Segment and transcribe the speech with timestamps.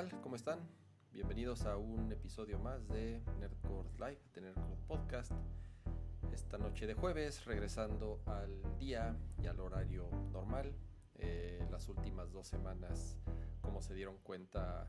[0.00, 0.20] Eh, ¿Qué tal?
[0.22, 0.60] ¿Cómo están?
[1.12, 5.32] Bienvenidos a un episodio más de Nerdcore Live, de Nerdcore Podcast.
[6.32, 10.72] Esta noche de jueves, regresando al día y al horario normal.
[11.16, 13.18] Eh, las últimas dos semanas,
[13.60, 14.88] como se dieron cuenta,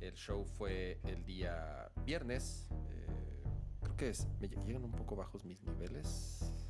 [0.00, 2.68] el show fue el día viernes.
[2.90, 3.44] Eh,
[3.80, 6.68] creo que es, me llegan un poco bajos mis niveles.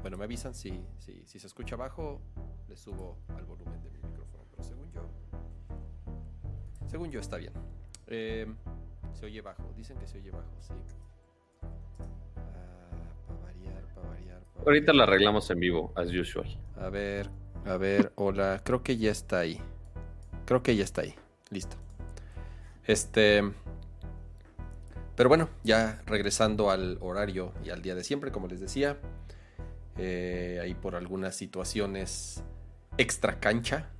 [0.00, 2.20] Bueno, me avisan si, si, si se escucha bajo,
[2.68, 5.08] le subo al volumen de mi micrófono, pero según yo,
[6.86, 7.52] según yo está bien.
[8.06, 8.46] Eh,
[9.14, 10.72] se oye bajo, dicen que se oye bajo, sí.
[12.36, 12.90] Ah,
[13.26, 14.40] para variar, para variar.
[14.54, 14.94] pa' Ahorita variar.
[14.94, 16.46] la arreglamos en vivo, as usual.
[16.76, 17.30] A ver,
[17.64, 18.60] a ver, hola.
[18.64, 19.60] Creo que ya está ahí.
[20.44, 21.14] Creo que ya está ahí.
[21.50, 21.76] Listo.
[22.84, 23.42] Este.
[25.16, 28.98] Pero bueno, ya regresando al horario y al día de siempre, como les decía.
[29.98, 32.44] eh, ahí por algunas situaciones
[32.98, 33.90] extra cancha.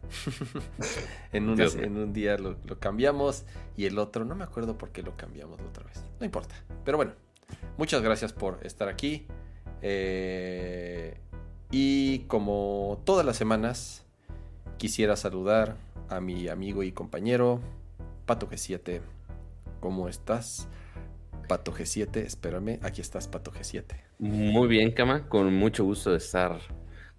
[1.32, 3.44] en, unas- un día lo, lo cambiamos
[3.76, 6.04] y el otro, no me acuerdo por qué lo cambiamos otra vez.
[6.20, 6.54] No importa.
[6.84, 7.12] Pero bueno,
[7.76, 9.26] muchas gracias por estar aquí.
[9.82, 11.18] Eh,
[11.70, 14.04] y como todas las semanas,
[14.78, 15.76] quisiera saludar
[16.08, 17.60] a mi amigo y compañero
[18.26, 19.00] Pato G7.
[19.80, 20.68] ¿Cómo estás?
[21.48, 23.84] Pato G7, espérame, aquí estás Pato G7.
[24.18, 26.58] Muy bien, Cama, con mucho gusto de estar,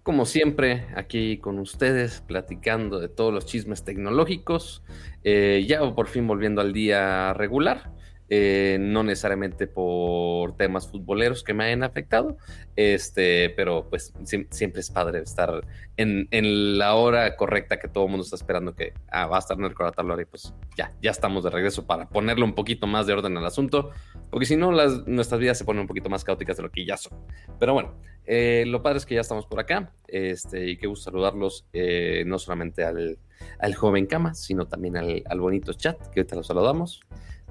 [0.08, 4.82] como siempre, aquí con ustedes, platicando de todos los chismes tecnológicos.
[5.22, 7.92] Eh, ya por fin volviendo al día regular,
[8.30, 12.36] eh, no necesariamente por temas futboleros que me hayan afectado,
[12.76, 15.62] este, pero pues siem- siempre es padre estar
[15.96, 19.40] en, en la hora correcta que todo el mundo está esperando que ah, va a
[19.40, 22.86] estar en el Coratalor y pues ya, ya estamos de regreso para ponerle un poquito
[22.86, 23.90] más de orden al asunto.
[24.30, 26.84] Porque si no, las, nuestras vidas se ponen un poquito más caóticas de lo que
[26.84, 27.18] ya son.
[27.58, 27.94] Pero bueno,
[28.26, 29.92] eh, lo padre es que ya estamos por acá.
[30.06, 33.18] Este, y qué gusto saludarlos, eh, no solamente al,
[33.58, 37.00] al joven Cama, sino también al, al bonito chat, que ahorita lo saludamos.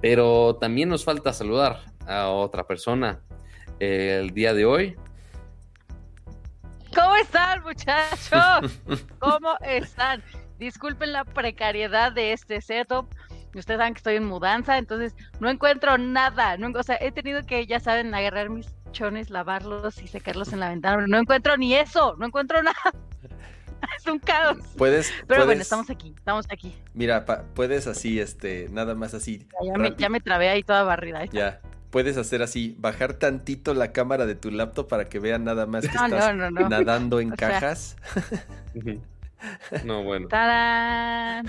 [0.02, 3.20] Pero también nos falta saludar a otra persona
[3.80, 4.96] eh, el día de hoy.
[6.96, 8.80] ¿Cómo están, muchachos?
[9.20, 10.24] ¿Cómo están?
[10.58, 13.08] Disculpen la precariedad de este setup.
[13.54, 16.58] Ustedes saben que estoy en mudanza, entonces no encuentro nada.
[16.58, 20.60] No, o sea, he tenido que, ya saben, agarrar mis chones, lavarlos y secarlos en
[20.60, 21.06] la ventana.
[21.08, 22.94] No encuentro ni eso, no encuentro nada.
[23.98, 24.58] Es un caos.
[24.78, 26.76] Puedes, Pero bueno, estamos aquí, estamos aquí.
[26.94, 29.48] Mira, pa- puedes así, este, nada más así.
[29.66, 31.26] Ya me, ya me trabé ahí toda barrida.
[31.26, 35.66] Ya, puedes hacer así, bajar tantito la cámara de tu laptop para que vean nada
[35.66, 36.70] más que No, estás no, no, no.
[36.70, 37.96] nadando en O sea- cajas.
[39.84, 40.28] No, bueno.
[40.30, 41.48] ¡Tarán!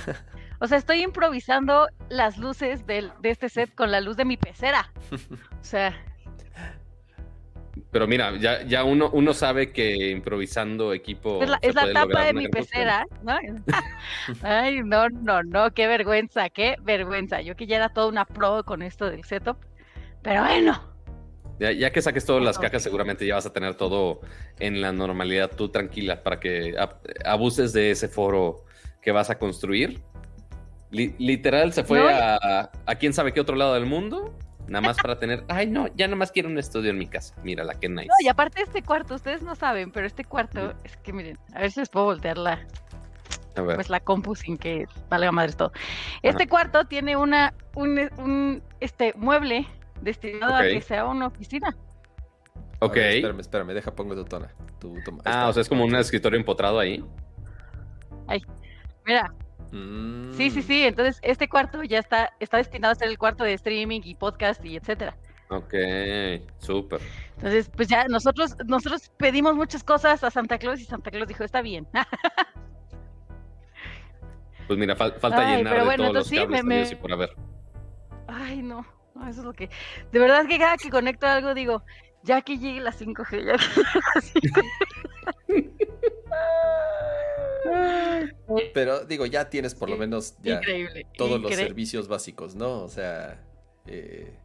[0.61, 4.37] O sea, estoy improvisando las luces del, de este set con la luz de mi
[4.37, 4.93] pecera.
[5.13, 5.95] O sea,
[7.91, 11.43] Pero mira, ya, ya uno, uno sabe que improvisando equipo.
[11.43, 13.37] es la, es la tapa de mi pecera, ¿no?
[14.43, 17.41] Ay, no, no, no, qué vergüenza, qué vergüenza.
[17.41, 19.57] Yo que ya era toda una pro con esto del setup.
[20.23, 20.81] Pero bueno,
[21.61, 22.65] Ya, ya que saques todas las Ok.
[22.65, 24.21] cajas, seguramente ya vas a tener todo
[24.61, 28.65] en la normalidad, tú tranquila, para que ab- abuses de ese foro
[29.03, 30.01] que vas a construir.
[30.91, 34.35] Li- literal, se fue No, a, a quién sabe qué otro lado del mundo,
[34.69, 37.35] nada más para tener, ay no, ya nada más quiero un estudio en mi casa.
[37.43, 38.09] Mira la que nice.
[38.09, 41.61] no, y aparte este cuarto, ustedes no saben, pero este cuarto, es que miren, a
[41.61, 42.67] ver si les puedo voltear la,
[43.57, 45.73] A ver, pues la compu sin que valga madres todo.
[46.23, 49.67] Este cuarto tiene una, un, un este mueble
[50.01, 51.75] destinado a que sea una oficina.
[52.81, 52.95] Ok.
[52.95, 54.49] ver, espérame, espérame, deja pongo tu tona.
[54.79, 55.49] Tu, Ah, está.
[55.49, 57.05] o sea, es como un escritorio empotrado ahí.
[59.05, 59.33] Mira,
[59.71, 60.33] Mm.
[60.35, 60.83] sí, sí, sí.
[60.85, 64.65] Entonces, este cuarto ya está, está destinado a ser el cuarto de streaming y podcast
[64.65, 65.17] y etcétera.
[65.51, 65.75] Ok,
[66.59, 67.01] súper.
[67.37, 71.45] Entonces, pues ya nosotros, nosotros pedimos muchas cosas a Santa Claus y Santa Claus dijo,
[71.45, 71.87] está bien.
[74.67, 76.95] Pues mira, fal- falta Ay, llenar de bueno, todos los sí, cables me- me- y
[76.95, 77.31] por haber.
[78.27, 79.71] Ay, no, no, eso es lo que...
[80.13, 81.83] De verdad que cada que conecto algo digo,
[82.23, 85.08] ya que llegue la 5G, ya que llegue la 5G.
[88.75, 91.07] Pero digo, ya tienes por lo menos ya Increíble.
[91.17, 92.83] todos los servicios básicos, ¿no?
[92.83, 93.45] O sea,
[93.87, 94.37] eh,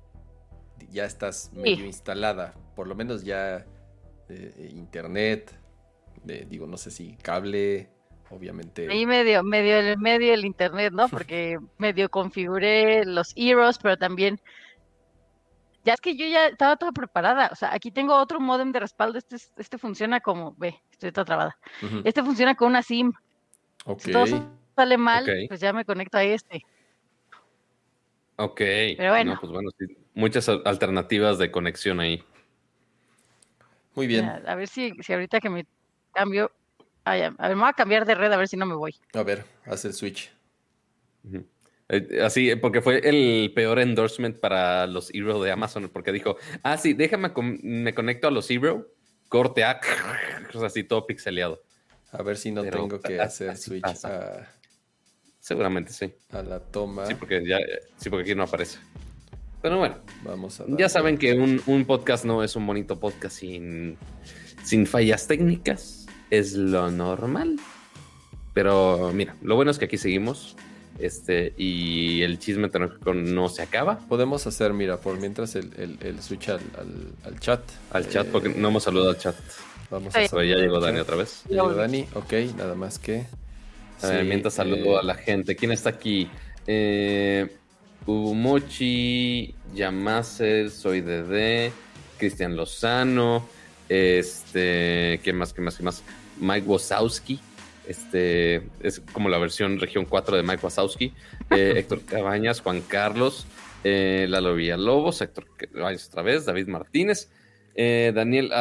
[0.90, 2.54] ya estás medio instalada.
[2.76, 3.66] Por lo menos ya
[4.30, 5.52] eh, internet,
[6.28, 7.90] eh, digo, no sé si cable,
[8.30, 8.90] obviamente.
[8.90, 11.08] Ahí medio, medio, el medio el internet, ¿no?
[11.10, 14.40] Porque medio configuré los Heroes, pero también.
[15.86, 17.50] Ya es que yo ya estaba toda preparada.
[17.52, 19.18] O sea, aquí tengo otro modem de respaldo.
[19.18, 20.56] Este, es- este funciona como.
[20.56, 21.58] Ve, estoy toda trabada.
[22.06, 23.12] Este funciona con una SIM.
[23.86, 24.02] Ok.
[24.02, 24.26] Si todo
[24.76, 26.62] sale mal, pues ya me conecto a este.
[28.38, 28.58] Ok.
[28.98, 29.34] Pero bueno.
[29.34, 32.24] No, pues bueno, sí, muchas al- alternativas de conexión ahí.
[33.96, 34.26] Muy bien.
[34.28, 35.66] A ver si, si ahorita que me
[36.14, 36.52] cambio.
[37.06, 38.96] A ver, me voy a cambiar de red a ver si no me voy.
[39.14, 40.32] A ver, haz el switch.
[41.90, 46.38] Eh, Así, eh, porque fue el peor endorsement para los Hero de Amazon, porque dijo,
[46.64, 48.88] ah, sí, déjame, con- me conecto a los Hero,
[49.28, 49.80] corte A,
[50.48, 51.62] cosas así, todo pixeleado.
[52.14, 54.48] A ver si no Pero tengo que hacer switch pasa.
[55.40, 56.14] Seguramente sí.
[56.32, 57.06] a, a la toma.
[57.06, 58.78] Sí, porque ya, eh, sí, porque aquí no aparece.
[59.62, 63.38] Pero bueno, Vamos a ya saben que un, un podcast no es un bonito podcast
[63.38, 63.98] sin,
[64.64, 66.06] sin fallas técnicas.
[66.30, 67.58] Es lo normal.
[68.54, 70.56] Pero mira, lo bueno es que aquí seguimos.
[71.00, 73.98] Este, y el chisme tecnológico no se acaba.
[74.00, 77.62] Podemos hacer, mira, por mientras el, el- el switch al, al- al chat.
[77.92, 79.36] Al chat, Eh, porque no hemos saludado al chat.
[79.94, 80.22] Vamos Sí.
[80.26, 81.44] a Pero ya llegó Dani otra vez.
[81.48, 83.26] Ya llegó Dani, ok, nada más que.
[84.02, 85.56] A ver, Sí, mientras saludo eh, a la gente.
[85.56, 86.28] ¿Quién está aquí?
[86.66, 87.48] Eh,
[88.08, 91.72] Umochi, Yamase, Soy Dede,
[92.18, 93.48] Cristian Lozano,
[93.88, 96.04] este, ¿qué más, qué más, qué más?
[96.40, 97.40] Mike Wazowski,
[97.88, 101.14] este, es como la versión región 4 de Mike Wazowski,
[101.52, 103.46] eh, Héctor Cabañas, Juan Carlos,
[103.84, 107.30] eh, Lalo Villalobos, Héctor Cabañas otra vez, David Martínez,
[107.76, 108.52] eh, Daniel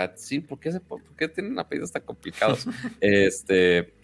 [0.00, 2.66] Aucatzin, ¿por qué, se- por qué tienen apellidos tan complicados?
[3.00, 3.94] este,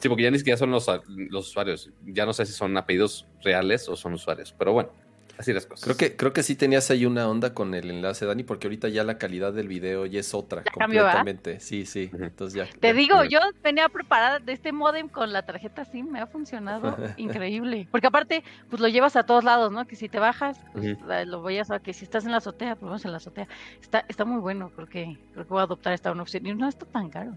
[0.00, 3.26] sí, porque ya ni siquiera son los, los usuarios, ya no sé si son apellidos
[3.42, 4.92] reales o son usuarios, pero bueno,
[5.40, 5.84] así las cosas.
[5.84, 8.88] Creo que, creo que sí tenías ahí una onda con el enlace, Dani, porque ahorita
[8.88, 11.58] ya la calidad del video ya es otra, completamente.
[11.60, 12.10] Sí, sí.
[12.12, 12.78] Entonces ya.
[12.78, 16.26] Te ya- digo, yo tenía preparada de este modem con la tarjeta SIM, me ha
[16.26, 17.88] funcionado increíble.
[17.90, 19.86] Porque aparte, pues lo llevas a todos lados, ¿no?
[19.86, 20.96] Que si te bajas, pues
[21.26, 23.48] lo vayas a que si estás en la azotea, pues vamos en la azotea.
[23.80, 26.46] Está, está muy bueno, creo que, creo que voy a adoptar esta una opción.
[26.46, 27.32] Y no está tan caro.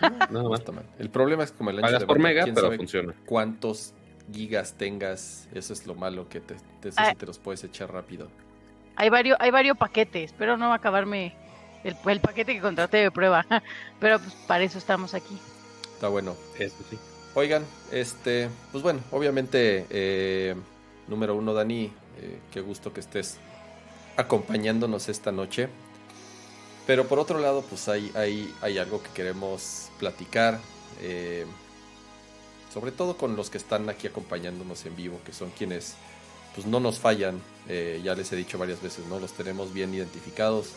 [0.00, 0.60] Nada No más.
[0.60, 0.84] está mal.
[0.98, 3.14] El problema es como el ancho Pagas de por banda, mega, quién pero funciona.
[3.24, 3.94] cuántos
[4.32, 5.48] gigas tengas.
[5.54, 7.14] Eso es lo malo que te, te, Ah.
[7.16, 8.28] te los puedes echar rápido.
[8.96, 11.34] Hay varios, hay varios paquetes, pero no va a acabarme
[11.84, 13.44] el, el paquete que contraté de prueba.
[14.00, 15.38] Pero pues para eso estamos aquí.
[15.94, 16.34] Está bueno.
[16.58, 16.98] Eso sí.
[17.34, 20.54] Oigan, este, pues bueno, obviamente, eh,
[21.08, 23.38] número uno, Dani, eh, qué gusto que estés
[24.16, 25.68] acompañándonos esta noche.
[26.86, 30.58] Pero por otro lado, pues hay, hay, hay algo que queremos platicar,
[31.02, 31.44] eh,
[32.72, 35.94] sobre todo con los que están aquí acompañándonos en vivo, que son quienes
[36.54, 39.18] pues no nos fallan, eh, ya les he dicho varias veces, ¿no?
[39.20, 40.70] Los tenemos bien identificados,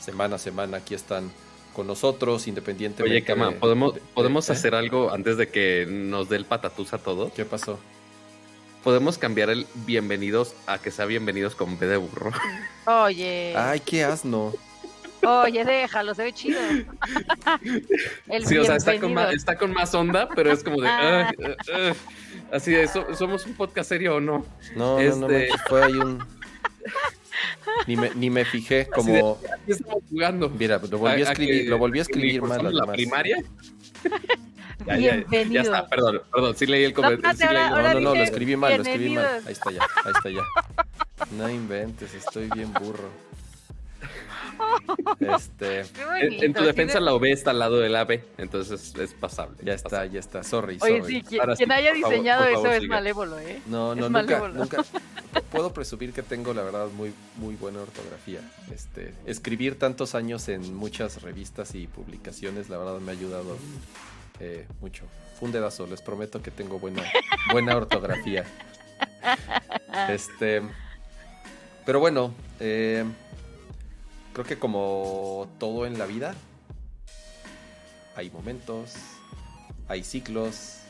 [0.00, 1.30] semana a semana aquí están
[1.74, 3.16] con nosotros, independientemente.
[3.16, 4.52] Oye, Cama, de- ¿podemos, de- podemos ¿eh?
[4.52, 7.32] hacer algo antes de que nos dé el patatús a todo?
[7.32, 7.78] ¿Qué pasó?
[8.82, 12.32] Podemos cambiar el bienvenidos a que sea bienvenidos con B de burro.
[12.86, 14.52] Oye, Ay, qué asno.
[15.22, 16.60] Oye, déjalo, se ve chido.
[18.28, 19.26] El Sí, o sea, está con, bienvenido.
[19.26, 20.88] más, está con más onda, pero es como de.
[20.88, 21.28] Ah.
[21.28, 21.94] "Ay, eh, eh".
[22.52, 24.44] Así de, "So- ¿somos un podcast serio o no?
[24.76, 26.24] No, no, no, Este- fue ahí un.
[27.86, 29.38] Ni me, ni me fijé como.
[29.52, 30.50] Aquí estamos jugando.
[30.50, 32.96] Mira, lo volví a ¿A- a escribir, que- lo volví a escribir mal la además.
[32.96, 33.36] primaria?
[34.86, 35.62] Ya, ya, ya Bienvenido.
[35.64, 37.30] está, perdón, perdón, sí leí el comentario.
[37.32, 39.42] espérate, sí leí el- ahora- No, no, no, lo escribí mal, lo escribí mal.
[39.46, 41.26] Ahí está ya, ahí está ya.
[41.36, 43.10] No inventes, estoy bien burro.
[45.20, 45.80] Este,
[46.20, 49.14] En, bonito, en tu defensa de- la OB está al lado del AB, entonces es
[49.14, 49.56] pasable.
[49.62, 50.42] ya es está, ya está.
[50.42, 50.92] Sorry, sorry.
[50.94, 53.60] Oye, sí, quien, sí, haya favor, diseñado por eso favor, es malévolo, ¿eh?
[53.66, 54.54] No, no, Es nunca, malévolo.
[54.54, 54.84] nunca.
[55.52, 58.40] Puedo presumir que tengo, la verdad, muy, muy buena ortografía.
[58.72, 63.56] Este, escribir tantos años en muchas revistas y publicaciones, la verdad, me ha ayudado
[64.40, 65.04] eh, mucho.
[65.38, 67.02] Fue un dedazo, les prometo que tengo buena,
[67.52, 68.44] buena ortografía.
[70.08, 70.62] Este,
[71.86, 73.04] pero bueno, eh,
[74.32, 76.34] creo que como todo en la vida,
[78.16, 78.94] hay momentos,
[79.88, 80.80] hay ciclos,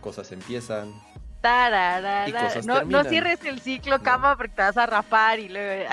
[0.00, 0.92] cosas empiezan,
[1.40, 2.28] Tararara.
[2.28, 5.88] Y cosas No, no cierres el ciclo, cama, porque te vas a rapar y luego.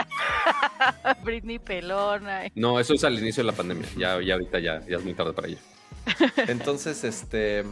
[1.23, 2.43] Britney pelona.
[2.55, 3.87] No, eso es al inicio de la pandemia.
[3.95, 5.59] Ya, ya ahorita ya, ya es muy tarde para ello.
[6.47, 7.65] Entonces, este.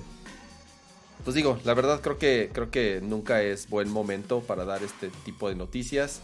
[1.23, 5.09] Pues digo, la verdad creo que creo que nunca es buen momento para dar este
[5.23, 6.21] tipo de noticias.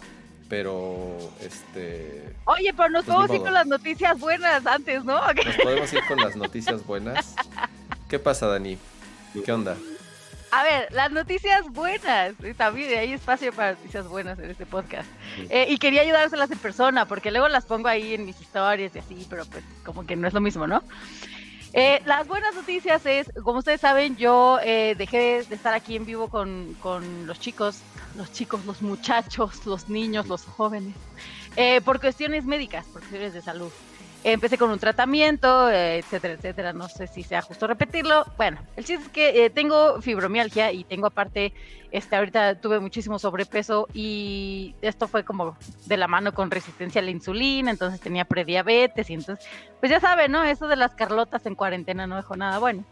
[0.50, 2.34] Pero este.
[2.46, 5.20] Oye, pero nos Pues podemos ir con las noticias buenas antes, ¿no?
[5.34, 7.36] Nos podemos ir con las noticias buenas.
[8.10, 8.78] ¿Qué pasa, Dani?
[9.46, 9.76] ¿Qué onda?
[10.52, 12.34] A ver, las noticias buenas.
[12.56, 15.08] También hay espacio para noticias buenas en este podcast.
[15.50, 19.00] Eh, y quería ayudárselas en persona, porque luego las pongo ahí en mis historias y
[19.00, 20.84] así, pero pues como que no es lo mismo, ¿no?
[21.80, 26.06] Eh, las buenas noticias es, como ustedes saben, yo eh, dejé de estar aquí en
[26.06, 27.84] vivo con, con los chicos,
[28.16, 30.96] los chicos, los muchachos, los niños, los jóvenes,
[31.56, 33.72] eh, por cuestiones médicas, por cuestiones de salud.
[34.24, 36.74] Empecé con un tratamiento, eh, etcétera, etcétera.
[36.74, 38.26] No sé si sea justo repetirlo.
[38.36, 41.54] Bueno, el chiste es que eh, tengo fibromialgia y tengo aparte,
[41.92, 45.56] este, ahorita tuve muchísimo sobrepeso y esto fue como
[45.86, 49.48] de la mano con resistencia a la insulina, entonces tenía prediabetes y entonces,
[49.80, 50.44] pues ya saben, ¿no?
[50.44, 52.84] Eso de las Carlotas en cuarentena no dejó nada bueno.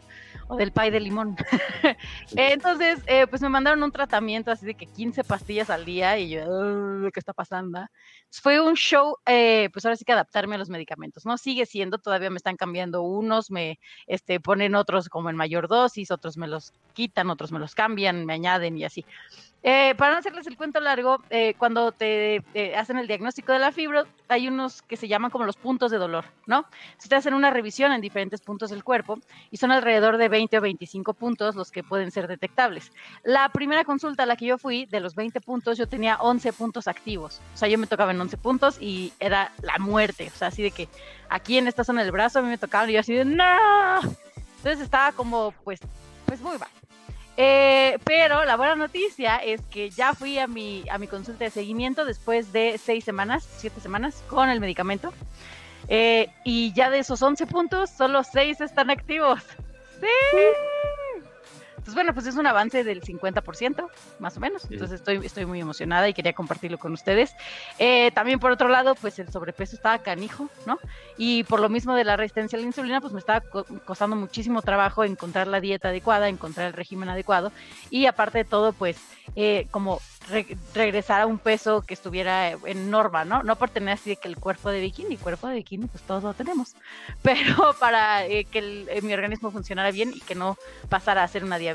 [0.48, 1.36] O del pay de limón.
[2.36, 6.30] Entonces, eh, pues me mandaron un tratamiento así de que 15 pastillas al día y
[6.30, 7.86] yo, ¿qué está pasando?
[8.32, 11.38] Fue un show, eh, pues ahora sí que adaptarme a los medicamentos, ¿no?
[11.38, 16.12] Sigue siendo, todavía me están cambiando unos, me este, ponen otros como en mayor dosis,
[16.12, 19.06] otros me los quitan, otros me los cambian, me añaden y así.
[19.68, 22.44] Eh, para no hacerles el cuento largo, eh, cuando te
[22.78, 25.98] hacen el diagnóstico de la fibra, hay unos que se llaman como los puntos de
[25.98, 26.68] dolor, ¿no?
[27.00, 29.18] Se te hacen una revisión en diferentes puntos del cuerpo
[29.50, 32.92] y son alrededor de 20 o 25 puntos los que pueden ser detectables.
[33.24, 36.54] La primera consulta a la que yo fui, de los 20 puntos, yo tenía 11
[36.54, 37.42] puntos activos.
[37.56, 40.32] O sea, yo me tocaba en 11 puntos y era la muerte.
[40.32, 40.88] O sea, así de que
[41.28, 44.00] aquí en esta zona del brazo a mí me tocaban y yo así de ¡No!
[44.58, 45.80] Entonces estaba como, pues,
[46.28, 46.70] pues muy mal.
[47.38, 51.52] Eh, pero la buena noticia es que ya fui a mi, a mi consulta de
[51.52, 55.14] seguimiento después de seis semanas, siete semanas con el medicamento.
[55.88, 59.42] Eh, y ya de esos 11 puntos, solo seis están activos.
[60.00, 60.08] ¡Sí!
[61.86, 63.88] Entonces, bueno, pues es un avance del 50%,
[64.18, 64.66] más o menos.
[64.72, 67.36] Entonces, estoy, estoy muy emocionada y quería compartirlo con ustedes.
[67.78, 70.80] Eh, también, por otro lado, pues el sobrepeso estaba canijo, ¿no?
[71.16, 73.44] Y por lo mismo de la resistencia a la insulina, pues me estaba
[73.86, 77.52] costando muchísimo trabajo encontrar la dieta adecuada, encontrar el régimen adecuado.
[77.92, 78.98] Y aparte de todo, pues,
[79.36, 80.02] eh, como
[80.74, 83.44] regresar a un peso que estuviera en norma, ¿no?
[83.44, 86.24] No por tener así de que el cuerpo de bikini, cuerpo de bikini, pues todos
[86.24, 86.76] lo tenemos,
[87.22, 90.58] pero para eh, que eh, mi organismo funcionara bien y que no
[90.90, 91.75] pasara a ser una diabetes.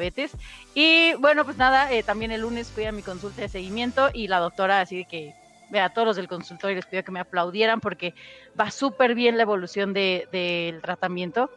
[0.75, 4.29] Y bueno, pues nada, eh, también el lunes fui a mi consulta de seguimiento y
[4.29, 5.35] la doctora así de que
[5.79, 8.15] a todos los del consultorio les pido que me aplaudieran porque
[8.59, 11.51] va súper bien la evolución del de, tratamiento.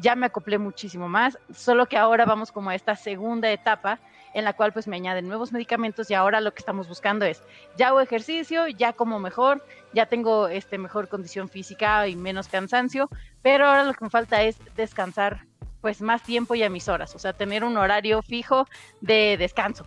[0.00, 4.00] ya me acoplé muchísimo más, solo que ahora vamos como a esta segunda etapa
[4.34, 7.42] en la cual pues me añaden nuevos medicamentos y ahora lo que estamos buscando es,
[7.76, 13.08] ya hago ejercicio, ya como mejor, ya tengo este mejor condición física y menos cansancio,
[13.42, 15.47] pero ahora lo que me falta es descansar
[15.80, 18.66] pues más tiempo y a mis horas, o sea, tener un horario fijo
[19.00, 19.84] de descanso.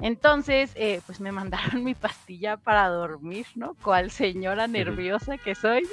[0.00, 3.74] Entonces, eh, pues me mandaron mi pastilla para dormir, ¿no?
[3.82, 5.88] Cual señora nerviosa que soy.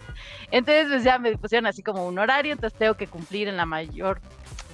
[0.50, 3.66] entonces, pues ya me pusieron así como un horario, entonces tengo que cumplir en la
[3.66, 4.20] mayor,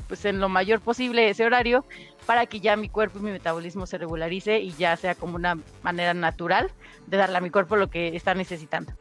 [0.08, 1.84] pues en lo mayor posible ese horario
[2.26, 5.58] para que ya mi cuerpo y mi metabolismo se regularice y ya sea como una
[5.82, 6.70] manera natural
[7.06, 8.92] de darle a mi cuerpo lo que está necesitando.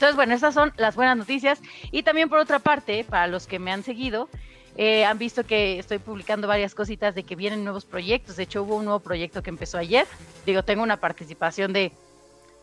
[0.00, 1.60] Entonces, bueno, esas son las buenas noticias.
[1.90, 4.30] Y también por otra parte, para los que me han seguido,
[4.78, 8.36] eh, han visto que estoy publicando varias cositas de que vienen nuevos proyectos.
[8.36, 10.06] De hecho, hubo un nuevo proyecto que empezó ayer.
[10.46, 11.92] Digo, tengo una participación de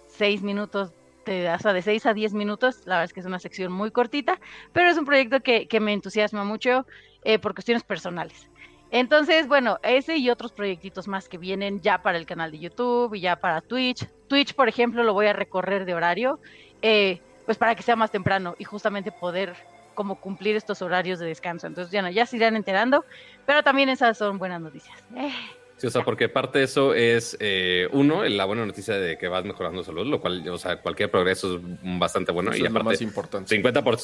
[0.08, 0.90] seis minutos,
[1.28, 2.80] de, hasta de seis a diez minutos.
[2.86, 4.40] La verdad es que es una sección muy cortita,
[4.74, 6.88] pero es un proyecto que, me entusiasma mucho
[7.24, 8.48] eh, por cuestiones personales.
[8.90, 13.14] Entonces, bueno, ese y otros proyectitos más que vienen ya para el canal de YouTube
[13.14, 14.08] y ya para Twitch.
[14.28, 16.40] Twitch, por ejemplo, lo voy a recorrer de horario,
[16.82, 19.56] eh, pues para que sea más temprano y justamente poder
[19.96, 21.66] como cumplir estos horarios de descanso.
[21.66, 23.04] Entonces, ya, no, ya se irán enterando,
[23.48, 24.96] pero también esas son buenas noticias.
[25.16, 25.34] Eh.
[25.78, 29.28] Sí, o sea, porque parte de eso es, eh, uno, la buena noticia de que
[29.28, 31.62] vas mejorando salud, lo cual, o sea, cualquier progreso es
[32.00, 32.56] bastante bueno.
[32.56, 33.56] y aparte, lo más importante.
[33.56, 33.98] 50%, por,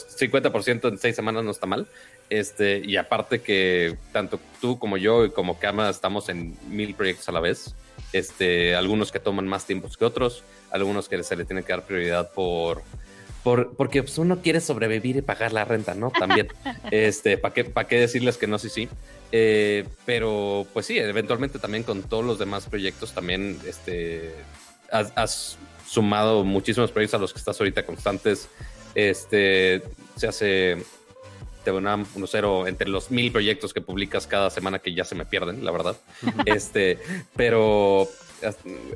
[0.63, 1.87] 50 en seis semanas no está mal.
[2.29, 7.27] Este, y aparte que tanto tú como yo y como Kama estamos en mil proyectos
[7.27, 7.75] a la vez.
[8.13, 11.83] Este, algunos que toman más tiempo que otros, algunos que se le tiene que dar
[11.83, 12.83] prioridad por,
[13.43, 16.11] por porque pues, uno quiere sobrevivir y pagar la renta, ¿no?
[16.11, 16.47] También,
[16.91, 18.89] este, ¿para qué, para qué decirles que no, sí, sí?
[19.31, 24.33] Eh, pero pues sí, eventualmente también con todos los demás proyectos también este,
[24.91, 25.57] has,
[25.87, 28.47] sumado muchísimos proyectos a los que estás ahorita constantes.
[28.95, 29.83] Este,
[30.15, 30.83] se hace
[31.63, 35.63] Tebonam 1.0 entre los mil proyectos que publicas cada semana que ya se me pierden,
[35.63, 35.97] la verdad.
[36.45, 36.99] este,
[37.35, 38.07] pero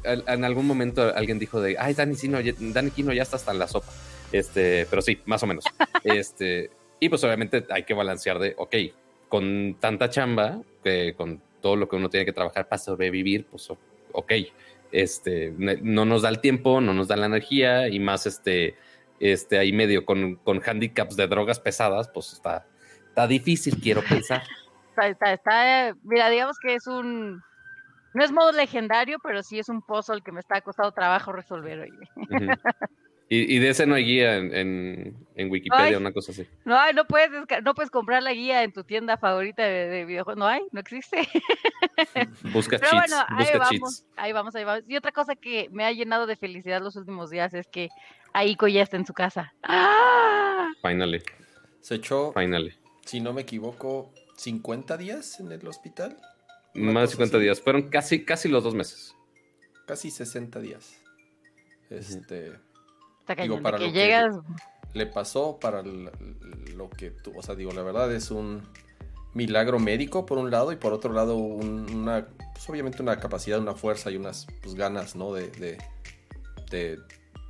[0.04, 3.60] en algún momento alguien dijo de, ay, Dani Kino, Dani Kino ya está hasta en
[3.60, 3.92] la sopa.
[4.32, 5.64] Este, pero sí, más o menos.
[6.04, 8.76] este, y pues obviamente hay que balancear de, ok,
[9.30, 13.70] con tanta chamba, que con todo lo que uno tiene que trabajar para sobrevivir, pues
[14.12, 14.32] ok,
[14.92, 18.76] este, no nos da el tiempo, no nos da la energía y más este,
[19.20, 22.66] este ahí medio con, con handicaps de drogas pesadas, pues está,
[23.10, 24.44] está difícil, quiero pensar.
[24.98, 27.44] Está, está, mira, digamos que es un,
[28.14, 31.80] no es modo legendario, pero sí es un puzzle que me está costando trabajo resolver
[31.82, 31.92] hoy.
[33.30, 35.18] Y, de ese no hay guía en,
[35.50, 36.48] Wikipedia, una cosa así.
[36.64, 37.30] No hay, no puedes,
[37.62, 40.40] no puedes comprar la guía en tu tienda favorita de, videojuegos.
[40.40, 41.28] No hay, no existe.
[42.54, 42.94] Busca cheats.
[42.94, 44.84] Bueno, ahí vamos, ahí vamos, ahí vamos.
[44.88, 47.90] Y otra cosa que me ha llenado de felicidad los últimos días es que
[48.32, 49.54] Aiko ya está en su casa.
[49.64, 50.70] ¡Ah!
[50.82, 51.22] Finally.
[51.82, 52.76] Se echó, Finally.
[53.06, 56.18] si no me equivoco, 50 días en el hospital.
[56.76, 57.60] Más de 50 días.
[57.60, 59.14] Fueron casi, casi los dos meses.
[59.86, 61.02] Casi 60 días.
[61.90, 62.67] Este.
[63.36, 64.36] Digo, para que, llegas...
[64.94, 68.62] le pasó, para lo que tú, o sea, digo, la verdad es un
[69.34, 73.76] milagro médico por un lado y por otro lado una, pues obviamente una capacidad, una
[73.76, 75.34] fuerza y unas pues, ganas, ¿no?
[75.34, 75.78] De, de,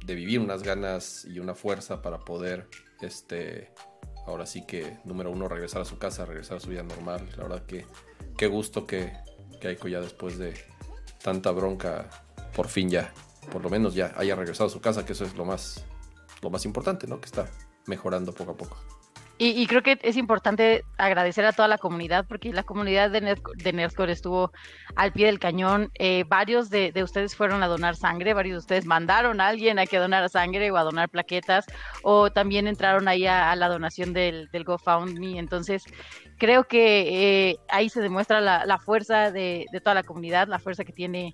[0.06, 2.68] de, vivir, unas ganas y una fuerza para poder,
[3.02, 3.72] este,
[4.26, 7.28] ahora sí que, número uno, regresar a su casa, regresar a su vida normal.
[7.38, 7.86] La verdad que
[8.38, 9.14] qué gusto que,
[9.62, 10.54] que Aiko ya después de
[11.24, 12.10] tanta bronca,
[12.56, 13.14] por fin ya,
[13.52, 15.86] por lo menos ya haya regresado a su casa, que eso es lo más,
[16.42, 17.20] lo más importante, ¿no?
[17.20, 17.50] Que está
[17.86, 18.78] mejorando poco a poco.
[19.40, 24.12] Y, creo que es importante agradecer a toda la comunidad, porque la comunidad de, Nerdcore
[24.12, 24.52] estuvo
[24.96, 25.92] al pie del cañón.
[26.00, 29.86] Eh, varios de, ustedes fueron a donar sangre, varios de ustedes mandaron a alguien a
[29.86, 31.68] que donara sangre o a donar plaquetas,
[32.02, 35.38] o también entraron ahí a, la donación del, del, GoFundMe.
[35.38, 35.84] Entonces,
[36.38, 40.94] creo que eh, ahí se demuestra la, fuerza de, toda la comunidad, la fuerza que
[40.94, 41.32] tiene,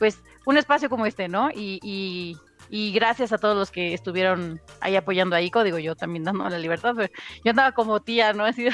[0.00, 1.50] pues, un espacio como este, ¿no?
[1.54, 2.36] y
[2.72, 6.48] y gracias a todos los que estuvieron ahí apoyando a Ico, digo yo también dando
[6.48, 7.12] la libertad, pero
[7.44, 8.44] yo andaba como tía, ¿no?
[8.44, 8.68] Así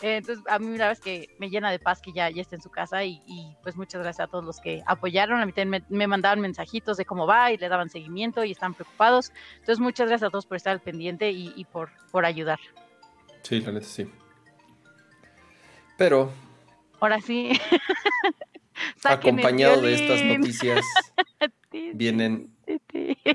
[0.00, 2.54] Entonces, a mí la verdad es que me llena de paz que ya, ya esté
[2.54, 3.20] en su casa y,
[3.64, 5.40] pues muchas gracias a todos los que apoyaron.
[5.40, 8.74] A mí también me, mandaban mensajitos de cómo va y le daban seguimiento y están
[8.74, 9.32] preocupados.
[9.54, 12.60] Entonces, muchas gracias a todos por estar al pendiente y, por, por ayudar.
[13.42, 14.08] Sí, la neta sí.
[15.96, 16.30] Pero.
[17.00, 17.50] Ahora sí.
[19.04, 20.84] acompañado de estas noticias
[21.94, 22.50] vienen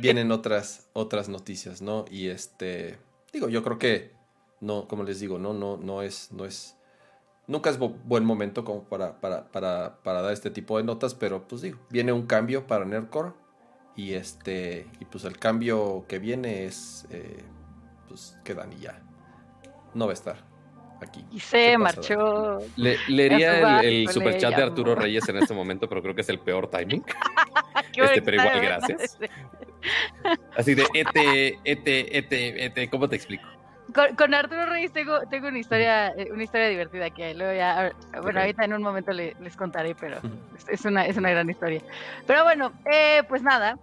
[0.02, 2.06] vienen otras, otras noticias, ¿no?
[2.10, 2.98] Y este,
[3.32, 4.12] digo, yo creo que,
[4.60, 6.78] no, como les digo, no, no, no es, no es,
[7.48, 11.48] nunca es buen momento como para, para, para, para, dar este tipo de notas, pero
[11.48, 13.34] pues digo, viene un cambio para Nerdcore
[13.96, 17.44] y este, y pues el cambio que viene es, eh,
[18.08, 19.02] pues que Dani ya.
[19.94, 20.53] No va a estar
[21.04, 21.26] aquí.
[21.32, 22.60] Y se marchó.
[22.76, 26.30] Le, leería el, super superchat de Arturo Reyes en este momento, pero creo que es
[26.30, 27.04] el peor timing.
[27.96, 29.18] este, pero igual, gracias.
[30.58, 33.44] Así de, ete, ete, ete, ete, ¿cómo te explico?
[34.18, 38.40] Con, Arturo Reyes tengo, tengo una historia eh, una historia divertida que luego ya, bueno,
[38.40, 40.20] ahorita en un momento les contaré, pero
[40.70, 41.82] es una, es una gran historia.
[42.26, 43.78] Pero bueno, eh, pues nada,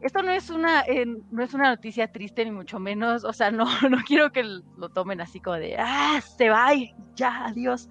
[0.00, 3.50] esto no es una eh, no es una noticia triste ni mucho menos, o sea,
[3.52, 6.70] no no quiero que lo tomen así como de ah se va
[7.14, 7.88] ya adiós.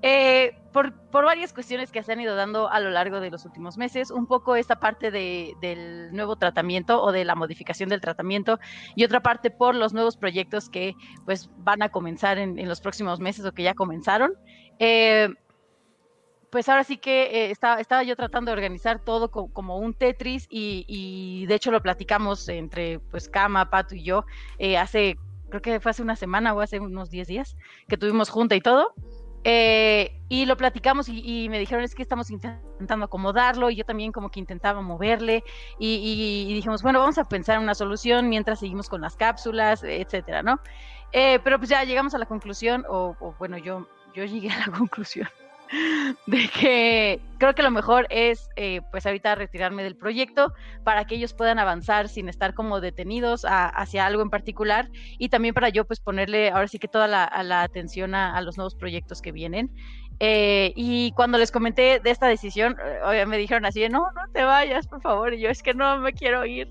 [0.00, 3.44] Eh, por, por, varias cuestiones que se han ido dando a lo largo de los
[3.44, 8.00] últimos meses, un poco esta parte de, del nuevo tratamiento o de la modificación del
[8.00, 8.60] tratamiento
[8.94, 10.94] y otra parte por los nuevos proyectos que
[11.24, 14.34] pues van a comenzar en, en los próximos meses o que ya comenzaron.
[14.78, 15.30] Eh,
[16.50, 20.46] pues ahora sí que eh, estaba, estaba, yo tratando de organizar todo como un Tetris
[20.50, 24.24] y, de hecho lo platicamos entre pues Kama, Pato y yo
[24.58, 25.18] eh, hace,
[25.50, 27.56] creo que fue hace una semana o hace unos 10 días
[27.88, 28.94] que tuvimos junta y todo.
[29.44, 34.10] Eh, y lo platicamos y, me dijeron es que estamos intentando acomodarlo y yo también
[34.10, 35.44] como que intentaba moverle
[35.78, 40.42] y, dijimos, bueno, vamos a pensar en una solución mientras seguimos con las cápsulas, etcétera,
[40.42, 40.60] ¿no?
[41.12, 44.72] pero pues ya llegamos a la conclusión, o, o bueno, yo, yo llegué a la
[44.76, 45.28] conclusión
[46.26, 50.52] de que creo que lo mejor es eh, pues ahorita retirarme del proyecto
[50.84, 55.54] para que ellos puedan avanzar sin estar como detenidos hacia algo en particular y también
[55.54, 59.32] para yo pues ponerle ahora sí que toda la, atención a, los nuevos proyectos que
[59.32, 59.70] vienen.
[60.20, 62.76] Eh, y cuando les comenté de esta decisión,
[63.12, 65.98] eh, me dijeron así, no, no te vayas, por favor, y yo es que no
[65.98, 66.68] me quiero ir.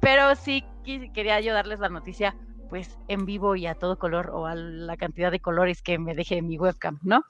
[0.00, 0.64] pero sí
[1.12, 2.36] quería yo darles la noticia
[2.70, 6.14] pues en vivo y a todo color o a la cantidad de colores que me
[6.14, 7.24] deje mi webcam, ¿no?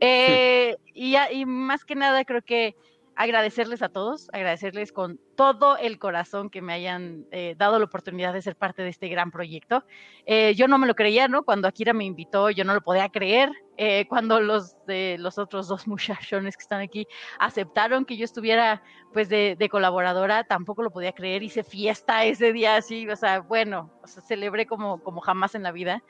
[0.00, 2.74] Eh, y, y, más que nada creo que
[3.20, 8.32] agradecerles a todos, agradecerles con todo el corazón que me hayan eh, dado la oportunidad
[8.32, 9.84] de ser parte de este gran proyecto.
[10.24, 11.42] Eh, yo no me lo creía, ¿no?
[11.42, 13.50] Cuando Akira me invitó, yo no lo podía creer.
[13.76, 17.06] Eh, cuando los de los otros dos muchachones que están aquí
[17.38, 21.42] aceptaron que yo estuviera, pues, de, colaboradora, tampoco lo podía creer.
[21.42, 25.62] Hice fiesta ese día, así, o sea, bueno, o sea, celebré como, como jamás en
[25.62, 26.02] la vida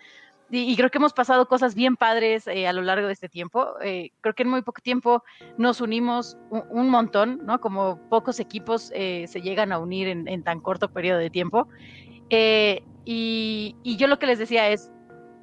[0.52, 3.74] y, creo que hemos pasado cosas bien padres eh, a lo largo de este tiempo.
[3.82, 5.22] Eh, creo que en muy poco tiempo
[5.58, 7.60] nos unimos un, montón, ¿no?
[7.60, 11.68] Como pocos equipos eh, se llegan a unir en, tan corto periodo de tiempo.
[13.04, 14.90] y, yo lo que les decía es,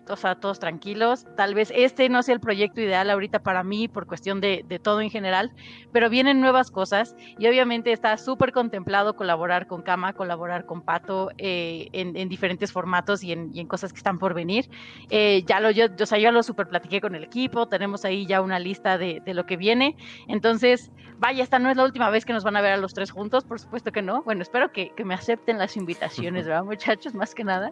[0.09, 1.25] o sea, todos tranquilos.
[1.35, 5.01] Tal vez este no sea el proyecto ideal ahorita para mí por cuestión de, todo
[5.01, 5.51] en general,
[5.91, 11.31] pero vienen nuevas cosas y obviamente está súper contemplado colaborar con Kama, colaborar con Pato
[11.37, 14.69] eh, en, diferentes formatos y en, cosas que están por venir.
[15.09, 18.25] Eh, ya lo, yo, o sea, yo lo súper platiqué con el equipo, tenemos ahí
[18.25, 19.95] ya una lista de, lo que viene.
[20.27, 22.93] Entonces, vaya, esta no es la última vez que nos van a ver a los
[22.93, 24.23] tres juntos, por supuesto que no.
[24.23, 27.13] Bueno, espero que, que me acepten las invitaciones, ¿verdad, muchachos?
[27.13, 27.71] Más que nada.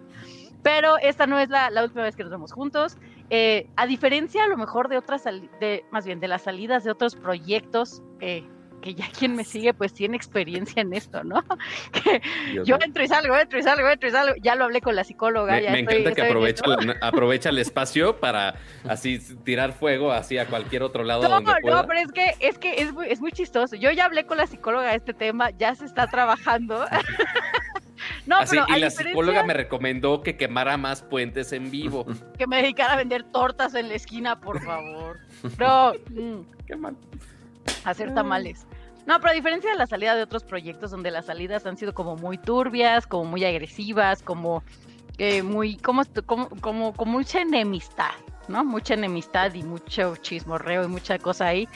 [0.66, 2.98] Pero esta no es la, última vez que nos vemos juntos.
[3.30, 6.90] Eh, a diferencia a lo mejor de otras, de, más bien de las salidas de
[6.90, 11.44] otros proyectos que porque ya quien me sigue pues tiene experiencia en esto, ¿no?
[11.92, 12.22] Que
[12.66, 14.36] yo entro y salgo, entro y salgo, entro y salgo.
[14.42, 15.54] Ya lo hablé con la psicóloga.
[15.54, 18.56] Me, ya me estoy- encanta que aprovecha, el- aprovecha el espacio para
[18.88, 21.82] así tirar fuego así a cualquier otro lado No, donde pueda.
[21.82, 23.76] no, pero es que es que es muy, es muy chistoso.
[23.76, 26.86] Yo ya hablé con la psicóloga de este tema, ya se está trabajando.
[28.28, 32.06] no, Así, pero y la diferencia psicóloga me recomendó que quemara más puentes en vivo.
[32.38, 35.20] que me dedicara a vender tortas en la esquina, por favor.
[35.60, 36.96] No, mm, Qué mal.
[37.84, 38.66] hacer tamales.
[39.06, 41.94] No, pero a diferencia de la salida de otros proyectos donde las salidas han sido
[41.94, 44.64] como muy turbias, como muy agresivas, como
[45.18, 48.12] eh, muy, como, como, como, como mucha enemistad,
[48.50, 48.64] ¿no?
[48.64, 51.68] Mucha enemistad y mucho chismorreo y mucha cosa ahí.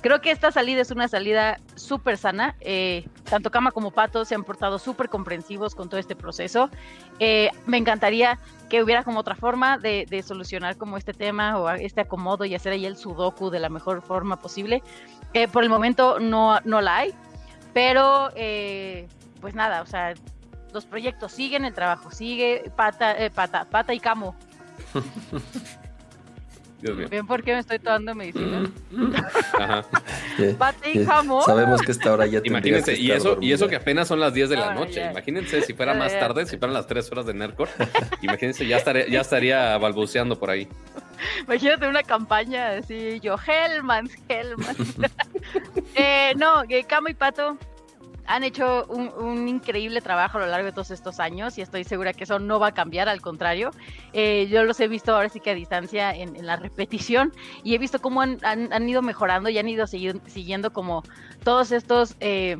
[0.00, 2.54] Creo que esta salida es una salida súper sana.
[2.60, 6.70] eh, tanto Cama como Pato se han portado súper comprensivos con todo este proceso.
[7.18, 8.38] Eh, me encantaría
[8.68, 12.72] que hubiera como otra forma de, solucionar como este tema o este acomodo y hacer
[12.72, 14.82] ahí el sudoku de la mejor forma posible.
[15.34, 17.14] Eh, por el momento no, no la hay,
[17.74, 19.06] pero eh,
[19.40, 20.14] pues nada, o sea,
[20.72, 24.34] los proyectos siguen, el trabajo sigue, pata, pata, pata y camo.
[26.80, 27.08] Dios mío.
[27.10, 28.70] ¿Ven por qué me estoy tomando medicina?
[29.58, 29.84] Ajá.
[30.38, 31.42] Eh, Pata y eh, camo.
[31.42, 34.32] Sabemos que esta hora ya Imagínense, que y eso, y eso que apenas son las
[34.32, 34.94] 10 de la noche.
[34.94, 35.10] ya.
[35.10, 37.70] Imagínense si fuera más tarde, si fueran las 3 horas de Nerdcore.
[38.22, 40.68] Imagínense, ya estaría, ya estaría balbuceando por ahí.
[41.44, 44.76] Imagínate una campaña así, yo, Hellman, Hellman.
[45.96, 47.58] eh, no, que Camo y Pato
[48.28, 51.82] han hecho un, un increíble trabajo a lo largo de todos estos años y estoy
[51.84, 53.70] segura que eso no va a cambiar, al contrario.
[54.12, 57.32] Eh, yo los he visto ahora sí que a distancia en, en la repetición
[57.64, 61.02] y he visto cómo han, han- ido mejorando y han ido segui- siguiendo como
[61.42, 62.14] todos estos...
[62.20, 62.58] eh,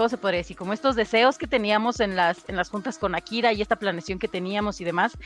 [0.00, 0.56] ¿Cómo se podría decir?
[0.56, 4.18] Como estos deseos que teníamos en las, en las juntas con Akira y esta planeación
[4.18, 5.18] que teníamos y demás,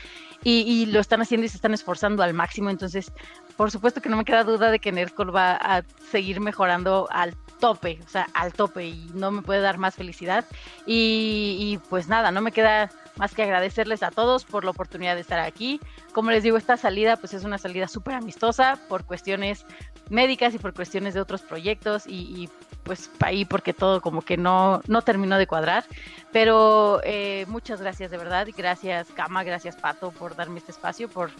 [0.43, 2.69] y, y lo están haciendo y se están esforzando al máximo.
[2.69, 3.13] Entonces,
[3.55, 7.37] por supuesto que no me queda duda de que Nerdcore va a seguir mejorando al
[7.61, 10.43] tope, o sea, al tope, y no me puede dar más felicidad.
[10.85, 15.15] Y, y, pues nada, no me queda más que agradecerles a todos por la oportunidad
[15.15, 15.79] de estar aquí.
[16.11, 19.65] Como les digo, esta salida pues es una salida súper amistosa por cuestiones
[20.09, 22.49] médicas y por cuestiones de otros proyectos y, y,
[22.85, 25.83] pues ahí porque todo como que no, no terminó de cuadrar.
[26.31, 31.31] Pero eh, muchas gracias de verdad, gracias Kama, gracias Pato por darme este espacio, por,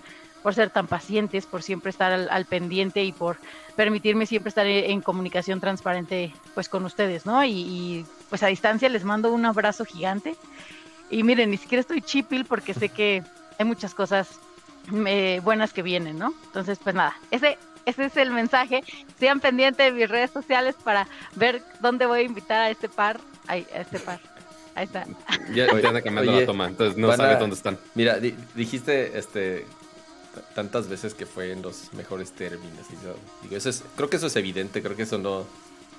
[0.42, 3.38] por ser tan pacientes, por siempre estar al, al pendiente y por
[3.76, 7.44] permitirme siempre estar en, en comunicación transparente pues con ustedes, ¿no?
[7.44, 10.36] Y, y, pues a distancia les mando un abrazo gigante.
[11.10, 13.24] Y miren, ni siquiera estoy chipil porque sé que
[13.60, 14.40] hay muchas cosas
[15.08, 16.34] eh, buenas que vienen, ¿no?
[16.46, 18.84] Entonces, pues nada, ese, ese es el mensaje.
[19.20, 23.20] Sean pendientes de mis redes sociales para ver dónde voy a invitar a este par.
[23.48, 24.20] Ay, a este par.
[24.76, 25.06] Ahí está.
[25.54, 27.78] Ya, ya anda cambiando Oye, la toma, entonces no van sabes a- dónde están.
[27.94, 29.66] Mira, di- dijiste este
[30.54, 32.86] tantas veces que fue en los mejores términos.
[32.90, 35.46] Y yo, digo, eso es, creo que eso es evidente, creo que eso no,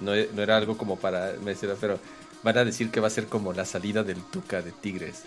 [0.01, 1.99] no, no era algo como para mencionar, pero
[2.42, 5.22] van a decir que va a ser como la salida del Tuca de Tigres.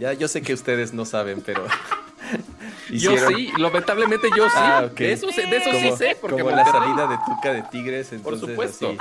[0.00, 1.66] Ya, yo sé que ustedes no saben, pero
[2.90, 4.54] Yo sí, lamentablemente yo sí.
[4.56, 7.52] Ah, de, eso, sé- de eso sí como, sé, porque como la salida de Tuca
[7.52, 8.88] de Tigres, entonces supuesto.
[8.90, 8.98] así,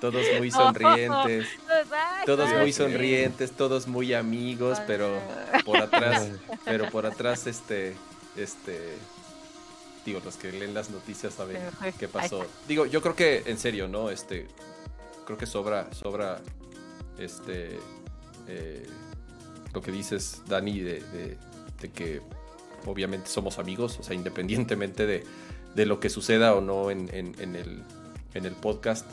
[0.00, 1.48] todos muy sonrientes.
[2.26, 2.78] Todos muy Sí.
[2.78, 5.20] sonrientes, todos muy amigos, pero
[5.64, 6.28] por atrás,
[6.64, 7.96] pero por atrás, este,
[8.36, 8.78] este,
[10.06, 11.92] digo, los que leen las noticias saben fue.
[11.98, 12.46] qué pasó.
[12.68, 14.08] Digo, yo creo que, en serio, ¿no?
[14.10, 14.46] Este,
[15.26, 16.40] creo que sobra, sobra,
[17.18, 17.78] este,
[18.46, 18.86] eh,
[19.74, 21.38] lo que dices, Dani, de, de-
[21.80, 22.22] de que
[22.86, 25.24] obviamente somos amigos, o sea, independientemente de,
[25.74, 27.82] de lo que suceda o no en, en- el,
[28.34, 29.06] en el podcast,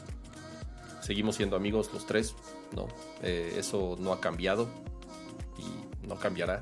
[1.02, 2.36] seguimos siendo amigos los tres,
[2.76, 2.88] ¿no?
[3.24, 4.68] Eh, eso no ha cambiado
[5.58, 6.62] y no cambiará,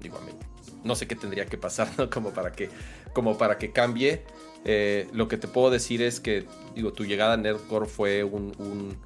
[0.00, 0.32] digo, a mí.
[0.84, 2.08] No sé qué tendría que pasar, ¿no?
[2.10, 2.70] Como para que,
[3.12, 4.22] como para que cambie.
[4.64, 8.52] Eh, lo que te puedo decir es que, digo, tu llegada a Nerdcore fue un,
[8.58, 8.96] un-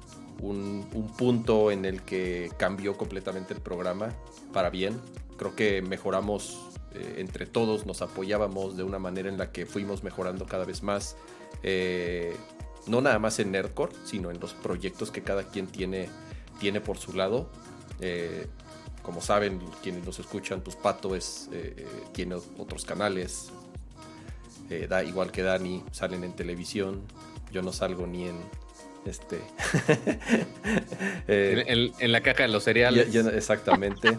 [0.41, 4.09] un punto en el que cambió completamente el programa
[4.51, 4.99] para bien.
[5.37, 6.59] Creo que mejoramos
[6.95, 10.83] eh, entre todos, nos apoyábamos de una manera en la que fuimos mejorando cada vez
[10.83, 11.15] más.
[11.63, 12.35] Eh,
[12.87, 16.09] no nada más en Nerdcore, sino en los proyectos que cada quien tiene,
[16.59, 17.49] tiene por su lado.
[17.99, 18.47] Eh,
[19.01, 21.49] como saben, quienes nos escuchan, pues Pato es,
[22.13, 23.51] tiene otros canales,
[24.87, 27.01] da igual que Dani, salen en televisión.
[27.51, 28.37] Yo no salgo ni en
[29.05, 29.37] este.
[31.27, 33.11] eh, En, en- en la caja de los cereales.
[33.11, 34.17] ya- exactamente.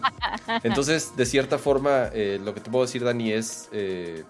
[0.63, 3.69] Entonces, de cierta forma, eh, lo que te puedo decir, Dani, es.
[3.73, 4.25] eh,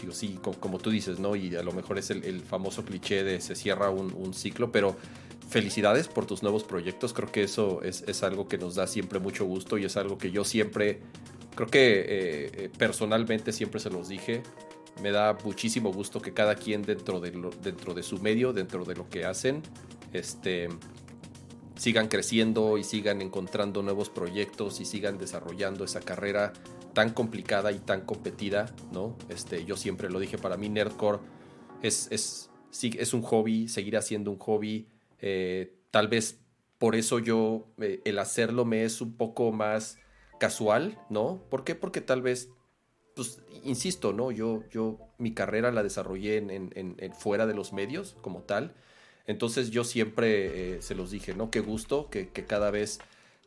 [0.00, 1.36] digo, sí, co- como, tú dices, ¿no?
[1.36, 4.72] Y a lo mejor es el, el famoso cliché de se cierra un, un ciclo,
[4.72, 4.96] pero
[5.48, 7.12] felicidades por tus nuevos proyectos.
[7.12, 10.18] Creo que eso es, es algo que nos da siempre mucho gusto y es algo
[10.18, 11.00] que yo siempre.
[11.54, 14.42] Creo que personalmente siempre se los dije.
[15.00, 17.30] Me da muchísimo gusto que cada quien dentro de,
[17.62, 19.62] dentro de su medio, dentro de lo que hacen,
[20.12, 20.68] este,
[21.76, 26.52] sigan creciendo y sigan encontrando nuevos proyectos y sigan desarrollando esa carrera
[26.92, 29.16] tan complicada y tan competida, ¿no?
[29.28, 31.20] Este, yo siempre lo dije, para mí Nerdcore
[31.82, 32.50] es, es,
[32.82, 34.88] es un hobby, seguirá siendo un hobby,
[35.20, 36.38] eh, tal vez
[36.78, 39.98] por eso yo, eh, el hacerlo me es un poco más
[40.40, 41.40] casual, ¿no?
[41.48, 41.76] ¿Por qué?
[41.76, 42.50] Porque tal vez,
[43.14, 44.30] pues, insisto, ¿no?
[44.30, 48.74] Yo, yo mi carrera la desarrollé en, en, fuera de los medios como tal.
[49.26, 51.50] Entonces yo siempre eh, se los dije, ¿no?
[51.50, 52.98] Qué gusto que, que cada vez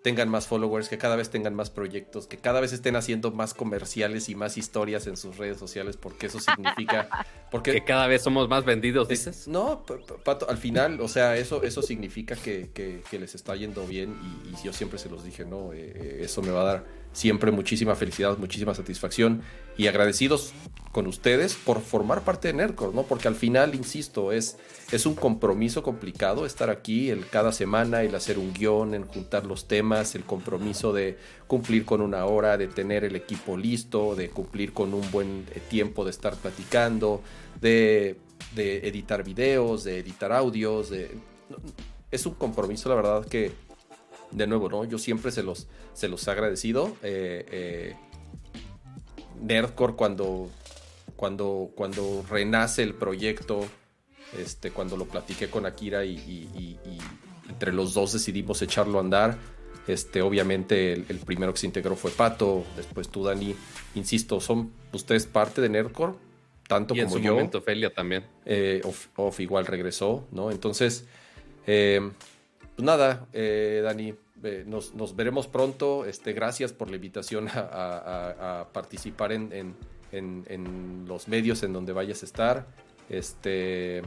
[0.06, 3.56] tengan más followers, que cada vez tengan más proyectos, que cada vez estén haciendo más
[3.56, 7.10] comerciales y más historias en sus redes sociales, porque eso significa...
[7.49, 9.47] Porque, que cada vez somos más vendidos, dices.
[9.47, 9.84] No,
[10.23, 14.63] Pato, al final, o sea, eso, eso significa que, que, les está yendo bien y,
[14.63, 15.71] yo siempre se los dije, ¿no?
[15.71, 19.41] Eh, eh, eso me va a dar siempre muchísima felicidad, muchísima satisfacción
[19.78, 20.54] y agradecidos
[20.91, 23.04] con ustedes por formar parte de Nerdcore, ¿no?
[23.04, 24.58] Porque al final, insisto, es,
[24.91, 29.45] es un compromiso complicado estar aquí el, cada semana, el hacer un guion, en juntar
[29.45, 34.30] los temas, el compromiso de cumplir con una hora, de tener el equipo listo, de
[34.30, 37.21] cumplir con un buen eh, tiempo de estar platicando,
[37.62, 38.17] de,
[38.56, 41.12] de editar videos, de editar audios, de...
[42.12, 43.51] Es un compromiso, la verdad, que
[44.36, 44.84] de nuevo, ¿no?
[44.84, 46.95] Yo siempre se los, se los he agradecido.
[47.02, 47.95] Eh, eh,
[49.41, 50.50] Nerdcore cuando,
[51.15, 53.65] cuando, cuando renace el proyecto,
[54.38, 56.78] este, cuando lo platiqué con Akira y,
[57.50, 59.38] entre los dos decidimos echarlo a andar.
[59.88, 63.56] Este, obviamente el, primero que se integró fue Pato, después tú, Dani.
[63.93, 66.13] Insisto, son ustedes parte de Nerdcore,
[66.67, 67.34] tanto y en como su yo.
[67.34, 68.26] momento Felia también.
[68.45, 68.82] Eh,
[69.15, 70.50] off, igual regresó, ¿no?
[70.50, 71.06] Entonces,
[71.65, 72.12] pues
[72.80, 76.06] nada, Dani, eh, nos, veremos pronto.
[76.06, 79.76] Este, gracias por la invitación a, participar en,
[81.08, 82.67] los medios en donde vayas a estar.
[83.10, 84.02] Este,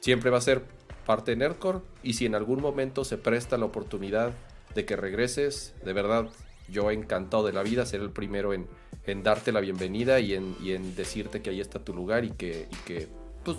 [0.00, 0.62] siempre va a ser
[1.06, 4.32] parte de Nerdcore y si en algún momento se presta la oportunidad
[4.74, 6.28] de que regreses, de verdad,
[6.68, 8.68] yo encantado de la vida, ser el primero en,
[9.22, 13.08] darte la bienvenida y en, decirte que ahí está tu lugar y que, que
[13.44, 13.58] pues,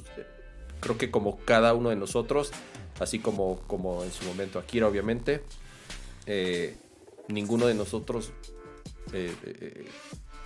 [0.80, 2.52] creo que como cada uno de nosotros,
[3.00, 5.42] así como, como en su momento Akira obviamente,
[6.26, 6.76] eh,
[7.28, 8.32] ninguno de nosotros
[9.12, 9.86] eh, eh,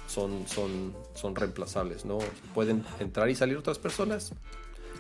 [0.07, 2.19] son, son, son reemplazables, ¿no?
[2.53, 4.31] Pueden entrar y salir otras personas,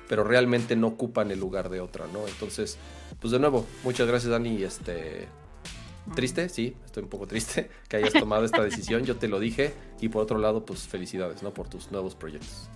[0.07, 2.27] pero realmente no ocupan el lugar de otra, ¿no?
[2.27, 2.77] Entonces,
[3.19, 5.27] pues de nuevo, muchas gracias Dani, este...
[6.15, 9.73] Triste, sí, estoy un poco triste que hayas tomado esta decisión, yo te lo dije,
[9.99, 11.53] y por otro lado, pues felicidades, ¿no?
[11.53, 12.69] Por tus nuevos proyectos.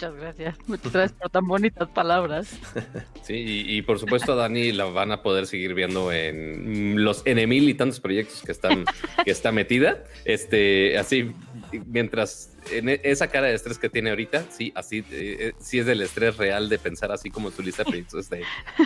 [0.00, 0.58] Muchas gracias.
[0.66, 2.58] Muchas gracias por tan bonitas palabras.
[3.22, 7.46] Sí, y, por supuesto a Dani la van a poder seguir viendo en los N
[7.46, 8.84] mil y tantos proyectos que están
[9.24, 10.02] que está metida.
[10.24, 11.32] Este, así
[11.86, 15.78] mientras en e, esa cara de estrés que tiene ahorita, sí, así eh, eh, sí
[15.78, 18.30] es del estrés real de pensar así como tu lista de proyectos.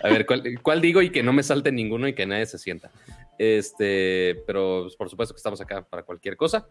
[0.02, 0.26] a ver
[0.60, 2.90] ¿cuál, digo y que no me salte ninguno y que nadie se sienta.
[3.38, 6.66] Este, pero pues, por supuesto que estamos acá para cualquier cosa.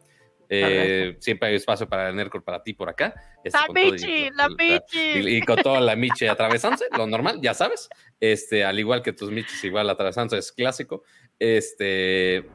[0.56, 3.14] Eh, siempre hay espacio para el Nerdcore para ti por acá.
[3.44, 5.38] Este, la Michi, la Michi.
[5.38, 7.90] Y, con toda la Michi atravesándose, lo normal, ya sabes.
[8.20, 11.04] Este, al igual que tus Michis, igual atravesándose, es clásico.
[11.40, 12.46] Este,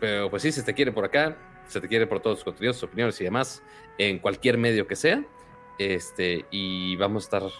[0.00, 2.82] pero pues sí, si te quiere por acá, se te quiere por todos tus contenidos,
[2.82, 3.62] opiniones y demás,
[3.98, 5.22] en cualquier medio que sea.
[5.78, 7.50] Este, y vamos a estar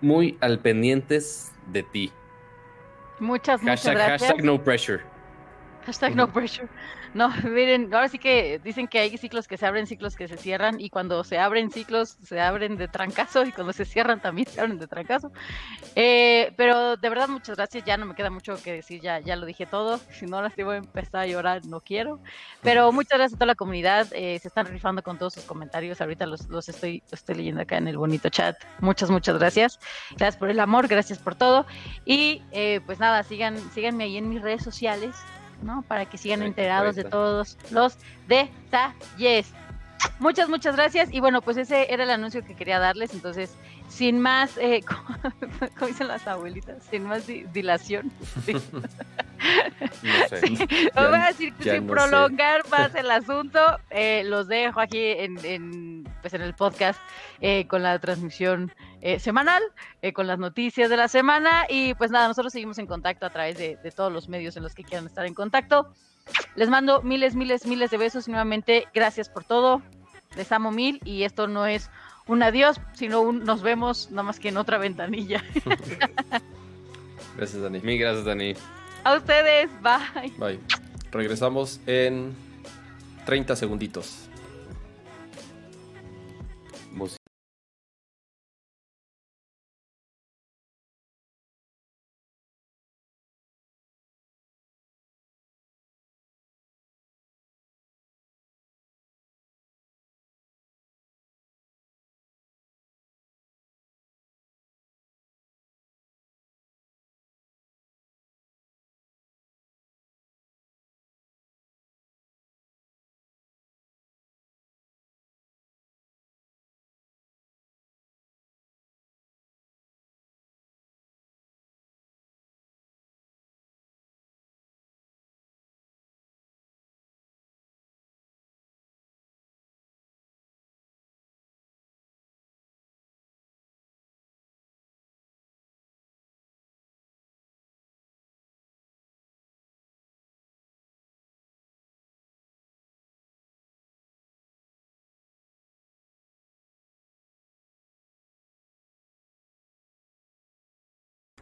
[0.00, 2.12] muy al pendientes de ti.
[3.20, 4.22] Muchas, muchas gracias.
[4.22, 5.02] Hashtag no pressure.
[5.86, 6.68] Hashtag no pressure.
[7.14, 10.36] No, miren, ahora sí que dicen que hay ciclos que se abren, ciclos que se
[10.38, 14.48] cierran, y cuando se abren ciclos, se abren de trancazo, y cuando se cierran también
[14.48, 15.30] se abren de trancazo.
[15.94, 19.36] Eh, pero de verdad, muchas gracias, ya no me queda mucho que decir, ya, ya
[19.36, 22.20] lo dije todo, si no las voy a empezar a llorar, no quiero.
[22.62, 26.00] Pero muchas gracias a toda la comunidad, eh, se están rifando con todos sus comentarios,
[26.00, 28.56] ahorita los, los estoy, estoy leyendo acá en el bonito chat.
[28.80, 29.78] Muchas, muchas gracias.
[30.16, 31.66] Gracias por el amor, gracias por todo.
[32.06, 35.14] Y eh, pues nada, sigan, síganme ahí en mis redes sociales.
[35.62, 35.82] ¿No?
[35.82, 37.96] Para que sigan enterados de todos los
[38.28, 39.52] detalles.
[40.18, 41.12] Muchas, muchas gracias.
[41.12, 43.12] Y bueno, pues ese era el anuncio que quería darles.
[43.14, 43.56] Entonces,
[43.88, 44.82] sin más, eh,
[45.76, 48.12] como, dicen las abuelitas, sin más dilación.
[50.02, 50.40] No sé.
[50.94, 53.58] voy a decir que sin prolongar más el asunto,
[53.90, 57.00] eh, los dejo aquí en, pues en el podcast
[57.40, 59.62] eh, con la transmisión eh, semanal,
[60.14, 61.66] con las noticias de la semana.
[61.68, 64.62] Y pues nada, nosotros seguimos en contacto a través de, de todos los medios en
[64.62, 65.92] los que quieran estar en contacto.
[66.54, 69.82] Les mando miles, miles, miles de besos y nuevamente gracias por todo.
[70.36, 71.90] Les amo mil y esto no es
[72.26, 75.42] un adiós, sino un nos vemos nada más que en otra ventanilla.
[77.36, 77.80] gracias, Dani.
[77.80, 78.54] Mil gracias, Dani.
[79.04, 80.32] A ustedes, bye.
[80.38, 80.60] Bye.
[81.10, 82.34] Regresamos en
[83.26, 84.28] 30 segunditos.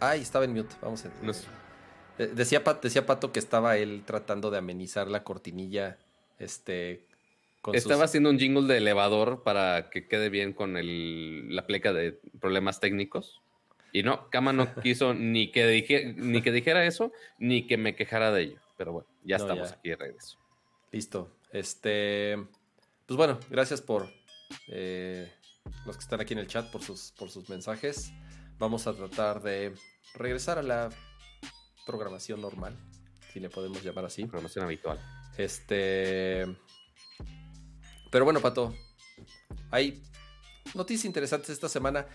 [0.00, 0.74] Ay, estaba en mute.
[0.80, 1.10] Vamos a.
[1.22, 1.46] No sé.
[2.18, 5.98] Eh, Decía, Pat- decía Pato que estaba él tratando de amenizar la cortinilla.
[6.38, 7.06] Este.
[7.62, 11.66] Con sus- Estaba haciendo un jingle de elevador para que quede bien con el, la
[11.66, 13.40] pleca de problemas técnicos.
[13.92, 17.94] Y no, Kama no quiso ni que, dije, ni que dijera eso, ni que me
[17.96, 18.60] quejara de ello.
[18.78, 19.76] Pero bueno, ya No, estamos ya.
[19.76, 20.38] aquí de regreso.
[20.92, 21.36] Listo.
[21.52, 22.36] Este.
[23.06, 24.08] Pues bueno, gracias por
[24.68, 25.30] eh,
[25.84, 28.12] los que están aquí en el chat por sus, por sus mensajes.
[28.58, 29.74] Vamos a tratar de
[30.14, 30.90] regresar a la
[31.86, 32.76] programación normal,
[33.32, 34.24] si le podemos llamar así.
[34.24, 35.00] Programación habitual.
[35.36, 36.46] Este.
[38.10, 38.74] Pero bueno, Pato.
[39.70, 40.02] Hay
[40.74, 42.06] noticias interesantes esta semana.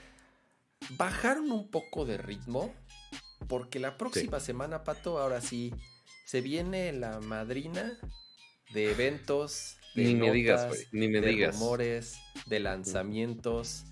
[0.91, 2.73] Bajaron un poco de ritmo.
[3.47, 5.73] Porque la próxima semana, Pato, ahora sí.
[6.25, 7.99] Se viene la madrina
[8.73, 9.77] de eventos.
[9.93, 11.55] De Ni me digas, ni me de digas.
[11.55, 12.17] rumores,
[12.47, 13.85] de lanzamientos.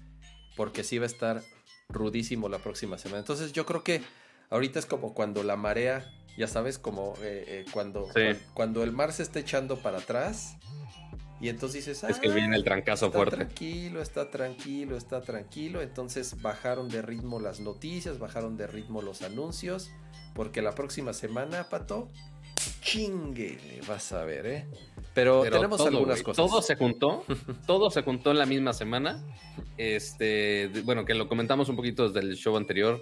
[0.55, 1.43] Porque sí va a estar
[1.89, 3.19] rudísimo la próxima semana.
[3.19, 4.01] Entonces yo creo que
[4.49, 6.05] ahorita es como cuando la marea,
[6.37, 8.37] ya sabes, como eh, eh, cuando, Sí.
[8.53, 10.55] cuando el mar se está echando para atrás.
[11.41, 13.35] Y entonces dices, Es que "Ah, viene el trancazo está fuerte.
[13.35, 15.81] tranquilo, está tranquilo, está tranquilo.
[15.81, 19.91] Entonces bajaron de ritmo las noticias, bajaron de ritmo los anuncios.
[20.35, 22.09] Porque la próxima semana, Pato,
[22.81, 24.67] chingue, le vas a ver, ¿eh?
[25.13, 26.37] Pero, Pero tenemos todo, algunas güey, cosas.
[26.49, 27.23] Todo se juntó,
[27.67, 29.23] todo se juntó en la misma semana.
[29.77, 33.01] Este, bueno, que lo comentamos un poquito desde el show anterior.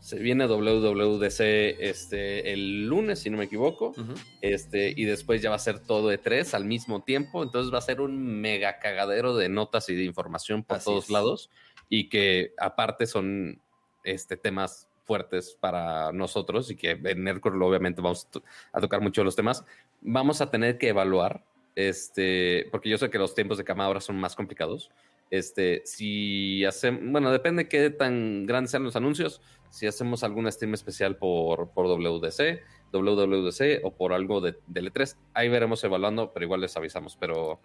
[0.00, 1.40] Se viene WWDC
[1.80, 3.88] este, el lunes, si no me equivoco.
[3.90, 4.14] Ujú.
[4.40, 7.42] Este, y después ya va a ser todo de tres al mismo tiempo.
[7.42, 11.04] Entonces va a ser un mega cagadero de notas y de información por Así todos
[11.04, 11.10] es.
[11.10, 11.50] lados.
[11.88, 13.60] Y que aparte son
[14.04, 19.00] este, temas fuertes para nosotros y que en Nerdcore obviamente vamos a to- a tocar
[19.00, 19.64] mucho los temas.
[20.00, 21.44] Vamos a tener que evaluar,
[21.74, 24.90] este, porque yo sé que los tiempos de cama ahora son más complicados.
[25.30, 30.74] Este, si hacemos, bueno, depende qué tan grandes sean los anuncios, si hacemos algún stream
[30.74, 32.60] especial por, por WDC,
[32.92, 37.16] WWDC o por algo de, de L3, ahí veremos evaluando, pero igual les avisamos.
[37.18, 37.60] Pero,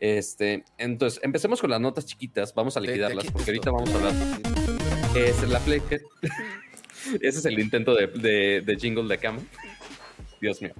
[0.00, 3.90] este, entonces, empecemos con las notas chiquitas, vamos a De- de liquidarlas, porque ahorita vamos
[3.90, 4.12] a hablar.
[5.14, 6.00] Es la play que-
[7.20, 9.38] Ese es el intento de, de, de jingle de cama.
[10.40, 10.72] Dios mío.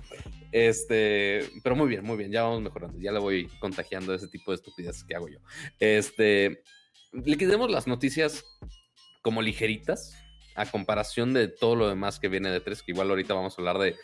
[0.53, 2.99] Este, pero muy bien, muy bien, ya vamos mejorando.
[3.01, 5.39] Ya le voy contagiando ese tipo de estupidez que hago yo.
[5.81, 6.63] Este,
[7.13, 8.45] liquidemos las noticias
[9.23, 10.15] como ligeritas
[10.55, 13.63] a comparación de todo lo demás que viene de tres, que igual ahorita vamos a
[13.63, 13.97] hablar de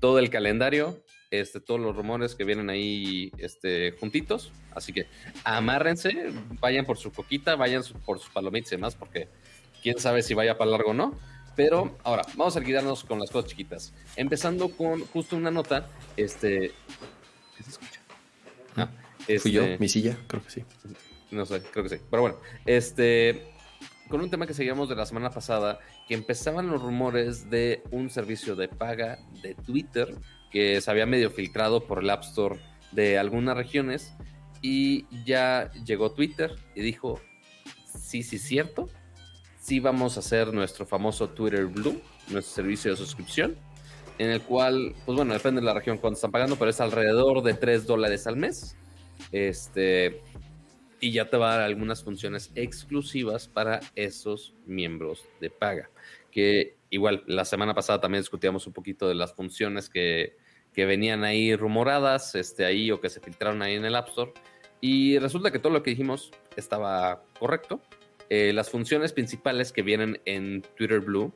[0.00, 4.52] todo el calendario, este, todos los rumores que vienen ahí este, juntitos.
[4.74, 5.06] Así que
[5.44, 9.28] amárrense, vayan por su coquita, vayan por sus palomitas y demás, porque
[9.82, 11.18] quién sabe si vaya para largo o no.
[11.60, 13.92] Pero ahora, vamos a liquidarnos con las cosas chiquitas.
[14.16, 16.72] Empezando con justo una nota, este...
[17.54, 18.00] ¿Qué se escucha?
[18.76, 18.88] Ah,
[19.42, 20.64] Fui yo, este- mi silla, creo que sí.
[21.30, 22.02] no sé, creo que sí.
[22.10, 23.52] Pero bueno, este.
[24.08, 28.08] Con un tema que seguíamos de la semana pasada, que empezaban los rumores de un
[28.08, 30.14] servicio de paga de Twitter
[30.50, 32.58] que se había medio filtrado por el App Store
[32.92, 34.14] de algunas regiones
[34.62, 37.20] y ya llegó Twitter y dijo,
[37.84, 38.88] sí, sí, cierto,
[39.70, 43.54] sí vamos a hacer nuestro famoso Twitter Blue, nuestro servicio de suscripción,
[44.18, 47.44] en el cual, pues bueno, depende de la región cuánto están pagando, pero es alrededor
[47.44, 48.76] de 3 dólares al mes.
[49.30, 50.22] Este,
[50.98, 55.88] y ya te va a dar algunas funciones exclusivas para esos miembros de paga.
[56.32, 60.36] Que igual la semana pasada también discutíamos un poquito de las funciones que,
[60.74, 64.32] que venían ahí rumoradas, este, ahí o que se filtraron ahí en el App Store.
[64.80, 67.80] Y resulta que todo lo que dijimos estaba correcto.
[68.30, 71.32] Eh, las funciones principales que vienen en Twitter Blue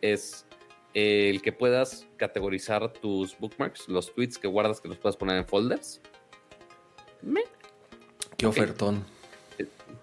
[0.00, 0.46] es
[0.94, 5.36] eh, el que puedas categorizar tus bookmarks, los tweets que guardas que los puedas poner
[5.36, 6.00] en folders.
[7.20, 7.42] Me
[8.36, 9.04] Qué ofertón.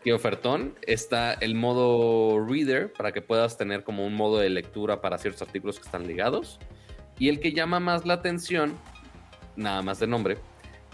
[0.03, 0.75] qué ofertón.
[0.81, 5.41] Está el modo reader para que puedas tener como un modo de lectura para ciertos
[5.41, 6.59] artículos que están ligados.
[7.17, 8.77] Y el que llama más la atención,
[9.55, 10.37] nada más de nombre,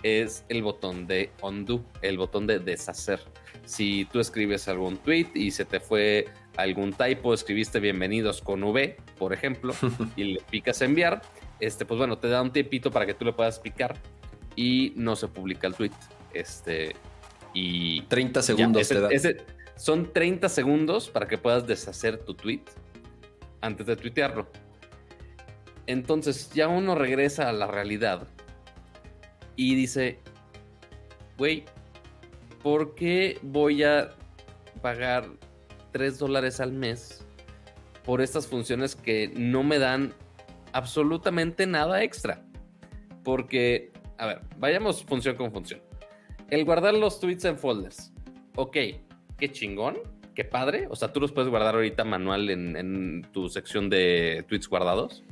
[0.03, 3.19] es el botón de undo, el botón de deshacer.
[3.65, 8.97] Si tú escribes algún tweet y se te fue algún typo, escribiste bienvenidos con V,
[9.17, 9.73] por ejemplo,
[10.15, 11.21] y le picas enviar,
[11.59, 13.95] este, pues bueno, te da un tiempito para que tú le puedas picar
[14.55, 15.91] y no se publica el tweet.
[16.33, 16.95] Este,
[17.53, 19.09] y 30 ya, segundos ese- te da.
[19.09, 19.37] ese-
[19.75, 22.61] son 30 segundos para que puedas deshacer tu tweet
[23.61, 24.47] antes de tuitearlo.
[25.87, 28.27] Entonces ya uno regresa a la realidad
[29.55, 30.19] y dice,
[31.37, 31.65] güey,
[32.63, 34.11] ¿por qué voy a
[34.81, 35.25] pagar
[35.91, 37.25] 3 dólares al mes
[38.03, 40.13] por estas funciones que no me dan
[40.71, 42.43] absolutamente nada extra?
[43.23, 45.81] Porque, a ver, vayamos función con función.
[46.49, 48.11] El guardar los tweets en folders.
[48.55, 48.77] Ok,
[49.37, 49.97] qué chingón.
[50.33, 50.87] qué padre.
[50.89, 55.23] O sea, tú los puedes guardar ahorita manual en, en tu sección de tweets guardados.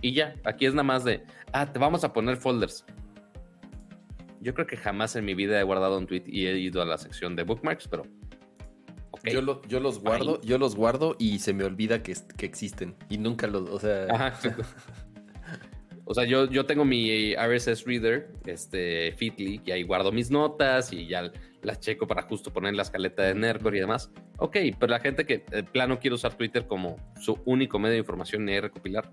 [0.00, 2.84] Y ya, aquí es nada más de, ah, te vamos a poner folders.
[4.46, 6.84] Yo creo que jamás en mi vida he guardado un tweet y he ido a
[6.84, 8.04] la sección de bookmarks, pero.
[9.24, 12.94] Yo, lo- yo los guardo, yo los guardo y se me olvida que, que existen.
[13.08, 14.06] Y nunca los, o sea.
[14.08, 14.38] Ajá.
[16.04, 20.92] O sea, yo, yo tengo mi RSS Reader, este, Fitly, y ahí guardo mis notas
[20.92, 21.32] y ya
[21.62, 24.12] las checo para justo poner la escaleta de Nerdcore y demás.
[24.38, 27.98] Ok, pero la gente que de plano quiere usar Twitter como su único medio de
[27.98, 29.10] información y recopilar.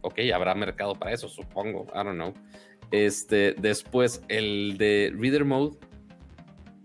[0.00, 1.86] Ok, habrá mercado para eso, supongo.
[1.92, 2.32] I don't know.
[2.90, 5.76] Este, después, el de Reader Mode,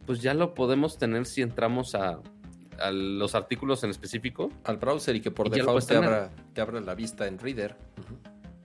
[0.05, 2.19] pues ya lo podemos tener si entramos a,
[2.79, 4.49] a los artículos en específico.
[4.63, 7.75] Al browser y que por Y default te abra, te abra la vista en Reader.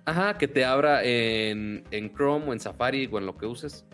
[0.05, 3.85] Ajá, que te abra en, en Chrome o en Safari o en lo que uses.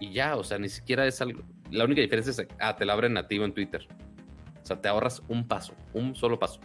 [0.00, 1.42] Y ya, o sea, ni siquiera es algo.
[1.70, 3.86] La única diferencia es, ah, te la abre nativo en Twitter.
[4.62, 6.60] O sea, te ahorras un paso, un solo paso.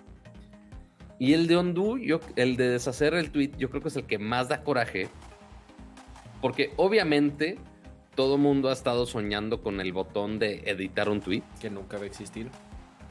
[1.19, 4.05] Y el de undo, yo, el de deshacer el tweet, yo creo que es el
[4.05, 5.09] que más da coraje.
[6.43, 7.57] Porque obviamente
[8.15, 12.03] todo mundo ha estado soñando con el botón de editar un tweet Que nunca va
[12.03, 12.51] a existir.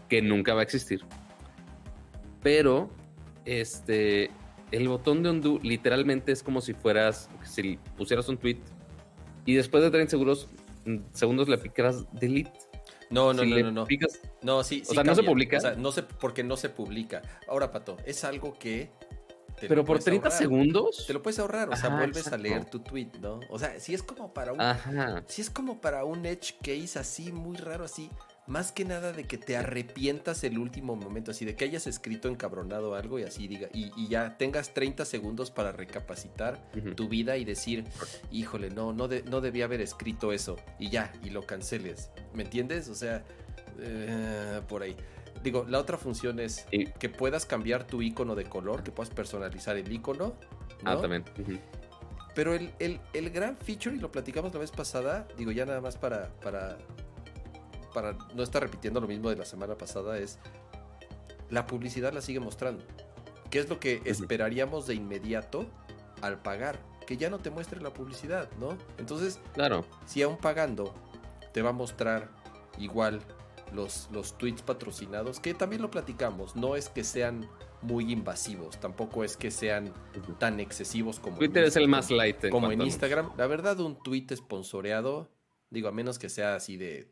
[0.08, 1.00] que nunca va a existir.
[2.42, 2.90] Pero,
[3.44, 4.30] este,
[4.70, 8.58] el botón de undo literalmente es como si fueras, si pusieras un tweet
[9.46, 10.48] y después de 30 segundos,
[11.12, 12.52] segundos le picaras delete.
[13.10, 13.86] No, no, Si no, no, no.
[13.86, 15.58] picas- No, sí, O sea, ¿no se publica?
[15.58, 17.20] O sea, no se, porque no se publica.
[17.48, 18.90] Ahora, Pato, es algo que.
[19.60, 20.38] Pero por puedes 30 ahorrar.
[20.38, 21.04] segundos.
[21.06, 22.34] Te lo puedes ahorrar, o sea, Ajá, vuelves exacto.
[22.36, 23.40] a leer tu tweet, ¿no?
[23.50, 24.60] O sea, si es como para un.
[24.60, 25.22] Ajá.
[25.28, 28.10] Si es como para un edge case así, muy raro así.
[28.48, 32.28] Más que nada de que te arrepientas el último momento, así de que hayas escrito
[32.28, 36.60] encabronado algo y así diga, y, y ya tengas 30 segundos para recapacitar
[36.96, 37.84] tu vida y decir,
[38.32, 42.10] híjole, no, no, de- no debía haber escrito eso, y ya, y lo canceles.
[42.34, 42.88] ¿Me entiendes?
[42.88, 43.22] O sea,
[43.80, 44.96] eh, por ahí.
[45.42, 46.66] Digo, la otra función es
[46.98, 50.34] que puedas cambiar tu icono de color, que puedas personalizar el icono.
[50.84, 51.24] Ah, también.
[52.34, 55.80] Pero el, el- el gran feature, y lo platicamos la vez pasada, digo ya nada
[55.80, 56.78] más para, para,
[57.92, 60.38] para no estar repitiendo lo mismo de la semana pasada, es
[61.50, 62.84] la publicidad la sigue mostrando.
[63.50, 65.66] ¿Qué es lo que esperaríamos de inmediato
[66.22, 66.78] al pagar?
[67.06, 68.78] Que ya no te muestre la publicidad, ¿no?
[68.96, 69.84] Entonces, Claro.
[70.06, 70.94] si aún pagando
[71.52, 72.30] te va a mostrar
[72.78, 73.20] igual
[73.74, 77.48] los, los tweets patrocinados, que también lo platicamos, no es que sean
[77.82, 79.92] muy invasivos, tampoco es que sean
[80.38, 82.48] tan excesivos como en Twitter es el más light.
[82.50, 83.32] como en Instagram.
[83.36, 85.28] La verdad, un tweet esponsoreado,
[85.70, 87.08] digo, a menos que sea así de,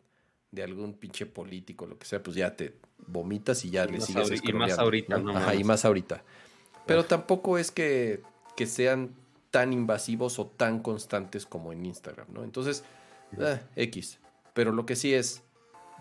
[0.50, 4.00] de algún pinche político, lo que sea, pues ya te vomitas y ya Y le
[4.00, 6.22] sigues y más ahorita, no Ajá, y más ahorita.
[6.86, 8.22] Pero tampoco es que,
[8.56, 9.14] que sean
[9.50, 12.44] tan invasivos o tan constantes como en Instagram, ¿no?
[12.44, 12.84] Entonces,
[13.38, 14.18] eh, X.
[14.54, 15.42] Pero lo que sí es,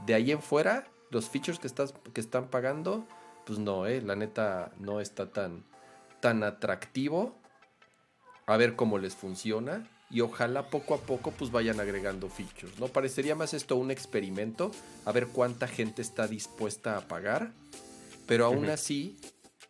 [0.06, 3.08] de ahí en fuera, los features que, estás, que están pagando,
[3.46, 5.64] pues no, eh, la neta no está tan,
[6.20, 7.36] tan atractivo.
[8.46, 9.88] A ver cómo les funciona.
[10.12, 12.88] Y ojalá poco a poco pues vayan agregando features, ¿no?
[12.88, 14.72] Parecería más esto un experimento,
[15.06, 17.52] a ver cuánta gente está dispuesta a pagar.
[18.26, 19.18] Pero aún así,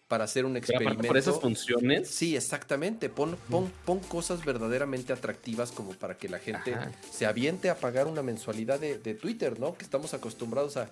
[0.09, 1.07] para hacer un experimento...
[1.07, 2.09] por esas funciones.
[2.09, 3.09] Sí, exactamente.
[3.09, 6.91] Pon, pon, pon cosas verdaderamente atractivas como para que la gente Ajá.
[7.11, 9.75] se aviente a pagar una mensualidad de, de Twitter, ¿no?
[9.75, 10.89] Que estamos acostumbrados a.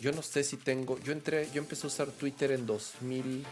[0.00, 0.98] Yo no sé si tengo.
[0.98, 3.44] Yo entré, yo empecé a usar Twitter en 2000.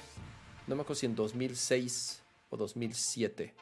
[0.66, 2.20] No me acuerdo si en 2006
[2.50, 3.54] o 2007.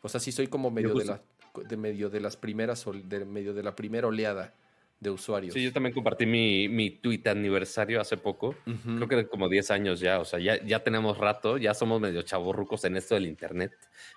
[0.00, 1.20] O sea, sí soy como medio de, la,
[1.68, 4.54] de medio de las primeras, de medio de la primera oleada
[5.00, 5.54] de usuarios.
[5.54, 8.54] Sí, yo también compartí mi, mi tweet aniversario hace poco.
[8.64, 12.00] Creo que de como 10 años ya, o sea, ya, ya tenemos rato, ya somos
[12.00, 13.72] medio chavorrucos en esto del internet,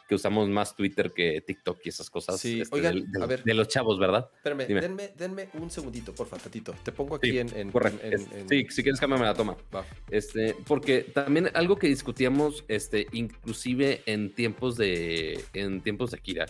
[0.08, 2.40] que usamos más Twitter que TikTok y esas cosas.
[2.40, 3.44] Sí, este, oigan, a ver.
[3.44, 4.30] de los chavos, ¿verdad?
[4.36, 6.74] Espérame, denme, denme un segundito, porfa, Tatito.
[6.84, 8.06] Te pongo aquí Sí, en, en- Correcto.
[8.06, 9.56] en- Es- en- Sí, si quieres cámbiame la toma.
[9.76, 9.86] Va.
[10.10, 16.46] Este, porque también algo que discutíamos, este, inclusive en tiempos de, en tiempos de Kira,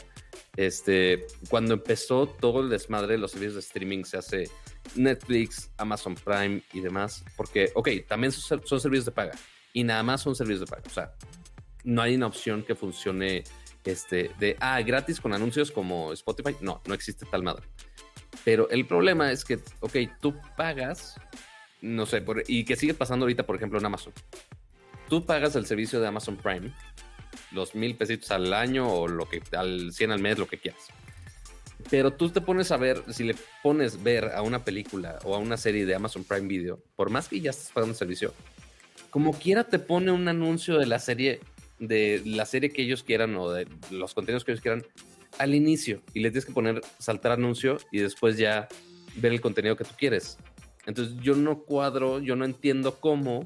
[0.55, 4.49] este, cuando empezó todo el desmadre de los servicios de streaming, se hace
[4.95, 9.31] Netflix, Amazon Prime y demás, porque, ok, también son, son servicios de paga
[9.73, 11.13] y nada más son servicios de paga, o sea,
[11.83, 13.43] no hay una opción que funcione,
[13.85, 17.65] este, de, ah, gratis con anuncios como Spotify, no, no existe tal madre.
[18.45, 21.15] Pero el problema es que, ok, tú pagas
[21.81, 24.11] no sé, por- y que sigue pasando ahorita, por ejemplo, en Amazon.
[25.07, 26.73] Tú pagas el servicio de Amazon Prime,
[27.51, 30.81] los mil pesitos al año o lo que al 100 al mes, lo que quieras.
[31.89, 35.37] Pero tú te pones a ver, si le pones ver a una película o a
[35.37, 38.33] una serie de Amazon Prime Video, por más que ya estés pagando el servicio,
[39.09, 41.39] como quiera te pone un anuncio de la serie,
[41.79, 44.85] de la serie que ellos quieran o de los contenidos que ellos quieran
[45.37, 48.67] al inicio y le tienes que poner saltar anuncio y después ya
[49.15, 50.37] ver el contenido que tú quieres.
[50.85, 53.45] Entonces yo no cuadro, yo no entiendo cómo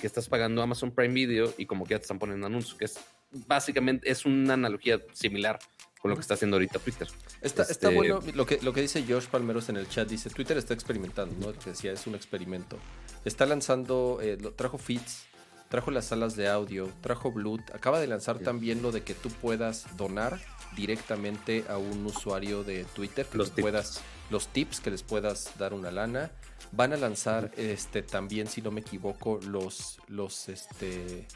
[0.00, 2.84] que estás pagando Amazon Prime Video y como que ya te están poniendo anuncios, que
[2.86, 2.98] es
[3.46, 5.58] básicamente es una analogía similar
[6.00, 7.06] con lo que está haciendo ahorita Twitter.
[7.40, 10.08] Está, está Este- bueno lo que, lo que dice Josh Palmeros en el chat.
[10.08, 11.56] Dice, Twitter está experimentando, ¿no?
[11.58, 12.76] Que decía, es un experimento.
[13.24, 15.26] Está lanzando, eh, lo- trajo feeds,
[15.72, 17.74] trajo las salas de audio, trajo Bluetooth.
[17.74, 20.38] Acaba de lanzar también lo de que tú puedas donar
[20.76, 23.62] directamente a un usuario de Twitter, que Los tú tips.
[23.62, 26.30] puedas, los tips, que les puedas dar una lana.
[26.72, 31.26] Van a lanzar este también, si no me equivoco, los, los este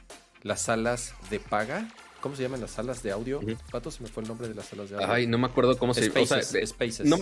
[0.42, 1.88] las salas de paga.
[2.20, 3.40] ¿Cómo se llaman las salas de audio?
[3.70, 5.10] Pato, se me fue el nombre de las salas de audio.
[5.10, 7.06] Ay, no me acuerdo cómo se Spaces, o sea, eh, Spaces.
[7.06, 7.16] no-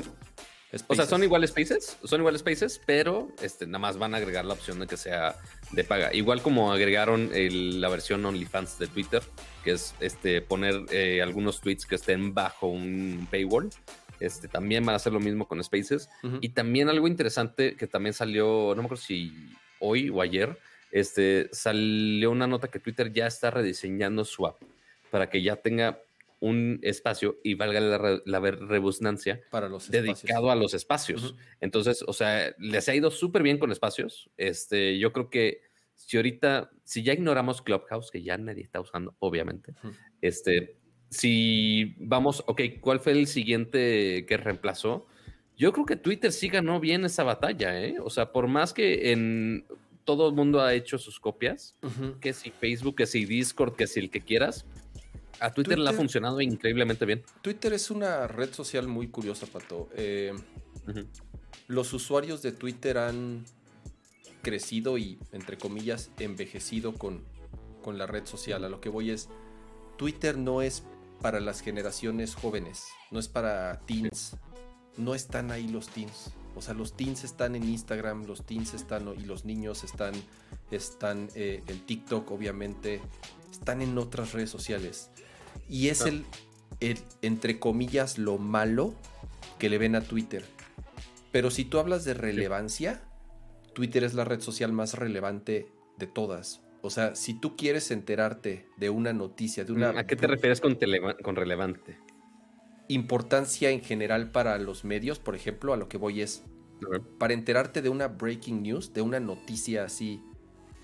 [0.89, 4.45] O sea, son iguales spaces, son iguales spaces, pero este, nada más van a agregar
[4.45, 5.37] la opción de que sea
[5.73, 6.13] de paga.
[6.15, 9.23] Igual como agregaron el- la versión OnlyFans de Twitter,
[9.63, 13.71] que es este, poner eh, algunos tweets que estén bajo un paywall.
[14.21, 16.09] Este, también van a hacer lo mismo con spaces.
[16.41, 19.33] Y también algo interesante que también salió, no me acuerdo si
[19.81, 20.57] hoy o ayer,
[20.93, 24.57] este, salió una nota que Twitter ya está rediseñando su app
[25.11, 25.99] para que ya tenga
[26.41, 31.35] un espacio y valga la, la rebusnancia para los dedicado a los espacios.
[31.61, 34.31] Entonces, o sea, les ha ido súper bien con espacios.
[34.37, 35.63] Este, yo creo que
[35.95, 39.95] si ahorita, si ya ignoramos Clubhouse, que ya nadie está usando, obviamente, Ujú.
[40.21, 40.77] este,
[41.09, 45.07] si vamos, ok, ¿cuál fue el siguiente que reemplazó?
[45.57, 47.97] Yo creo que Twitter sí ganó bien esa batalla, ¿eh?
[48.03, 49.65] O sea, por más que en
[50.05, 51.77] todo el mundo ha hecho sus copias,
[52.21, 54.67] que si Facebook, que si Discord, que si el que quieras,
[55.41, 57.23] a Twitter, le ha funcionado increíblemente bien.
[57.43, 59.89] Twitter es una red social muy curiosa, Pato.
[59.95, 60.33] Eh,
[61.69, 63.45] los usuarios de Twitter han
[64.43, 67.23] crecido y, entre comillas, envejecido con,
[67.83, 68.65] con la red social.
[68.65, 69.29] A lo que voy es,
[69.97, 70.85] Twitter no es
[71.21, 74.37] para las generaciones jóvenes, no es para teens,
[74.97, 76.33] no están ahí los teens.
[76.57, 80.15] O sea, los teens están en Instagram, los teens están y los niños están,
[80.71, 83.01] están eh, en TikTok, obviamente,
[83.55, 85.11] están en otras redes sociales.
[85.69, 86.25] Y es el,
[86.81, 88.95] el, entre comillas, lo malo
[89.59, 90.45] que le ven a Twitter.
[91.33, 93.03] Pero si tú hablas de relevancia,
[93.73, 96.61] Twitter es la red social más relevante de todas.
[96.83, 100.61] O sea, si tú quieres enterarte de una noticia, de una ¿A qué te refieres
[100.61, 100.77] con
[101.37, 101.99] relevante?
[102.89, 106.45] importancia en general para los medios, por ejemplo, a lo que voy es
[107.19, 110.23] para enterarte de una breaking news, de una noticia así,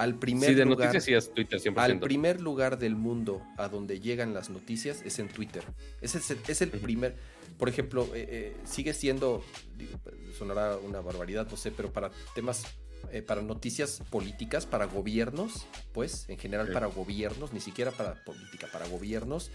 [0.00, 1.78] al primer Sí, de lugar, noticias sí es Twitter 100%.
[1.78, 5.62] al primer lugar del mundo a donde llegan las noticias es en Twitter.
[6.00, 7.16] Ese es el, es el primer,
[7.58, 9.44] por ejemplo, eh, eh, sigue siendo,
[9.76, 9.92] digo,
[10.38, 12.64] sonará una barbaridad, no sé, pero para temas,
[13.12, 16.72] eh, para noticias políticas, para gobiernos, pues, en general Sí.
[16.72, 19.50] para gobiernos, ni siquiera para política, para gobiernos,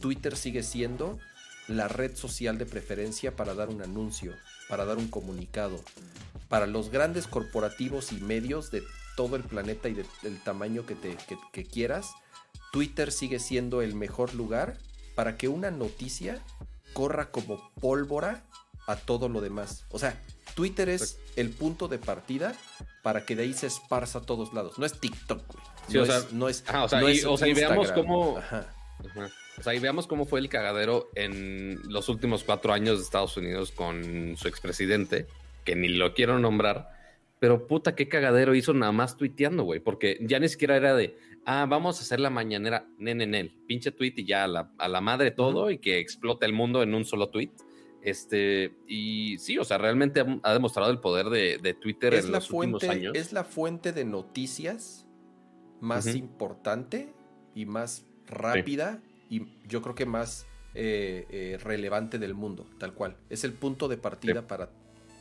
[0.00, 1.18] Twitter sigue siendo
[1.68, 4.34] la red social de preferencia para dar un anuncio,
[4.68, 5.82] para dar un comunicado.
[6.48, 8.84] Para los grandes corporativos y medios de
[9.16, 12.10] todo el planeta y de- del tamaño que, te, que, que quieras,
[12.72, 14.76] Twitter sigue siendo el mejor lugar
[15.14, 16.40] para que una noticia
[16.92, 18.44] corra como pólvora
[18.86, 19.84] a todo lo demás.
[19.90, 20.22] O sea,
[20.54, 22.54] Twitter es el punto de partida
[23.02, 24.78] para que de ahí se esparza a todos lados.
[24.78, 25.64] No es TikTok, güey.
[25.88, 27.48] Sí, no, o sea, es, no es- ajá, o sea, no y- es o sea,
[27.48, 28.72] y veamos cómo- Ajá.
[29.10, 29.30] Ajá.
[29.58, 33.36] O sea, y veamos cómo fue el cagadero en los últimos cuatro años de Estados
[33.36, 35.26] Unidos con su expresidente,
[35.64, 36.95] que ni lo quiero nombrar,
[37.38, 41.16] pero puta, qué cagadero hizo nada más tuiteando, güey, porque ya ni siquiera era de,
[41.44, 45.00] ah, vamos a hacer la mañanera, nenenel, pinche tweet y ya a la, a la
[45.00, 47.50] madre todo y que explote el mundo en un solo tweet.
[48.02, 52.32] Este, y sí, o sea, realmente ha, demostrado el poder de, de Twitter es en
[52.32, 53.12] la los últimos años.
[53.16, 55.08] es la fuente de noticias
[55.80, 57.12] más importante
[57.54, 63.16] y más rápida y yo creo que más eh, eh, relevante del mundo, tal cual.
[63.28, 64.46] Es el punto de partida Sí.
[64.46, 64.70] para,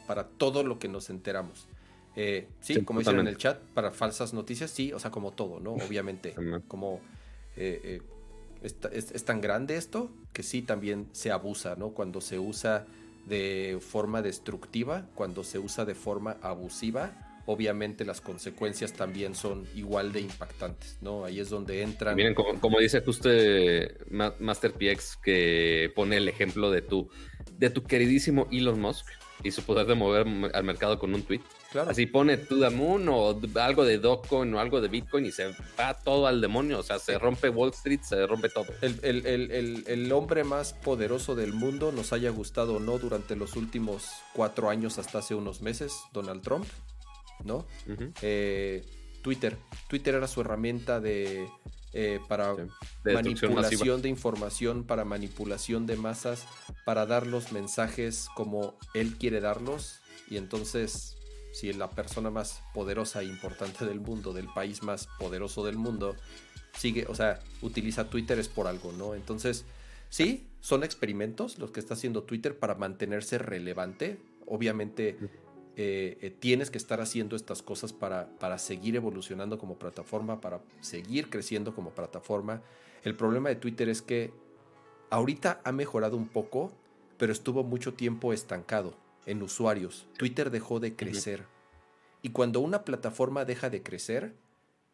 [0.05, 1.67] para todo lo que nos enteramos.
[2.15, 5.31] Eh, sí, Sí, como dicen en el chat, para falsas noticias, sí, o sea, como
[5.31, 5.73] todo, ¿no?
[5.73, 6.33] Obviamente,
[6.67, 7.01] como
[7.57, 8.01] eh, eh,
[8.93, 11.89] es, es tan grande esto que sí también se abusa, ¿no?
[11.89, 12.85] Cuando se usa
[13.27, 20.11] de forma destructiva, cuando se usa de forma abusiva, obviamente las consecuencias también son igual
[20.11, 21.25] de impactantes, ¿no?
[21.25, 22.15] Ahí es donde entran...
[22.15, 27.09] Miren, como, como dice justo eh, Ma- Master PX, que pone el ejemplo de tu,
[27.57, 29.05] de tu queridísimo Elon Musk
[29.43, 31.41] y su poder de mover al mercado con un tweet.
[31.75, 35.31] Claro, Así pone to the moon o algo de Dogecoin o algo de Bitcoin y
[35.31, 36.79] se va todo al demonio.
[36.79, 38.67] O sea, se rompe Wall Street, se rompe todo.
[38.81, 43.35] el, el- el- el- hombre más poderoso del mundo, nos haya gustado o no durante
[43.35, 46.65] los últimos cuatro años hasta hace unos meses, Donald Trump,
[47.43, 47.65] ¿no?
[48.21, 48.85] Eh,
[49.21, 49.57] Twitter.
[49.89, 51.47] Twitter era su herramienta de
[51.97, 52.61] eh, para Sí.
[53.03, 53.61] De destrucción masiva.
[53.61, 56.45] manipulación de información, para manipulación de masas,
[56.85, 59.99] para dar los mensajes como él quiere darlos.
[60.29, 61.14] Y entonces
[61.55, 66.17] si la persona más poderosa e importante del mundo, del país más poderoso del mundo,
[66.77, 69.15] sigue, o sea, utiliza Twitter es por algo, ¿no?
[69.15, 69.63] Entonces,
[70.09, 74.19] sí, son experimentos los que está haciendo Twitter para mantenerse relevante.
[74.45, 75.17] Obviamente
[75.77, 80.59] eh, eh, tienes que estar haciendo estas cosas para, para seguir evolucionando como plataforma, para
[80.81, 82.63] seguir creciendo como plataforma.
[83.05, 84.33] El problema de Twitter es que
[85.09, 86.73] ahorita ha mejorado un poco,
[87.17, 90.07] pero estuvo mucho tiempo estancado en usuarios.
[90.17, 91.45] Twitter dejó de crecer.
[92.21, 94.33] Y cuando una plataforma deja de crecer,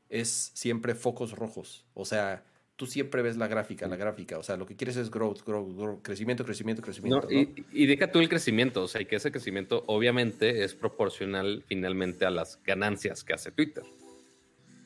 [0.09, 1.85] es siempre focos rojos.
[1.93, 2.43] O sea,
[2.75, 4.37] tú siempre ves la gráfica, la gráfica.
[4.37, 7.27] O sea, lo que quieres es growth, growth, growth crecimiento, crecimiento, crecimiento.
[7.29, 8.83] Y, deja tú el crecimiento.
[8.83, 13.51] O sea, y que ese crecimiento obviamente es proporcional finalmente a las ganancias que hace
[13.51, 13.83] Twitter.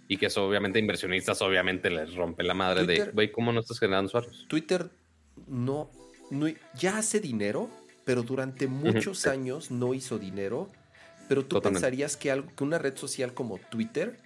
[0.07, 3.79] Y que eso obviamente inversionistas obviamente les rompe la madre de, güey, ¿cómo no estás
[3.79, 4.45] generando usuarios?
[4.47, 4.91] Twitter
[5.47, 5.89] no,
[6.29, 7.69] no, ya hace dinero,
[8.05, 10.69] pero durante muchos años no hizo dinero.
[11.27, 14.19] Pero tú pensarías que, algo, que una red social como Twitter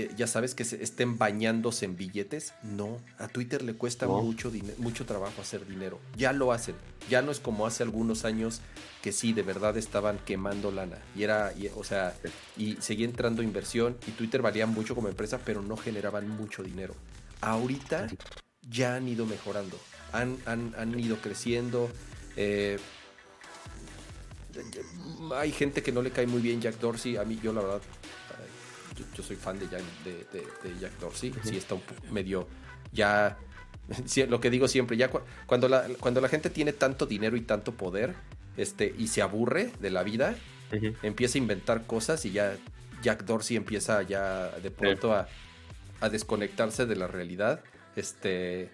[0.00, 2.54] eh, ya sabes, que se estén bañándose en billetes.
[2.62, 5.98] No, a Twitter le cuesta mucho, mucho trabajo hacer dinero.
[6.16, 6.74] Ya lo hacen.
[7.10, 8.62] Ya no es como hace algunos años
[9.02, 10.96] que sí, de verdad estaban quemando lana.
[11.14, 12.14] Y era, o sea,
[12.56, 16.94] y seguía entrando inversión y Twitter valía mucho como empresa, pero no generaban mucho dinero.
[17.42, 18.06] Ahorita
[18.70, 19.76] ya han ido mejorando.
[20.12, 21.90] Han, han, ido creciendo.
[22.42, 22.78] Eh,
[25.34, 27.16] hay gente que no le cae muy bien Jack Dorsey.
[27.16, 27.82] A mí, yo la verdad,
[29.14, 32.48] yo, soy fan de, Jack, de, Jack Dorsey, sí está un medio
[32.92, 33.36] ya
[34.28, 35.10] lo que digo siempre, ya
[35.46, 38.14] cuando la, cuando la gente tiene tanto dinero y tanto poder,
[38.56, 40.34] este, y se aburre de la vida,
[41.02, 42.56] empieza a inventar cosas y ya
[43.02, 45.28] Jack Dorsey empieza ya de pronto a,
[46.00, 47.62] a, desconectarse de la realidad.
[47.96, 48.70] Este,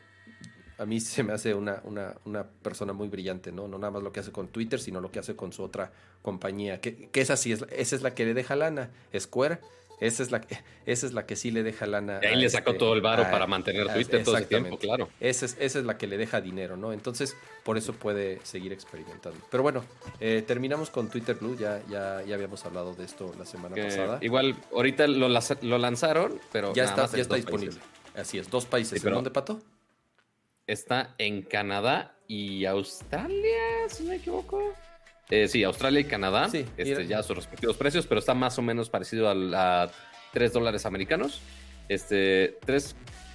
[0.79, 3.69] a mí se me hace una, una, una, persona muy brillante, ¿no?
[3.69, 5.93] No nada más lo que hace con Twitter, sino lo que hace con su otra
[6.23, 9.61] compañía, que, que esa sí es, esa es la que le deja lana, Square
[9.99, 12.21] esa es la que, esa es la que sí le deja lana.
[12.23, 15.09] ahí le sacó este, todo el varo para mantener Twitter todo ese tiempo, claro.
[15.21, 16.93] Esa es, esa es la que le deja dinero, ¿no?
[16.93, 19.39] Entonces, por eso puede seguir experimentando.
[19.51, 19.85] Pero bueno,
[20.21, 21.57] eh, terminamos con Twitter Blue.
[21.57, 24.19] Ya, ya, ya habíamos hablado de esto la semana pasada.
[24.21, 26.75] Igual, ahorita lo, lo lanzaron, pero.
[26.75, 27.79] Ya está, ya está disponible.
[28.15, 29.03] Así es, dos países.
[29.05, 29.61] ¿En dónde, Pato?
[30.67, 34.75] Está en Canadá y Australia, si no me equivoco.
[35.31, 38.63] Eh, sí, Australia y Canadá, sí, este, ya sus respectivos precios, pero está más o
[38.63, 39.91] menos parecido a, a
[40.33, 41.41] 3 dólares americanos.
[41.89, 42.59] Este,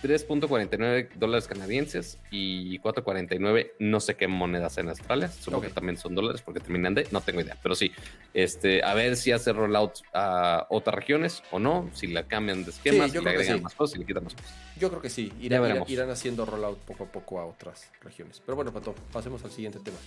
[0.02, 6.16] 3.49 dólares canadienses y 4.49 no sé qué monedas en Australia, supongo que también son
[6.16, 7.92] dólares porque terminan de, no tengo idea, pero sí,
[8.34, 12.72] este, a ver si hace rollout a otras regiones o no, si la cambian de
[12.72, 14.54] esquemas, si le agregan más cosas, si le quitan más cosas.
[14.80, 18.42] Yo creo que sí, irán, irán haciendo rollout poco a poco a otras regiones.
[18.46, 19.98] Pero bueno, Pato, pasemos al siguiente tema.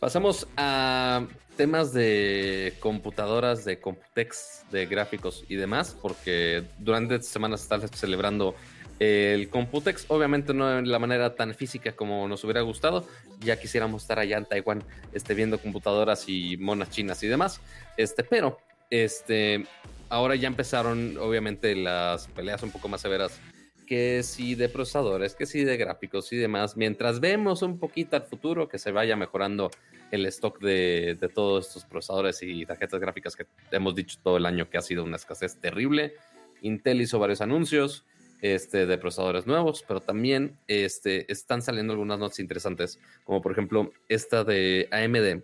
[0.00, 1.26] Pasamos a
[1.58, 7.86] temas de computadoras, de Computex, de gráficos y demás, porque durante esta semana se está
[7.88, 8.54] celebrando
[9.00, 13.06] el Computex, obviamente no de la manera tan física como nos hubiera gustado,
[13.40, 14.84] ya quisiéramos estar allá en Taiwán
[15.14, 17.62] este, viendo computadoras y monas chinas y demás,
[17.96, 18.58] este, pero
[18.90, 19.64] este,
[20.10, 23.40] ahora ya empezaron obviamente las peleas un poco más severas
[23.86, 28.22] que si de procesadores, que si de gráficos y demás, mientras vemos un poquito al
[28.22, 29.70] futuro que se vaya mejorando
[30.10, 34.68] el stock de, todos estos procesadores y tarjetas gráficas que hemos dicho todo el año
[34.68, 36.14] que ha sido una escasez terrible.
[36.60, 38.04] Intel hizo varios anuncios
[38.42, 43.92] este, de procesadores nuevos, pero también este, están saliendo algunas notas interesantes, como por ejemplo
[44.08, 45.42] esta de AMD,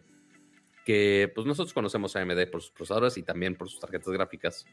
[0.84, 4.66] que pues nosotros conocemos a AMD por sus procesadores y también por sus tarjetas gráficas,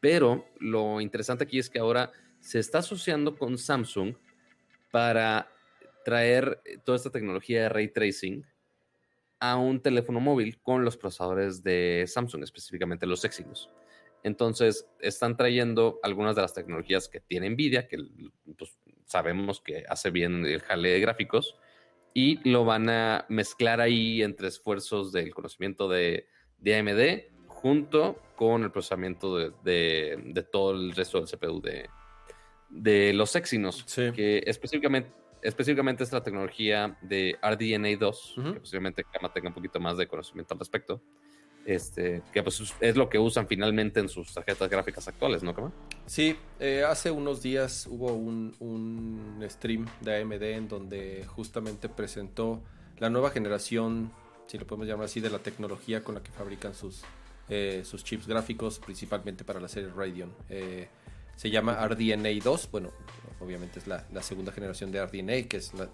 [0.00, 4.14] pero lo interesante aquí es que ahora se está asociando con Samsung
[4.90, 5.48] para
[6.04, 8.44] traer toda esta tecnología de ray tracing
[9.40, 13.70] a un teléfono móvil con los procesadores de Samsung, específicamente los Exynos.
[14.24, 17.98] Entonces, están trayendo algunas de las tecnologías que tiene Nvidia, que
[18.56, 21.56] pues, sabemos que hace bien el jale de gráficos,
[22.14, 26.26] y lo van a mezclar ahí entre esfuerzos del conocimiento de,
[26.64, 29.52] AMD junto con el procesamiento de,
[30.24, 31.90] de, todo el resto del CPU de,
[32.70, 35.12] de los Exynos, que específicamente,
[35.42, 40.54] específicamente es la tecnología de RDNA2, que posiblemente Kama tenga un poquito más de conocimiento
[40.54, 41.02] al respecto.
[41.66, 45.72] Este, que pues es lo que usan finalmente en sus tarjetas gráficas actuales, ¿no, Kama?
[46.06, 52.60] Sí, eh, hace unos días hubo un, un, stream de AMD en donde justamente presentó
[52.98, 54.12] la nueva generación,
[54.46, 57.02] si lo podemos llamar así, de la tecnología con la que fabrican sus,
[57.48, 60.32] eh, sus chips gráficos, principalmente para la serie Radeon.
[60.50, 60.88] Eh,
[61.36, 62.68] se llama RDNA 2.
[62.70, 62.90] Bueno,
[63.40, 65.88] obviamente es la, segunda generación de RDNA, que es los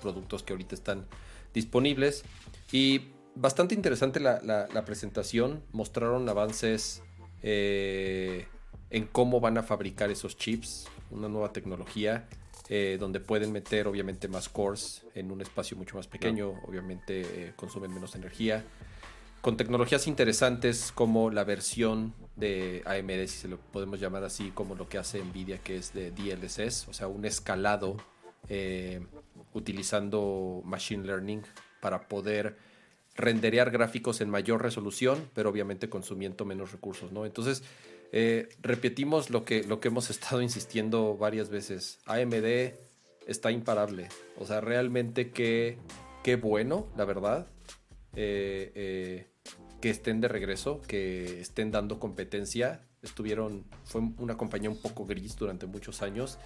[0.00, 1.06] productos que ahorita están
[1.54, 2.24] disponibles.
[2.72, 5.62] Y bastante interesante la, la, presentación.
[5.72, 7.02] Mostraron avances
[7.42, 8.46] eh,
[8.90, 12.28] en cómo van a fabricar esos chips, una nueva tecnología.
[12.70, 17.52] Eh, donde pueden meter obviamente más cores en un espacio mucho más pequeño, obviamente eh,
[17.56, 18.62] consumen menos energía,
[19.40, 24.74] con tecnologías interesantes como la versión de AMD, si se lo podemos llamar así, como
[24.74, 27.96] lo que hace Nvidia, que es de DLSS, o sea, un escalado
[28.50, 29.00] eh,
[29.54, 31.42] utilizando Machine Learning
[31.80, 32.58] para poder
[33.18, 37.26] renderear gráficos en mayor resolución, pero obviamente consumiendo menos recursos, ¿no?
[37.26, 37.62] Entonces,
[38.12, 41.98] eh, repetimos lo que, lo que hemos estado insistiendo varias veces.
[42.06, 42.74] AMD
[43.26, 44.08] está imparable.
[44.38, 45.76] O sea, realmente qué,
[46.22, 47.48] qué bueno, la verdad.
[48.14, 49.26] Eh, eh,
[49.80, 52.84] que estén de regreso, que estén dando competencia.
[53.02, 56.38] Estuvieron, fue una compañía un poco gris durante muchos años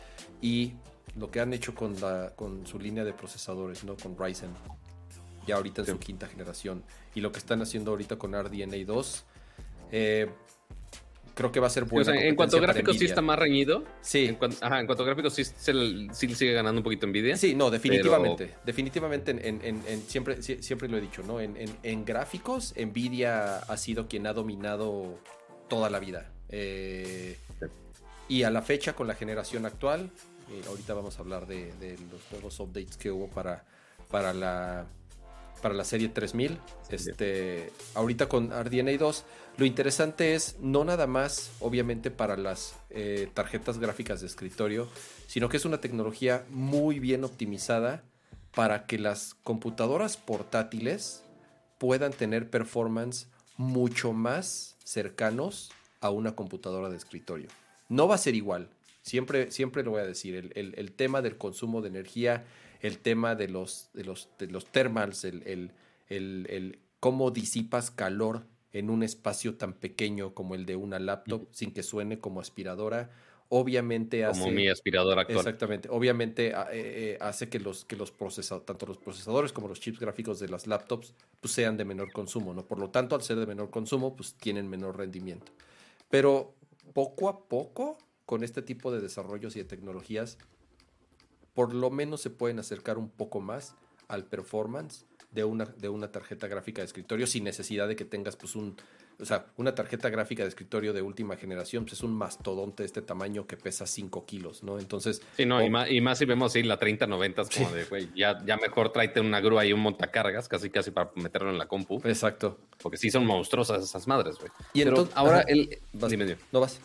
[0.43, 0.75] y
[1.16, 3.97] lo que han hecho con, la, con su línea de procesadores, ¿no?
[3.97, 4.51] Con Ryzen,
[5.47, 6.82] ya ahorita en su quinta generación,
[7.14, 9.24] y lo que están haciendo ahorita con RDNA 2,
[9.93, 10.28] eh,
[11.34, 12.12] creo que va a ser bueno.
[12.12, 13.84] en cuanto a gráficos sí está más reñido.
[14.01, 14.26] Sí.
[14.26, 17.36] En cuanto, ajá, en cuanto a gráficos sí, sí, sigue ganando un poquito Nvidia.
[17.36, 18.55] Sí, no, definitivamente.
[18.64, 21.40] Definitivamente en, siempre, siempre lo he dicho, ¿no?
[21.40, 25.18] En, gráficos, Nvidia ha sido quien ha dominado
[25.68, 26.30] toda la vida.
[26.49, 27.38] Eh,
[28.28, 30.11] y a la fecha, con la generación actual,
[30.51, 31.72] eh, ahorita vamos a hablar de,
[32.11, 33.64] los nuevos updates que hubo para,
[34.11, 34.86] para la
[35.63, 36.59] para la serie 3000.
[36.91, 39.25] Este, ahorita con RDNA 2,
[39.57, 44.89] lo interesante es no nada más, obviamente, para las eh, tarjetas gráficas de escritorio,
[45.27, 48.03] sino que es una tecnología muy bien optimizada
[48.55, 51.23] para que las computadoras portátiles
[51.79, 57.49] puedan tener performance mucho más cercanos a una computadora de escritorio.
[57.89, 58.69] No va a ser igual,
[59.03, 62.45] siempre, siempre lo voy a decir, el, el tema del consumo de energía
[62.83, 65.72] el tema de los, de los, de los thermals, el,
[66.09, 71.72] el, cómo disipas calor en un espacio tan pequeño como el de una laptop sin
[71.72, 73.11] que suene como aspiradora.
[73.49, 74.41] Obviamente hace.
[74.41, 75.39] Como mi aspiradora actual.
[75.39, 75.89] Exactamente.
[75.91, 79.78] Obviamente ah, eh, eh, hace que los, que los procesadores, tanto los procesadores como los
[79.78, 82.64] chips gráficos de las laptops, pues sean de menor consumo, ¿no?
[82.66, 85.53] Por lo tanto, al ser de menor consumo, pues tienen menor rendimiento.
[86.09, 86.55] Pero
[86.95, 90.39] poco a poco, con este tipo de desarrollos y de tecnologías,
[91.55, 93.75] por lo menos se pueden acercar un poco más
[94.09, 98.37] al performance de una, de una tarjeta gráfica de escritorio sin necesidad de que tengas
[98.37, 98.77] pues un,
[99.19, 102.87] o sea, una tarjeta gráfica de escritorio de última generación pues es un mastodonte de
[102.87, 104.79] este tamaño que pesa 5 kilos, ¿no?
[104.79, 105.23] Entonces...
[105.37, 108.45] Sí, no, y, más, y más si vemos ahí la 3090 como de, güey, ya,
[108.45, 112.01] ya mejor tráete una grúa y un montacargas, casi casi para meterlo en la compu.
[112.05, 112.59] Exacto.
[112.83, 114.51] Porque sí son monstruosas esas madres, güey.
[114.75, 115.79] Y entonces, ahora el...
[115.93, 116.81] dime, No vas.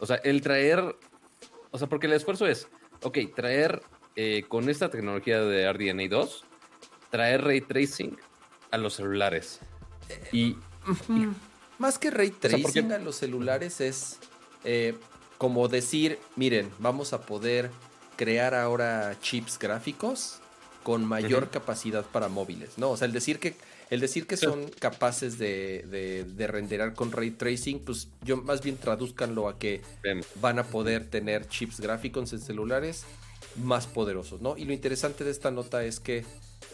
[0.00, 0.96] O sea, el traer...
[1.70, 2.68] O sea, porque el esfuerzo es
[3.04, 3.82] ok, traer
[4.16, 6.44] eh, con esta tecnología de RDNA 2,
[7.10, 8.18] traer ray tracing
[8.70, 9.60] a los celulares.
[10.32, 10.56] Y,
[11.78, 14.18] más que ray tracing a los celulares es
[14.64, 14.94] eh,
[15.38, 17.70] como decir, miren, vamos a poder
[18.16, 20.40] crear ahora chips gráficos
[20.82, 22.90] con mayor capacidad para móviles, ¿no?
[22.90, 23.56] O sea, el decir que
[23.94, 28.76] el decir que son capaces de, de, renderar con ray tracing, pues yo más bien
[28.76, 29.82] traduzcanlo a que
[30.40, 33.04] van a poder tener chips gráficos en celulares
[33.62, 34.56] más poderosos, ¿no?
[34.56, 36.24] Y lo interesante de esta nota es que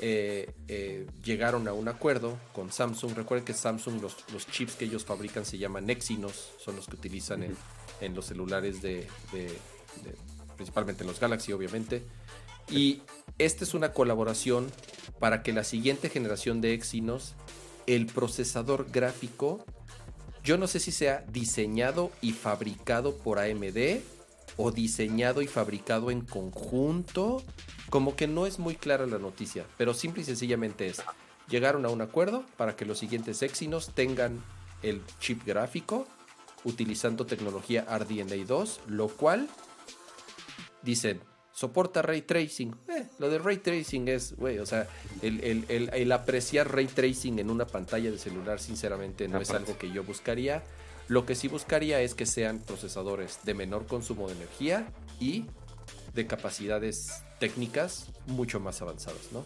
[0.00, 3.12] eh, eh, llegaron a un acuerdo con Samsung.
[3.14, 6.96] Recuerden que Samsung, los, los, chips que ellos fabrican se llaman Exynos, son los que
[6.96, 7.54] utilizan en,
[8.00, 9.58] en, los celulares de, de,
[10.56, 12.02] principalmente en los Galaxy, obviamente.
[12.70, 13.02] Y
[13.40, 14.70] esta es una colaboración
[15.18, 17.34] para que la siguiente generación de Exynos,
[17.86, 19.64] el procesador gráfico,
[20.44, 24.00] yo no sé si sea diseñado y fabricado por AMD
[24.56, 27.42] o diseñado y fabricado en conjunto.
[27.88, 31.02] Como que no es muy clara la noticia, pero simple y sencillamente es,
[31.48, 34.42] llegaron a un acuerdo para que los siguientes Exynos tengan
[34.82, 36.06] el chip gráfico
[36.64, 39.48] utilizando tecnología RDNA 2, lo cual
[40.82, 41.20] dicen,
[41.60, 42.74] soporta ray tracing.
[42.88, 44.88] Eh, lo de ray tracing es, güey, o sea,
[45.20, 50.02] el, apreciar ray tracing en una pantalla de celular, sinceramente, no es algo que yo
[50.02, 50.62] buscaría.
[51.08, 54.90] Lo que sí buscaría es que sean procesadores de menor consumo de energía
[55.20, 55.44] y
[56.14, 59.44] de capacidades técnicas mucho más avanzadas, ¿no?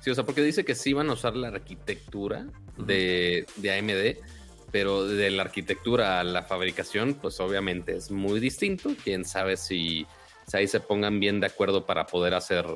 [0.00, 2.46] Sí, o sea, porque dice que sí van a usar la arquitectura
[2.78, 4.24] de, de AMD,
[4.72, 8.94] pero de la arquitectura a la fabricación, pues obviamente es muy distinto.
[9.04, 10.06] Quién sabe si
[10.54, 12.66] ahí se pongan bien de acuerdo para poder hacer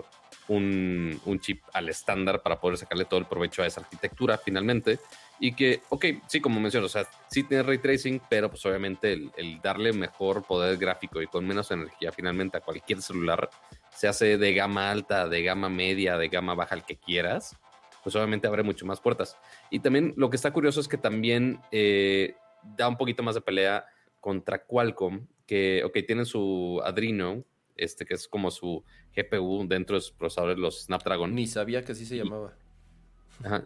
[0.49, 4.99] un, chip al estándar, para poder sacarle todo el provecho a esa arquitectura finalmente.
[5.41, 9.13] Y que, ok, sí, como menciono, o sea, sí tiene ray tracing, pero pues obviamente
[9.13, 13.51] el, darle mejor poder gráfico y con menos energía finalmente a cualquier celular,
[13.91, 17.57] se hace de gama alta, de gama media, de gama baja, el que quieras,
[18.03, 19.37] pues obviamente abre mucho más puertas.
[19.71, 23.41] Y también lo que está curioso es que también eh, da un poquito más de
[23.41, 23.85] pelea
[24.21, 27.45] contra Qualcomm, que, ok, tienen su Adreno,
[27.77, 28.85] este que es como su
[29.17, 31.35] GPU dentro de sus procesadores, los Snapdragon.
[31.35, 32.55] Ni sabía que así se llamaba.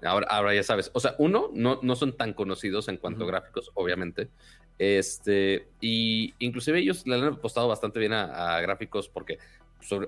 [0.05, 0.91] ahora, ahora ya sabes.
[0.95, 4.29] O sea, uno, no, no son tan conocidos en cuanto a gráficos, obviamente.
[4.79, 9.39] Este, y inclusive ellos le han apostado bastante bien a, gráficos porque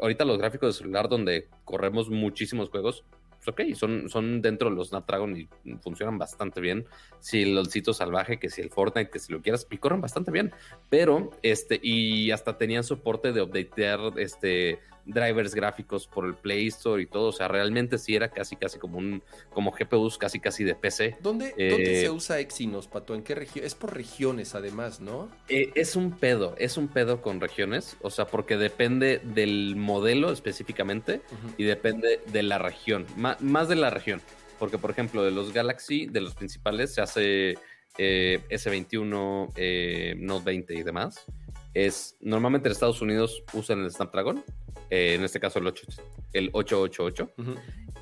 [0.00, 3.04] ahorita los gráficos de celular donde corremos muchísimos juegos
[3.42, 5.48] pues, ok, son, son dentro de los Snapdragon y
[5.80, 6.86] funcionan bastante bien.
[7.20, 10.30] Si el sitio salvaje, que si el Fortnite, que si lo quieras, y corren bastante
[10.30, 10.52] bien.
[10.90, 14.78] Pero, este, y hasta tenían soporte de updatear este
[15.10, 17.28] drivers gráficos por el Play Store y todo.
[17.28, 21.16] O sea, realmente sí era casi, casi como un, como GPUs casi, casi de PC.
[21.20, 23.14] ¿Dónde, ¿dónde se eh, usa Exynos, Pato?
[23.14, 23.64] ¿En qué región?
[23.64, 25.30] Es por regiones, además, ¿no?
[25.48, 27.96] Eh, es un pedo, es un pedo con regiones.
[28.00, 31.20] O sea, porque depende del modelo específicamente
[31.56, 34.20] y depende de la región, más de la región.
[34.58, 37.54] Porque, por ejemplo, de los Galaxy, de los principales, se hace
[37.96, 41.26] eh, S21, Note 20 y demás
[41.74, 44.44] es normalmente en Estados Unidos usan el Snapdragon,
[44.90, 45.86] eh, en este caso el, 8,
[46.32, 47.32] el 888,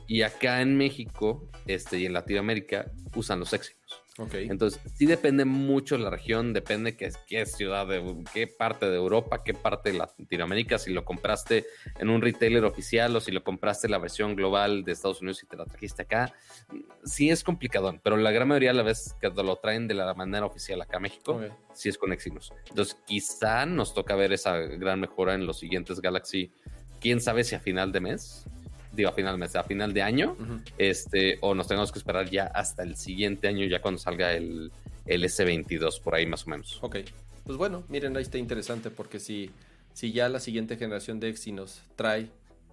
[0.06, 3.77] y acá en México este, y en Latinoamérica usan los Exynos.
[4.18, 9.44] Entonces, sí depende mucho la región, depende qué, qué ciudad, de, qué parte de Europa,
[9.44, 11.66] qué parte de Latinoamérica, si lo compraste
[11.98, 15.46] en un retailer oficial o si lo compraste la versión global de Estados Unidos y
[15.46, 16.34] te la trajiste acá.
[17.04, 20.12] Sí es complicado, pero la gran mayoría de la vez que lo traen de la
[20.14, 21.40] manera oficial acá a México,
[21.72, 22.52] sí es con Exynos.
[22.68, 26.50] Entonces, quizá nos toca ver esa gran mejora en los siguientes Galaxy.
[27.00, 28.46] Quién sabe si a final de mes
[28.98, 30.36] digo, a final de a final de año,
[30.76, 34.70] este, o nos tenemos que esperar ya hasta el siguiente año, ya cuando salga el,
[35.06, 36.78] el S22, por ahí más o menos.
[36.82, 36.98] Ok,
[37.44, 39.50] pues bueno, miren, ahí está interesante porque si,
[39.94, 42.30] si ya la siguiente generación de Exynos trae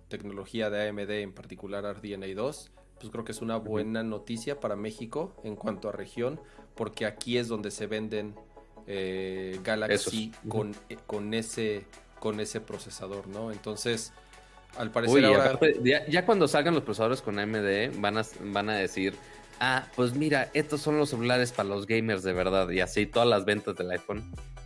[0.10, 4.76] tecnología de AMD, en particular RDNA 2, pues creo que es una buena noticia para
[4.76, 6.40] México en cuanto a región,
[6.76, 8.36] porque aquí es donde se venden
[8.88, 11.86] eh, Galaxy con, eh, con, ese,
[12.20, 13.52] con ese procesador, ¿no?
[13.52, 14.14] Entonces,
[14.78, 15.60] al parecer ahora...
[16.08, 19.16] ya, cuando salgan los procesadores con AMD van a, van a decir,
[19.60, 22.70] ah, pues mira, estos son los celulares para los gamers de verdad.
[22.70, 24.24] Y así todas las ventas del iPhone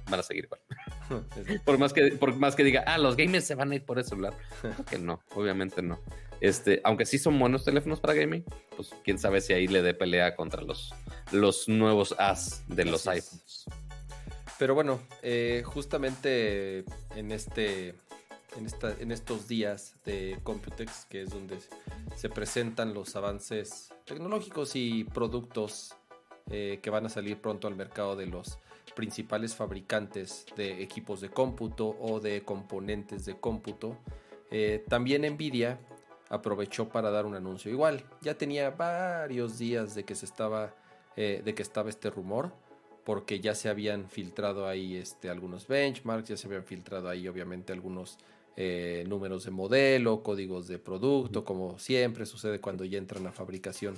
[0.09, 0.61] van a seguir igual.
[1.65, 3.99] por, más que, por más que diga, ah, los gamers se van a ir por
[3.99, 4.33] el celular.
[4.89, 5.99] que no, obviamente no.
[6.41, 8.45] Este, aunque sí son buenos teléfonos para gaming,
[8.75, 10.93] pues quién sabe si ahí le dé pelea contra los,
[11.31, 13.65] los nuevos as de los iPhones.
[14.57, 16.83] Pero bueno, eh, justamente
[17.15, 17.95] en este
[18.57, 21.59] en, estos días de Computex, que es donde
[22.15, 25.95] se presentan los avances tecnológicos y productos
[26.49, 28.57] eh, que van a salir pronto al mercado de los
[28.95, 33.97] principales fabricantes de equipos de cómputo o de componentes de cómputo.
[34.51, 35.79] Eh, también Nvidia
[36.29, 38.03] aprovechó para dar un anuncio igual.
[38.21, 40.75] Ya tenía varios días de que se estaba,
[41.15, 42.51] eh, de que estaba este rumor,
[43.03, 47.73] porque ya se habían filtrado ahí este, algunos benchmarks, ya se habían filtrado ahí obviamente
[47.73, 48.17] algunos
[48.61, 53.97] eh, números de modelo, códigos de producto, como siempre sucede cuando ya entran a fabricación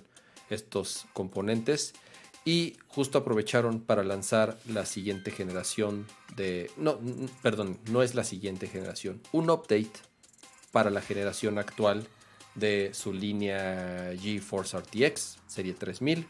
[0.51, 1.93] estos componentes.
[2.45, 6.05] Y justo aprovecharon para lanzar la siguiente generación
[6.36, 6.70] de...
[6.78, 6.99] No,
[7.41, 9.20] perdón, no es la siguiente generación.
[9.32, 9.93] Un update
[10.72, 12.07] para la generación actual
[12.53, 16.28] de su línea GeForce RTX serie 3000,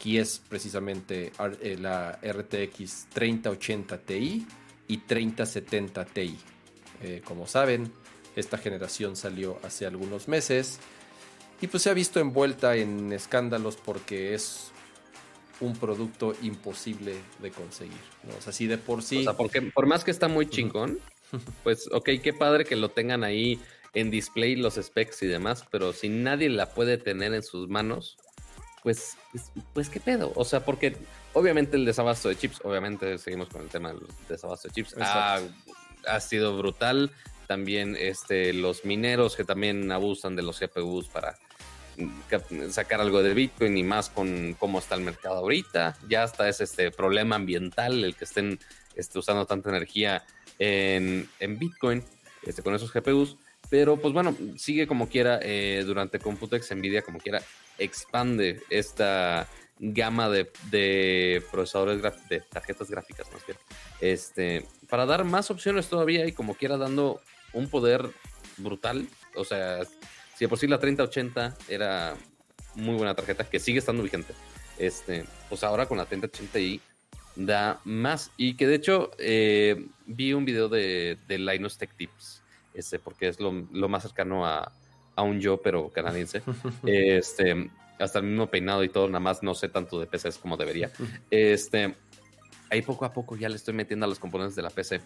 [0.00, 4.46] que es precisamente eh, la RTX 3080 Ti
[4.86, 6.38] y 3070 Ti.
[7.02, 7.92] Eh, como saben,
[8.36, 10.78] esta generación salió hace algunos meses
[11.60, 14.70] y pues se ha visto envuelta en escándalos porque es
[15.60, 18.00] un producto imposible de conseguir.
[18.24, 18.36] ¿no?
[18.36, 19.18] O sea, si de por sí...
[19.18, 20.98] O sea, porque por más que está muy chingón,
[21.62, 23.60] pues ok, qué padre que lo tengan ahí
[23.94, 28.16] en display los specs y demás, pero si nadie la puede tener en sus manos,
[28.82, 30.32] pues, pues, pues qué pedo.
[30.34, 30.96] O sea, porque
[31.34, 35.40] obviamente el desabasto de chips, obviamente seguimos con el tema del desabasto de chips, ha
[36.20, 37.10] sido brutal.
[37.46, 41.36] También este, los mineros que también abusan de los CPUs para
[41.96, 45.96] mm, sacar algo de Bitcoin y más con cómo está el mercado ahorita.
[46.08, 48.58] Ya hasta es este problema ambiental el que estén
[48.94, 50.24] este, usando tanta energía
[50.58, 51.28] en,
[51.58, 52.02] Bitcoin
[52.42, 53.36] este, con esos GPUs.
[53.70, 57.42] Pero pues bueno, sigue como quiera eh, durante Computex, Nvidia como quiera
[57.78, 59.48] expande esta
[59.84, 63.58] gama de, procesadores de tarjetas gráficas más bien.
[64.00, 67.20] Este, para dar más opciones todavía y como quiera dando
[67.52, 68.08] un poder
[68.58, 69.08] brutal.
[69.34, 69.84] O sea,
[70.36, 72.14] si de por sí la 3080 era
[72.76, 74.34] muy buena tarjeta, que sigue estando vigente,
[74.78, 76.80] este, pues ahora con la 3080i
[77.34, 78.30] da más.
[78.36, 82.40] Y que de hecho eh, vi un video de, de Linus Tech Tips,
[82.72, 84.72] este, porque es lo, más cercano a,
[85.16, 86.40] a, un yo, pero canadiense.
[86.86, 87.68] este,
[88.02, 90.90] hasta el mismo peinado y todo, nada más no sé tanto de PCs como debería.
[91.30, 91.94] Este,
[92.70, 95.00] ahí poco a poco ya le estoy metiendo a los componentes de la PC.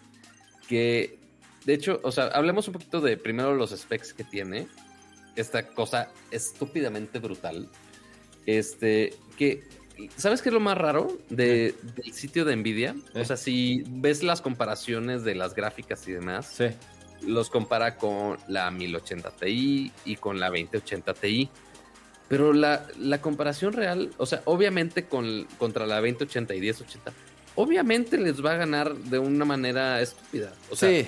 [0.67, 1.19] Que,
[1.65, 4.67] de hecho, o sea, hablemos un poquito de primero los specs que tiene.
[5.35, 7.69] Esta cosa estúpidamente brutal.
[8.45, 9.63] Este, que,
[10.15, 12.95] ¿sabes qué es lo más raro de, del sitio de Nvidia?
[13.13, 16.65] O sea, si ves las comparaciones de las gráficas y demás, Sí.
[17.21, 21.49] los compara con la 1080 Ti y con la 2080 Ti.
[22.29, 27.13] Pero la, la comparación real, o sea, obviamente con, contra la 2080 y 1080,
[27.55, 30.53] obviamente les va a ganar de una manera estúpida.
[30.69, 31.07] O sea, sí.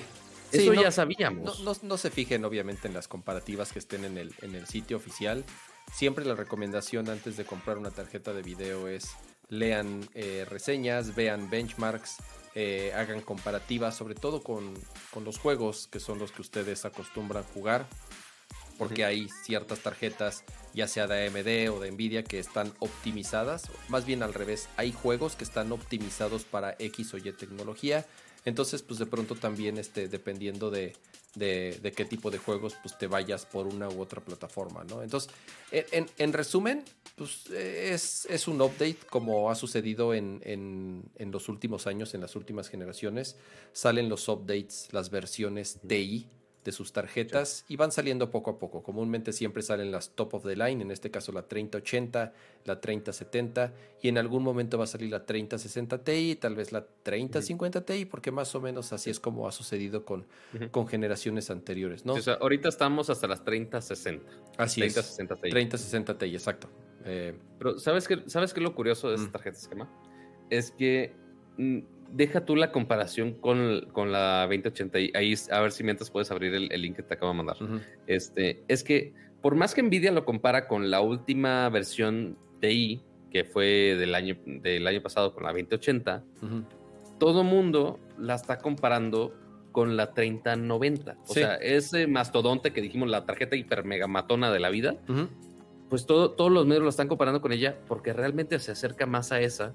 [0.50, 1.60] Sí, eso no- ya No, sabíamos.
[1.60, 4.96] no- no se fijen obviamente en las comparativas que estén en el, en el sitio
[4.96, 5.44] oficial.
[5.92, 9.10] Siempre la recomendación antes de comprar una tarjeta de video es
[9.48, 12.16] lean eh, reseñas, vean benchmarks,
[12.56, 14.74] eh, hagan comparativas, sobre todo con,
[15.12, 17.86] con los juegos que son los que ustedes acostumbran jugar.
[18.80, 20.42] Porque hay ciertas tarjetas,
[20.74, 23.70] ya sea de AMD o de Nvidia, que están optimizadas.
[23.88, 28.06] Más bien al revés, hay juegos que están optimizados para X o Y tecnología.
[28.44, 30.94] Entonces, pues de pronto también, este, dependiendo de,
[31.34, 35.02] de, de qué tipo de juegos, pues te vayas por una u otra plataforma, ¿no?
[35.02, 35.30] Entonces,
[35.70, 36.82] en, en- en resumen,
[37.16, 42.22] pues es, es un update como ha sucedido en, en- en los últimos años, en
[42.22, 43.36] las últimas generaciones.
[43.74, 46.26] Salen los updates, las versiones TI
[46.64, 48.82] de sus tarjetas y van saliendo poco a poco.
[48.82, 52.32] Comúnmente siempre salen las top of the line, en este caso la 3080,
[52.66, 56.84] la 3070 y en algún momento va a salir la 3060 Ti, tal vez la
[57.02, 60.26] 3050 Ti, porque más o menos así es como ha sucedido con,
[60.70, 62.12] con generaciones anteriores, ¿no?
[62.14, 64.30] Sí, o sea, ahorita estamos hasta las 3060.
[64.58, 64.94] así es.
[64.94, 65.50] 3060 Ti.
[65.50, 66.68] 3060 Ti, exacto.
[67.06, 69.20] Eh, Pero ¿sabes qué, ¿sabes qué es lo curioso de Mm.
[69.20, 69.88] estas tarjetas esquema?
[70.50, 71.14] Es que
[71.56, 71.78] mm,
[72.12, 76.30] deja tú la comparación con, con la 2080 y ahí a ver si mientras puedes
[76.30, 77.56] abrir el, el link que te acabo de mandar.
[78.06, 83.44] Este, es que por más que Nvidia lo compara con la última versión TI, que
[83.44, 86.64] fue del año, del año pasado con la 2080, Ujú.
[87.18, 89.32] todo mundo la está comparando
[89.72, 91.16] con la 3090.
[91.22, 91.40] O Sí.
[91.40, 94.96] sea, ese mastodonte que dijimos, la tarjeta hiper mega matona de la vida,
[95.88, 99.30] pues todo, todos los medios lo están comparando con ella porque realmente se acerca más
[99.32, 99.74] a esa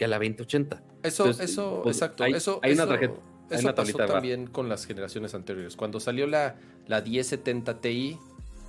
[0.00, 0.82] que a la 2080.
[1.02, 2.24] Eso, Entonces, eso, pues, exacto.
[2.24, 3.20] hay- eso, hay una eso- tarjeta-
[3.50, 5.76] hay eso una pasó también con las generaciones anteriores.
[5.76, 8.18] Cuando salió la, la 1070 Ti,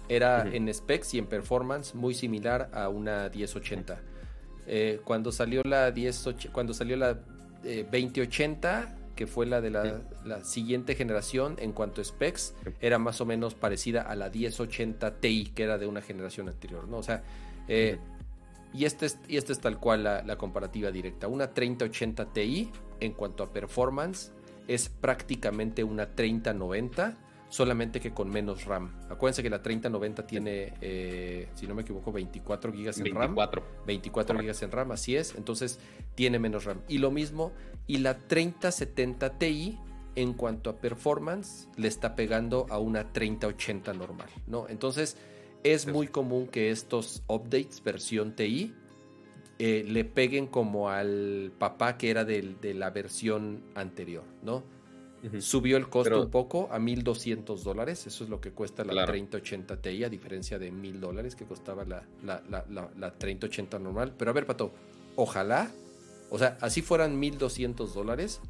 [0.10, 4.02] era en specs y en performance muy similar a una 1080.
[4.68, 7.18] Eh, cuando salió la 10, cuando salió la
[7.64, 12.72] eh, 2080, que fue la de la, la siguiente generación en cuanto a specs, Sí.
[12.82, 16.90] era más o menos parecida a la 1080 Ti, que era de una generación anterior,
[16.90, 16.98] ¿no?
[16.98, 17.24] O sea,
[17.70, 18.00] eh,
[18.74, 21.28] y este es, y este es tal cual la, la comparativa directa.
[21.28, 24.32] Una 3080 Ti, en cuanto a performance,
[24.68, 27.18] es prácticamente una 3090,
[27.50, 28.94] solamente que con menos RAM.
[29.10, 33.36] Acuérdense que la 3090 tiene, eh, si no me equivoco, 24 GB en RAM.
[33.36, 33.64] 24.
[33.86, 34.60] 24 Correcto.
[34.60, 35.36] GB en RAM, así es.
[35.36, 35.80] Entonces
[36.16, 36.82] tiene menos RAM.
[36.88, 37.52] Y lo mismo,
[37.88, 39.78] y la 3070 Ti,
[40.16, 44.68] en cuanto a performance, le está pegando a una 3080 normal, ¿no?
[44.70, 45.18] Entonces
[45.64, 48.74] es muy común que estos updates versión TI
[49.60, 54.64] eh, le peguen como al papá que era del- de la versión anterior, ¿no?
[55.40, 58.08] Subió el costo Pero- un poco a 1200 dólares.
[58.08, 59.12] Eso es lo que cuesta la Claro.
[59.12, 63.78] 3080 Ti, a diferencia de 1000 dólares que costaba la, la, la, la, la 3080
[63.78, 64.16] normal.
[64.18, 64.72] Pero a ver, Pato,
[65.16, 65.70] ojalá,
[66.32, 68.42] o sea, así fueran 1200 dólares,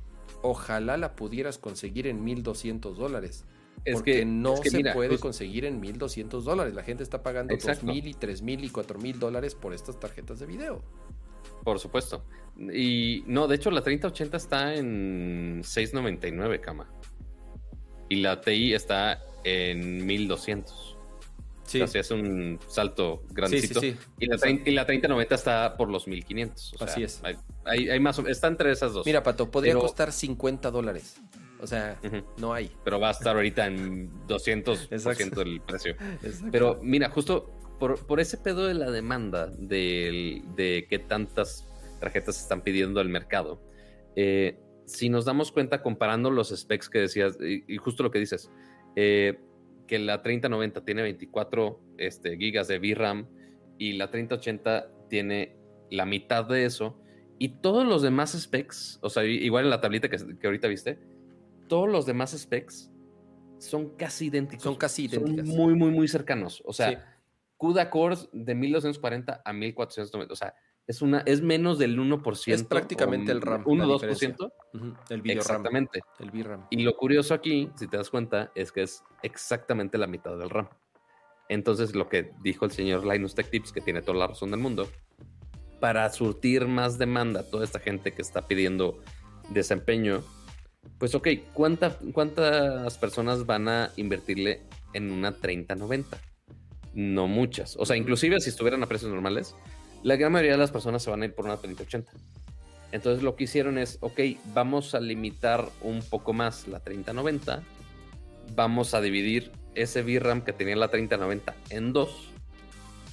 [0.43, 3.43] ojalá la pudieras conseguir en 1200 dólares.
[3.83, 6.73] Es porque que no es que se mira, puede justo- conseguir en 1200 dólares.
[6.75, 7.85] La gente está pagando Exacto.
[7.87, 10.83] 2000 y 3000 y 4000 dólares por estas tarjetas de video.
[11.63, 12.23] Por supuesto.
[12.57, 16.89] Y no, de hecho la 3080 está en 699, cama.
[18.09, 20.90] Y la TI está en 1200.
[21.71, 23.79] Sí, O sea, es un salto grandecito.
[23.79, 23.97] sí, sí.
[24.19, 26.73] Y, la 30, y la 3090 está por los 1500.
[26.73, 27.21] o sea, Así es.
[27.65, 29.05] Hay, hay- más está entre esas dos.
[29.05, 31.15] Mira, Pato, podría Pero- costar 50 dólares.
[31.59, 31.99] O sea,
[32.37, 32.71] no hay.
[32.83, 35.43] Pero va a estar ahorita en 200% Exacto.
[35.43, 35.95] del precio.
[36.51, 41.67] Pero mira, justo por, por ese pedo de la demanda del- de qué tantas
[41.99, 43.61] tarjetas están pidiendo al mercado,
[44.15, 44.57] eh,
[44.87, 48.49] si nos damos cuenta comparando los specs que decías, y, y justo lo que dices,
[48.95, 49.39] eh,
[49.91, 53.27] que la 3090 tiene 24 este, gigas de VRAM
[53.77, 55.57] y la 3080 tiene
[55.89, 56.97] la mitad de eso,
[57.37, 60.97] y todos los demás specs, o sea, igual en la tablita que, que ahorita viste,
[61.67, 62.89] todos los demás specs
[63.57, 64.63] son casi idénticos.
[64.63, 65.45] Son casi Son idénticas.
[65.53, 66.63] muy, muy, muy cercanos.
[66.65, 66.97] O sea, Sí.
[67.57, 70.31] CUDA cores de 1240 a 1490.
[70.31, 70.55] O sea,
[70.91, 72.53] es, una, es menos del 1%.
[72.53, 74.51] Es prácticamente el RAM, 1 la 2%.
[74.73, 75.61] Ujú, El video RAM.
[75.61, 76.01] Exactamente.
[76.19, 76.67] El VRAM.
[76.69, 80.49] Y lo curioso aquí, si te das cuenta, es que es exactamente la mitad del
[80.49, 80.67] RAM.
[81.47, 84.59] Entonces, lo que dijo el señor Linus Tech Tips, que tiene toda la razón del
[84.59, 84.89] mundo,
[85.79, 88.99] para surtir más demanda a toda esta gente que está pidiendo
[89.49, 90.23] desempeño,
[90.97, 94.61] pues ok, ¿cuántas personas van a invertirle
[94.93, 96.17] en una 3090?
[96.93, 97.77] No muchas.
[97.77, 99.55] O sea, inclusive si estuvieran a precios normales,
[100.03, 102.11] la gran mayoría de las personas se van a ir por una 3080.
[102.91, 104.19] Entonces lo que hicieron es, ok,
[104.53, 107.63] vamos a limitar un poco más la 3090,
[108.55, 112.29] vamos a dividir ese VRAM que tenía la 3090 en dos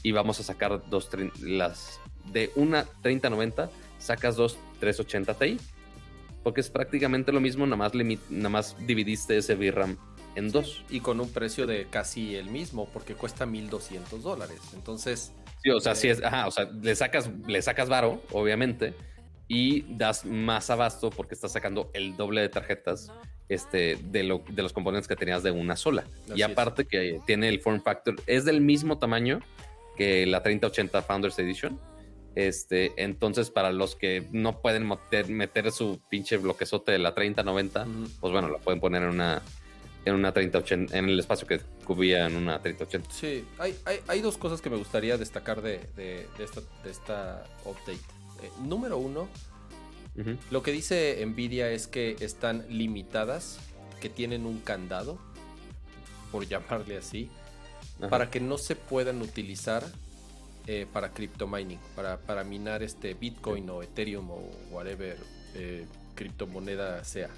[0.02, 1.08] y vamos a sacar dos,
[1.40, 2.00] las
[2.32, 5.58] de una 3090 sacas dos 380 Ti
[6.42, 9.96] porque es prácticamente lo mismo, nada más, nada más dividiste ese VRAM
[10.34, 10.84] en dos.
[10.88, 14.60] Y con un precio de casi el mismo, porque cuesta 1200 dólares.
[14.74, 15.32] Entonces.
[15.62, 18.94] Sí, o sea, sí es, ajá, o sea, le sacas, le sacas varo, obviamente,
[19.48, 23.10] y das más abasto porque estás sacando el doble de tarjetas
[23.48, 26.04] este, de, lo, de los componentes que tenías de una sola.
[26.34, 29.40] y aparte que tiene el form factor, es del mismo tamaño
[29.96, 31.80] que la 3080 Founders Edition.
[32.34, 34.88] Este, entonces, para los que no pueden
[35.28, 37.86] meter, su pinche bloquezote de la 3090,
[38.20, 39.42] pues bueno, la pueden poner en una
[40.08, 43.10] en una 3080, en el espacio que cubría en una 3080.
[43.10, 43.74] Sí, hay,
[44.06, 47.94] hay, dos cosas que me gustaría destacar de, de, esta, de esta update.
[48.42, 49.28] Eh, número uno,
[50.50, 53.60] lo que dice Nvidia es que están limitadas,
[54.00, 55.18] que tienen un candado,
[56.32, 57.30] por llamarle así,
[58.10, 59.84] para que no se puedan utilizar
[60.66, 65.16] eh, para crypto mining, para, para, minar este Bitcoin o Ethereum o whatever
[65.54, 67.30] eh, criptomoneda sea.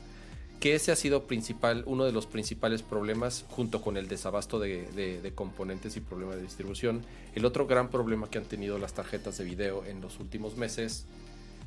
[0.60, 4.86] Que ese ha sido principal, uno de los principales problemas junto con el desabasto de,
[4.92, 7.02] de componentes y problemas de distribución.
[7.34, 11.06] El otro gran problema que han tenido las tarjetas de video en los últimos meses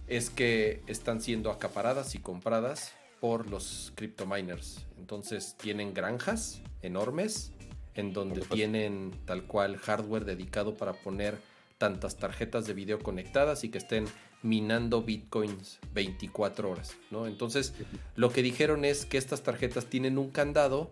[0.08, 4.86] es que están siendo acaparadas y compradas por los crypto miners.
[5.00, 7.52] Entonces tienen granjas enormes
[7.96, 11.38] en donde tienen tal cual hardware dedicado para poner
[11.78, 14.06] tantas tarjetas de video conectadas y que estén
[14.44, 17.28] minando bitcoins 24 horas, ¿no?
[17.28, 17.74] Entonces,
[18.16, 20.92] lo que dijeron es que estas tarjetas tienen un candado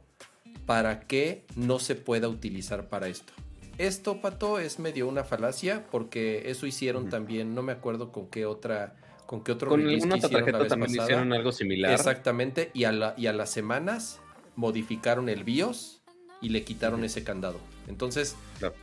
[0.65, 3.33] para que no se pueda utilizar para esto.
[3.77, 8.45] Esto, Pato, es medio una falacia porque eso hicieron también, no me acuerdo con qué
[8.45, 8.95] otra
[9.25, 11.93] con qué otro con una tarjeta también hicieron algo similar.
[11.93, 14.19] Exactamente, y a, la, y a las semanas
[14.55, 16.01] modificaron el BIOS
[16.41, 17.59] y le quitaron ese candado.
[17.87, 18.35] Entonces,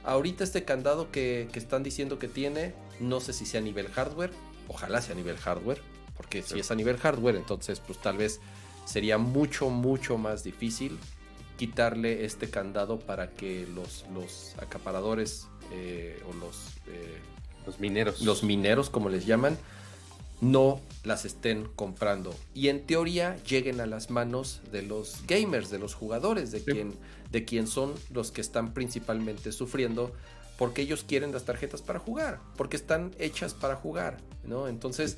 [0.04, 4.30] ahorita este candado que, están diciendo que tiene, no sé si sea a nivel hardware,
[4.68, 5.80] ojalá sea a nivel hardware,
[6.16, 8.40] porque si es a nivel hardware, entonces pues tal vez
[8.84, 10.98] sería mucho, mucho más difícil
[11.56, 17.18] quitarle este candado para que los, los acaparadores eh, o los, eh,
[17.66, 18.22] los mineros.
[18.22, 19.58] Los mineros, como les llaman,
[20.40, 22.34] no las estén comprando.
[22.54, 26.94] Y en teoría lleguen a las manos de los gamers, de los jugadores, de quien,
[27.30, 30.12] de quien son los que están principalmente sufriendo
[30.58, 34.66] porque ellos quieren las tarjetas para jugar, porque están hechas para jugar, ¿no?
[34.66, 35.16] Entonces,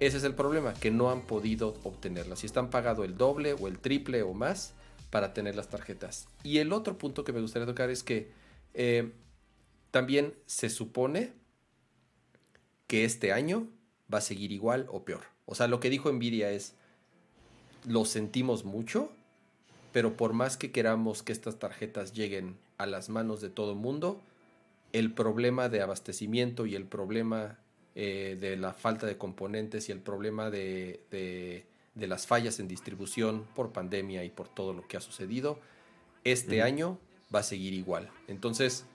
[0.00, 3.68] ese es el problema, que no han podido obtenerlas y están pagado el doble o
[3.68, 4.74] el triple o más
[5.10, 6.26] para tener las tarjetas.
[6.42, 8.32] Y el otro punto que me gustaría tocar es que
[8.74, 9.12] eh,
[9.92, 11.34] también se supone
[12.88, 13.68] que este año
[14.12, 15.22] va a seguir igual o peor.
[15.46, 16.74] O sea, lo que dijo Nvidia es,
[17.86, 19.12] lo sentimos mucho,
[19.92, 23.78] pero por más que queramos que estas tarjetas lleguen a las manos de todo el
[23.78, 24.20] mundo,
[24.92, 27.58] el problema de abastecimiento y el problema
[27.94, 33.46] eh, de la falta de componentes y el problema de, de, las fallas en distribución
[33.54, 35.58] por pandemia y por todo lo que ha sucedido,
[36.24, 36.98] este año
[37.34, 38.10] va a seguir igual.
[38.26, 38.86] Entonces,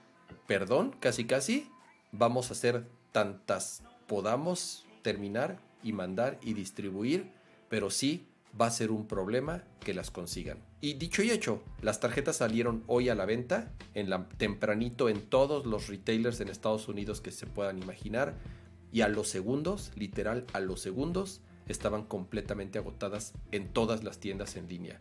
[0.46, 1.70] perdón, casi casi,
[2.12, 7.30] vamos a hacer tantas podamos terminar y mandar y distribuir,
[7.68, 8.26] pero sí
[8.60, 10.58] va a ser un problema que las consigan.
[10.80, 15.20] Y dicho y hecho, las tarjetas salieron hoy a la venta, en la, tempranito en
[15.22, 18.34] todos los retailers en Estados Unidos que se puedan imaginar,
[18.92, 24.56] y a los segundos, literal a los segundos, estaban completamente agotadas en todas las tiendas
[24.56, 24.98] en línea.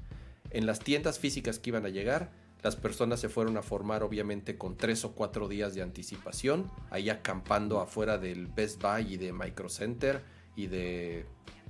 [0.50, 2.32] En las tiendas físicas que iban a llegar,
[2.64, 7.10] las personas se fueron a formar obviamente con tres o cuatro días de anticipación, ahí
[7.10, 10.24] acampando afuera del Best Buy y de Micro Center
[10.56, 11.26] y de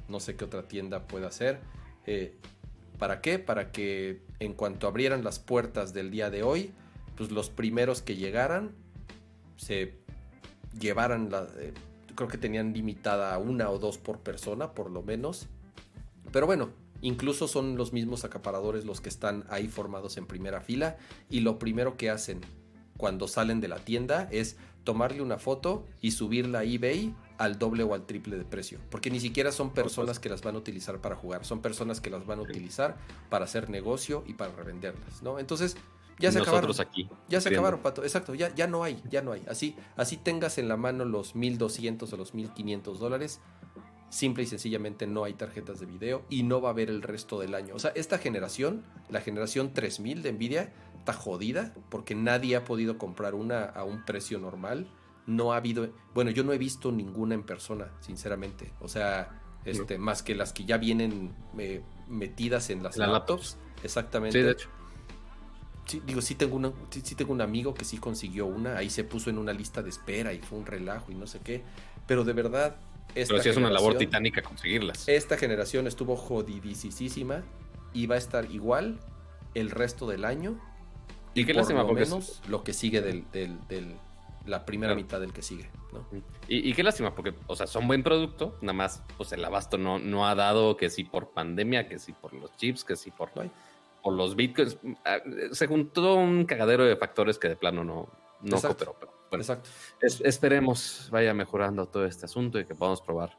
[0.08, 1.60] no sé qué otra tienda pueda ser.
[2.06, 2.36] Eh,
[3.00, 3.40] ¿Para qué?
[3.40, 6.72] Para que en cuanto abrieran las puertas del día de hoy,
[7.18, 8.72] pues los primeros que llegaran
[9.58, 9.96] se
[10.80, 11.48] llevaran la...
[11.58, 11.74] Eh,
[12.16, 15.48] creo que tenían limitada una o dos por persona, por lo menos.
[16.32, 16.70] Pero bueno,
[17.02, 20.98] Incluso son los mismos acaparadores los que están ahí formados en primera fila
[21.30, 22.42] y lo primero que hacen
[22.98, 27.84] cuando salen de la tienda es tomarle una foto y subirla a eBay al doble
[27.84, 28.80] o al triple de precio.
[28.90, 32.10] Porque ni siquiera son personas que las van a utilizar para jugar, son personas que
[32.10, 32.98] las van a utilizar
[33.30, 35.40] para hacer negocio y para revenderlas, ¿no?
[35.40, 35.76] Entonces,
[36.20, 36.80] Ya se nosotros acabaron.
[36.80, 37.10] aquí.
[37.28, 37.62] Ya se viendo.
[37.68, 38.04] acabaron, pato.
[38.04, 39.44] Exacto, ya, ya no hay, ya no hay.
[39.50, 43.42] Así, así tengas en la mano los 1200 o los 1500 dólares.
[44.10, 47.38] Simple y sencillamente no hay tarjetas de video y no va a haber el resto
[47.40, 47.76] del año.
[47.76, 52.98] O sea, esta generación, la generación 3000 de Nvidia, está jodida porque nadie ha podido
[52.98, 54.88] comprar una a un precio normal.
[55.28, 58.72] No ha habido, bueno, yo no he visto ninguna en persona, sinceramente.
[58.80, 63.58] O sea, este, más que las que ya vienen eh, metidas en las laptops.
[63.84, 64.38] Exactamente.
[64.40, 64.70] Sí, de hecho.
[65.88, 68.90] Sí, digo, sí tengo, una, sí, sí tengo un amigo que sí consiguió una, ahí
[68.90, 71.64] se puso en una lista de espera y fue un relajo y no sé qué,
[72.08, 72.76] pero de verdad...
[73.14, 75.08] Esta Pero sí es una labor titánica conseguirlas.
[75.08, 77.44] Esta generación estuvo jodidísima
[77.94, 79.00] y va a estar igual
[79.54, 80.60] el resto del año
[81.36, 83.96] Y qué por lástima, lo porque es- menos lo que sigue del, del- del-
[84.46, 85.02] la primera Claro.
[85.04, 86.06] mitad del que sigue, ¿no?
[86.48, 89.78] Y, y qué lástima, porque, o sea, son buen producto, nada más, pues el abasto
[89.78, 93.12] no, no ha dado que sí por pandemia, que sí por los chips, que sí
[93.12, 93.32] por,
[94.12, 94.78] los bitcoins.
[95.04, 95.18] Ah,
[95.52, 98.08] Se juntó un cagadero de factores que de plano no,
[98.42, 98.86] no Exacto.
[98.86, 98.96] cooperó.
[99.00, 99.70] Pero bueno, Exacto.
[100.02, 103.36] es- esperemos vaya mejorando todo este asunto y que podamos probar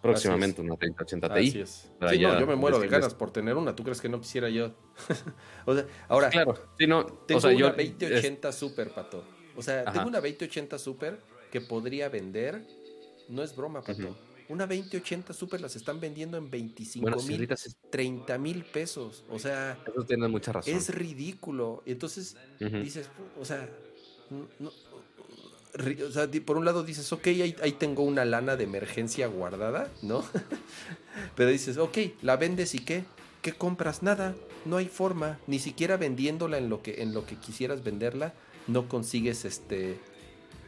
[0.00, 1.60] próximamente una 3080 Así Ti.
[1.62, 1.90] es.
[2.10, 3.74] Sí, no, yo me muero de ganas por tener una.
[3.74, 4.70] ¿Tú crees que no quisiera yo?
[5.66, 9.24] o sea, ahora, Claro, sí, no, Tengo o sea, una yo, 2080 Super, pato.
[9.56, 9.92] O sea, Ajá.
[9.92, 11.18] tengo una 2080 Super
[11.50, 12.62] que podría vender.
[13.28, 14.02] No es broma, pato.
[14.02, 14.16] Ujú.
[14.50, 18.64] Una 2080 Super las están vendiendo en 25 bueno, sí, mil, ahorita sí, 30 mil
[18.64, 19.24] pesos.
[19.30, 20.74] O sea, eso tienes mucha razón.
[20.74, 21.82] es ridículo.
[21.86, 23.08] Entonces dices,
[23.40, 23.68] o sea,
[24.58, 24.70] no-
[25.78, 30.24] o por un lado dices, ok, ahí, ahí tengo una lana de emergencia guardada, ¿no?
[31.36, 33.04] Pero dices, ok, la vendes y qué?
[33.42, 34.02] ¿Qué compras?
[34.02, 38.34] Nada, no hay forma, ni siquiera vendiéndola en lo que, en lo que quisieras venderla,
[38.66, 39.98] no consigues este,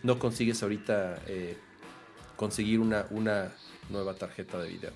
[0.03, 1.57] no consigues ahorita eh,
[2.37, 3.53] conseguir una, una
[3.91, 4.91] nueva tarjeta de video.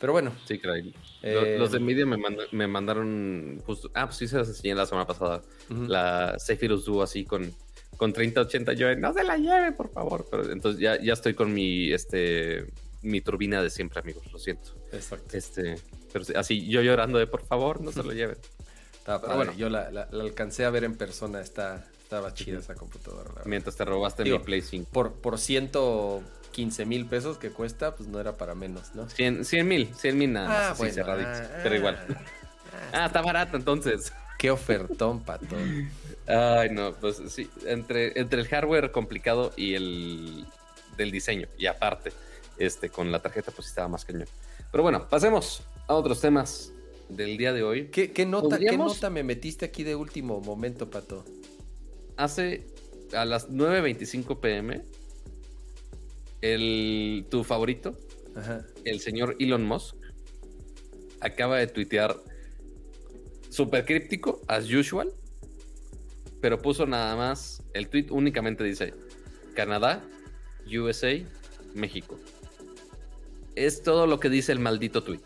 [0.00, 0.94] Pero bueno, Sí, caray.
[1.22, 3.90] Eh, Los de Nvidia me, manda- me mandaron justo.
[3.94, 5.42] Ah, pues sí se las enseñé la semana pasada.
[5.68, 7.52] La Zephyrus Duo así con,
[7.98, 8.72] con 3080.
[8.72, 10.26] Yo, no se la lleve, por favor.
[10.30, 12.64] Pero entonces ya, ya estoy con mi, este,
[13.02, 14.24] mi turbina de siempre, amigos.
[14.32, 14.70] Lo siento.
[14.90, 15.36] exacto.
[15.36, 15.76] Este,
[16.14, 18.38] pero sí, así yo llorando de por favor, no se lo lleven.
[18.94, 19.52] Está padre, bueno.
[19.54, 23.28] yo la, la- la alcancé a ver en persona, está, estaba chida esa computadora.
[23.28, 23.46] la verdad.
[23.46, 24.90] Mientras te robaste Digo, mi Play 5.
[24.92, 29.08] Por, por 115 mil pesos que cuesta, pues no era para menos, ¿no?
[29.08, 30.80] 100 mil, 100 mil nada más.
[30.80, 32.04] así bueno, ah, pero igual.
[32.08, 32.22] ah,
[32.92, 34.12] Ah, está barato entonces.
[34.38, 35.54] Qué ofertón, pato.
[36.26, 40.46] Ay, no, pues sí, entre, entre el hardware complicado y el
[40.96, 42.12] del diseño, y aparte,
[42.58, 44.26] este, con la tarjeta, pues estaba más cañón.
[44.72, 46.72] Pero bueno, pasemos a otros temas
[47.08, 47.88] del día de hoy.
[47.88, 51.24] ¿Qué, qué nota, ¿Qué nota me metiste aquí de último momento, pato?
[52.20, 52.66] Hace
[53.14, 54.82] a las 9.25 pm,
[56.42, 57.98] el, tu favorito,
[58.36, 58.62] Ajá.
[58.84, 59.96] el señor Elon Musk,
[61.20, 62.14] acaba de tuitear
[63.48, 65.10] super críptico, as usual,
[66.42, 68.92] pero puso nada más, el tweet únicamente dice
[69.54, 70.04] Canadá,
[70.66, 71.24] USA,
[71.74, 72.18] México.
[73.56, 75.20] Es todo lo que dice el maldito tweet.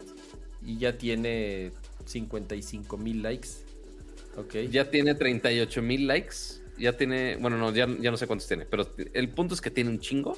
[0.62, 1.72] Y ya tiene
[2.06, 3.48] 55 mil likes.
[4.36, 4.70] Ok.
[4.70, 8.64] Ya tiene 38 mil likes, ya tiene, bueno, no, ya, ya no sé cuántos tiene,
[8.66, 10.36] pero el punto es que tiene un chingo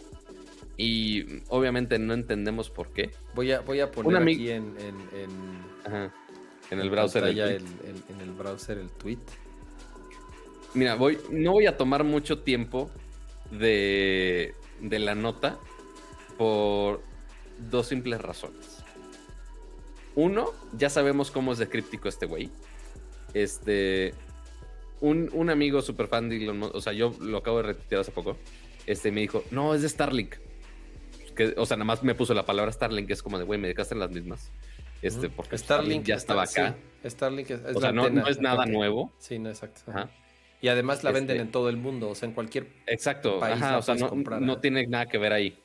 [0.77, 3.11] y obviamente no entendemos por qué.
[3.35, 6.15] Voy a, voy a poner aquí en, en, en- Ajá.
[6.71, 7.25] En el browser.
[7.25, 7.63] el- el-
[8.09, 9.19] en el browser el tweet.
[10.75, 12.91] Mira, voy, no voy a tomar mucho tiempo
[13.51, 15.59] de, de la nota
[16.37, 17.01] por
[17.71, 18.83] dos simples razones.
[20.15, 22.51] Uno, ya sabemos cómo es de críptico este güey.
[23.33, 24.13] Este,
[25.01, 28.01] un, un amigo super fan de Elon Musk, o sea, yo lo acabo de retuitear
[28.01, 28.37] hace poco,
[28.87, 30.35] este me dijo, no, es de Starlink.
[31.35, 33.61] Que, o sea, nada más me puso la palabra Starlink, que es como de, güey,
[33.61, 34.51] me dejaste en las mismas.
[35.03, 36.77] Este, porque Starlink ya estaba está- acá.
[37.03, 39.13] sí, Starlink es, es o sea, no, antena, no es nada nuevo.
[39.19, 39.83] Sí, no, exacto.
[39.89, 40.09] Ajá.
[40.63, 42.69] Y además la venden Este- en todo el mundo, o sea, en cualquier...
[42.87, 45.59] Exacto, país ajá, o sea, no, no tiene nada que ver ahí.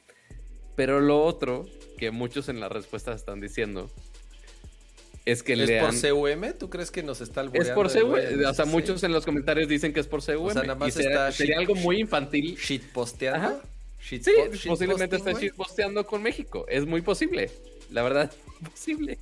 [0.75, 1.65] Pero lo otro
[1.97, 3.89] que muchos en las respuestas están diciendo
[5.25, 6.53] es que ¿Es le por han- CUM?
[6.57, 8.71] ¿Tú crees que nos está Es albureando por el CUM, o sea, Sí.
[8.71, 10.45] muchos en los comentarios dicen que es por CUM.
[10.47, 12.55] O sea, nada más y será- está sería shit- algo muy infantil.
[12.57, 13.47] ¿Shitposteando?
[13.47, 13.61] Ajá.
[14.03, 16.65] Shit Sí, po- posiblemente está shitposteando con México.
[16.67, 17.51] Es muy posible.
[17.91, 18.31] La verdad,
[18.71, 19.19] posible.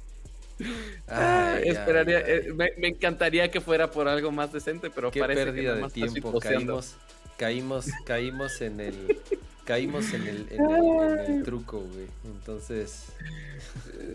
[1.07, 2.31] Ay, Esperaría, ay, ay.
[2.49, 5.75] eh, me, me encantaría que fuera por algo más decente, pero Qué parece que pérdida
[5.75, 6.39] nada de tiempo.
[6.39, 6.95] Caímos,
[7.39, 9.17] caímos, caímos en el...
[9.65, 12.07] Caímos en el, en el, en el truco, güey.
[12.25, 13.05] Entonces...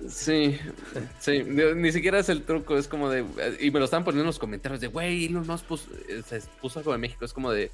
[0.09, 0.59] Sí,
[1.21, 3.25] sí, ni, siquiera es el truco, es como de,
[3.61, 6.41] y me lo están poniendo en los comentarios de, güey, Elon Musk puso, eh, se
[6.61, 7.71] puso algo de México, es como de,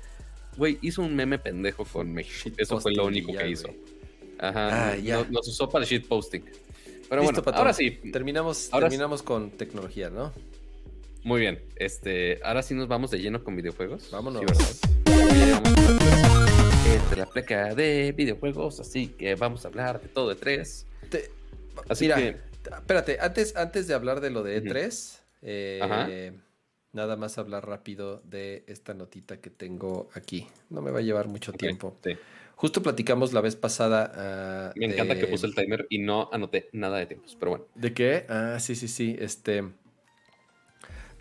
[0.59, 3.71] güey, hizo un meme pendejo con México, eso fue lo único que hizo.
[4.39, 5.25] Ajá, Ah, ya.
[5.31, 6.43] nos usó para shitposting.
[6.45, 7.57] Pero Listo, bueno, Pato.
[7.59, 8.91] ahora sí, Terminamos, Ahora sí.
[8.91, 10.35] terminamos con tecnología, ¿no?
[11.25, 11.63] Muy bien.
[11.77, 14.11] Este, ahora sí nos vamos de lleno con videojuegos.
[14.11, 14.43] Vámonos.
[14.43, 14.87] Esta
[15.65, 20.87] es la pleca de videojuegos, así que vamos a hablar de todo de tres.
[21.09, 21.31] Te-
[21.89, 26.33] Así Mira, que, espérate, antes, antes de hablar de lo de E3, eh,
[26.93, 30.47] nada más hablar rápido de esta notita que tengo aquí.
[30.69, 31.97] No me va a llevar mucho tiempo.
[32.05, 32.13] sí.
[32.57, 34.13] Justo platicamos la vez pasada.
[34.15, 37.53] ah, Me encanta de- que puse el timer y no anoté nada de tiempos, pero
[37.53, 37.65] bueno.
[37.75, 38.27] ¿De qué?
[38.29, 39.17] Ah, sí, sí, sí.
[39.19, 39.65] Este.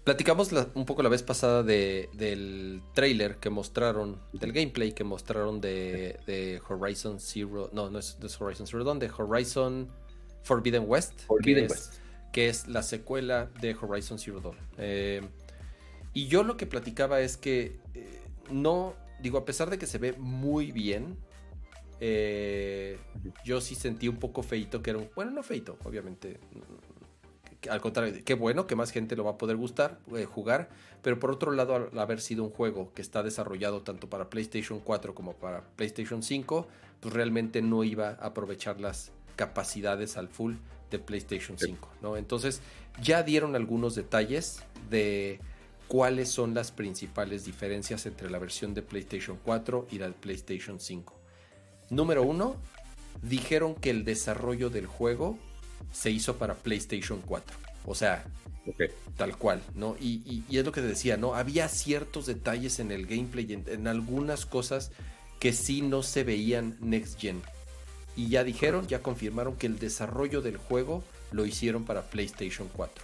[0.10, 5.04] Platicamos la- un poco la vez pasada de, del trailer que mostraron, del gameplay que
[5.04, 7.70] mostraron de, de Horizon Zero.
[7.74, 9.88] No, no es, es Horizon Zero Dawn, de Horizon
[10.42, 11.14] Forbidden West.
[11.28, 11.94] Forbidden que West.
[11.94, 12.02] Es,
[12.34, 14.58] que es la secuela de Horizon Zero Dawn.
[14.80, 15.22] Eh,
[16.16, 18.20] y yo lo que platicaba es que eh,
[18.50, 21.18] no, digo, a pesar de que se ve muy bien,
[22.00, 22.98] eh,
[23.46, 26.40] yo sí sentí un poco feito que era un, bueno, no feito, obviamente.
[27.70, 30.70] Al contrario, qué bueno que más gente lo va a poder gustar, eh, jugar,
[31.02, 34.80] pero por otro lado, al haber sido un juego que está desarrollado tanto para PlayStation
[34.80, 36.68] 4 como para PlayStation 5,
[37.02, 40.56] pues realmente no iba a aprovechar las capacidades al full
[40.90, 41.68] de PlayStation Sí.
[41.68, 42.18] 5, ¿no?
[42.18, 42.62] Entonces,
[43.02, 45.40] ya dieron algunos detalles de
[45.88, 50.80] cuáles son las principales diferencias entre la versión de PlayStation 4 y la de PlayStation
[50.80, 51.14] 5.
[51.90, 52.56] Número uno,
[53.22, 55.38] dijeron que el desarrollo del juego
[55.92, 57.58] se hizo para PlayStation 4.
[57.86, 58.26] O sea,
[59.18, 59.96] tal cual, ¿no?
[60.00, 61.36] Y, y- y es lo que te decía, ¿no?
[61.36, 64.92] Había ciertos detalles en el gameplay, en, en algunas cosas
[65.40, 67.42] que sí no se veían next gen.
[68.16, 73.04] Y ya dijeron, ya confirmaron que el desarrollo del juego lo hicieron para PlayStation 4.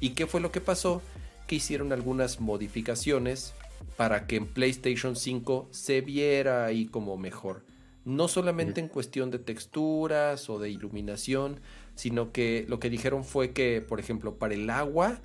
[0.00, 1.02] ¿Y qué fue lo que pasó?
[1.46, 3.52] Que hicieron algunas modificaciones
[3.96, 7.62] para que en PlayStation 5 se viera ahí como mejor.
[8.04, 11.60] No solamente en cuestión de texturas o de iluminación,
[11.96, 15.18] sino que lo que dijeron fue que, por ejemplo, para el agua,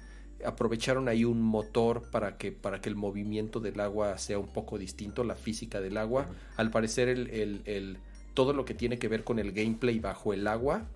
[0.43, 4.79] aprovecharon ahí un motor para que, para que el movimiento del agua sea un poco
[4.79, 6.25] distinto, la física del agua.
[6.57, 7.97] Al parecer, el, el- el-
[8.33, 10.87] todo lo que tiene que ver con el gameplay bajo el agua,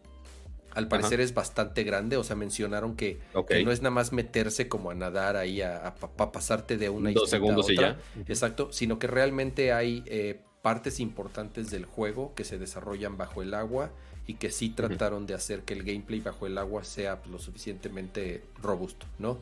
[0.73, 2.17] al parecer es bastante grande.
[2.17, 5.87] O sea, mencionaron que, que no es nada más meterse como a nadar ahí a,
[5.87, 7.97] a- pa- pasarte de una Dos islita a segundos y otra.
[8.15, 8.21] ya.
[8.27, 13.53] Exacto, sino que realmente hay eh, partes importantes del juego que se desarrollan bajo el
[13.53, 13.91] agua
[14.27, 18.43] y que sí trataron de hacer que el gameplay bajo el agua sea lo suficientemente
[18.61, 19.39] robusto, ¿no?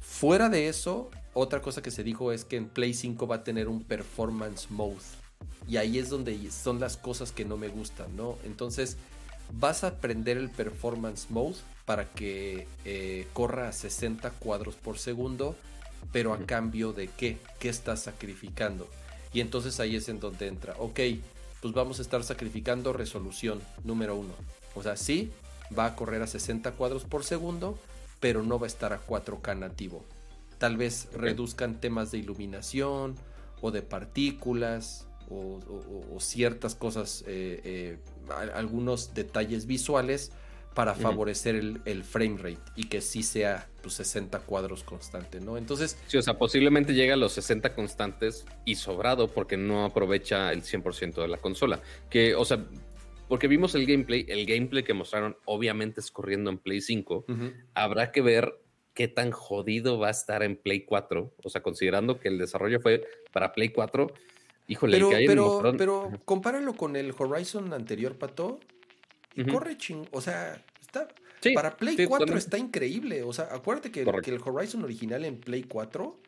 [0.00, 3.44] Fuera de eso, otra cosa que se dijo es que en Play 5 va a
[3.44, 4.96] tener un performance mode.
[5.68, 8.38] Y ahí es donde son las cosas que no me gustan, ¿no?
[8.44, 8.96] Entonces,
[9.52, 15.56] vas a prender el performance mode para que eh, corra a 60 cuadros por segundo,
[16.12, 17.38] pero a cambio de qué?
[17.58, 18.88] ¿Qué estás sacrificando?
[19.32, 21.00] Y entonces ahí es en donde entra, ok,
[21.60, 24.32] pues vamos a estar sacrificando resolución número uno.
[24.74, 25.30] O sea, sí,
[25.78, 27.78] va a correr a 60 cuadros por segundo,
[28.20, 30.04] pero no va a estar a 4K nativo.
[30.58, 33.14] Tal vez reduzcan temas de iluminación
[33.60, 37.98] o de partículas o, o- o ciertas cosas, eh, eh,
[38.54, 40.32] algunos detalles visuales
[40.74, 45.56] para favorecer el, el frame rate y que sí sea pues, 60 cuadros constante, ¿no?
[45.56, 50.52] Entonces, Sí, o sea, posiblemente llega a los 60 constantes y sobrado porque no aprovecha
[50.52, 51.80] el 100% de la consola.
[52.08, 52.64] Que, o sea,
[53.28, 57.26] porque vimos el gameplay, el gameplay que mostraron obviamente es corriendo en Play 5.
[57.74, 58.54] Habrá que ver
[58.94, 61.34] qué tan jodido va a estar en Play 4.
[61.42, 64.12] O sea, considerando que el desarrollo fue para Play 4.
[64.66, 68.60] Híjole, pero, que pero, pero compáralo con el Horizon anterior, Pato.
[69.34, 70.06] Y corre ching.
[70.12, 71.08] O sea, está.
[71.40, 72.44] Sí, para Play sí, 4 totalmente.
[72.44, 73.22] está increíble.
[73.22, 76.20] O sea, acuérdate que, que el Horizon original en Play 4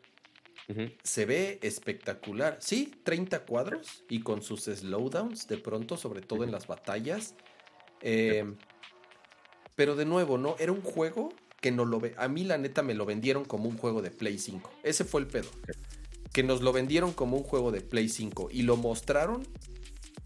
[0.69, 0.81] Ujú.
[1.03, 2.57] se ve espectacular.
[2.61, 7.35] Sí, 30 cuadros y con sus slowdowns de pronto, sobre todo en las batallas.
[8.01, 8.45] Eh,
[9.75, 10.57] pero de nuevo, ¿no?
[10.59, 11.31] Era un juego
[11.61, 12.15] que no lo ve.
[12.17, 14.71] A mí, la neta, me lo vendieron como un juego de Play 5.
[14.83, 15.49] Ese fue el pedo.
[16.33, 19.47] Que nos lo vendieron como un juego de Play 5 y lo mostraron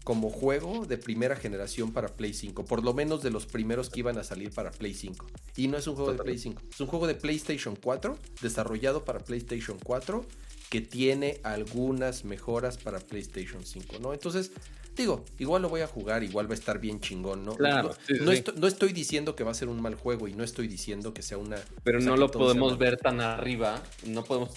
[0.07, 2.63] como juego de primera generación para Play 5.
[2.63, 5.25] Por lo menos de los primeros que iban a salir para Play 5.
[5.57, 6.61] Y no es un juego de Play 5.
[6.71, 10.25] Es un juego de PlayStation 4, desarrollado para PlayStation 4,
[10.69, 14.13] que tiene algunas mejoras para PlayStation 5, ¿no?
[14.13, 14.53] Entonces,
[14.95, 17.57] digo, igual lo voy a jugar, igual va a estar bien chingón, ¿no?
[17.57, 18.37] Claro, no, sí, sí, no sí.
[18.37, 21.13] esto- no estoy diciendo que va a ser un mal juego y no estoy diciendo
[21.13, 21.57] que sea una...
[21.83, 24.51] Pero o sea, no lo podemos ver tan arriba, no podemos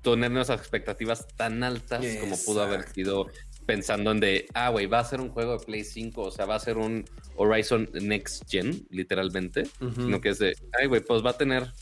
[0.00, 3.26] tener nuestras expectativas tan altas como pudo haber sido
[3.66, 6.46] pensando en de, ah, güey, va a ser un juego de Play 5, o sea,
[6.46, 7.04] va a ser un
[7.36, 10.02] Horizon Next Gen, literalmente, Ujú.
[10.02, 11.72] sino que es de, ay, güey, pues va a tener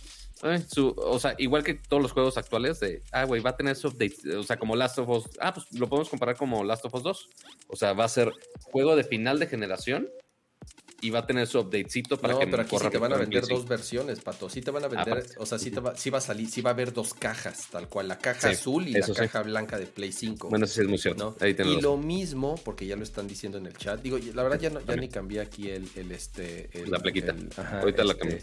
[0.42, 3.56] eh, su, o sea, igual que todos los juegos actuales, de, ah, güey, va a
[3.56, 6.64] tener su update, o sea, como Last of Us, ah, pues lo podemos comparar como
[6.64, 7.28] Last of Us 2,
[7.68, 8.32] o sea, va a ser
[8.62, 10.08] juego de final de generación
[11.04, 13.12] y va a tener su updatecito para no, que pero aquí sí corra te van
[13.12, 14.48] a vender dos versiones, Pato.
[14.48, 16.48] Sí te van a vender, Aparte, o sea, sí, te va, sí va a salir,
[16.48, 19.12] sí va a haber dos cajas, tal cual, la caja Sí, azul y la sí.
[19.12, 20.48] caja blanca de Play 5.
[20.48, 21.36] Bueno, eso sí es muy cierto.
[21.38, 21.44] ¿no?
[21.44, 24.00] Ahí Y lo mismo, porque ya lo están diciendo en el chat.
[24.00, 26.70] Digo, la verdad ya, no, ya ni cambié aquí el, el este.
[26.72, 27.32] el- La plaquita.
[27.32, 28.40] el- ajá, Ahorita la este, cambio.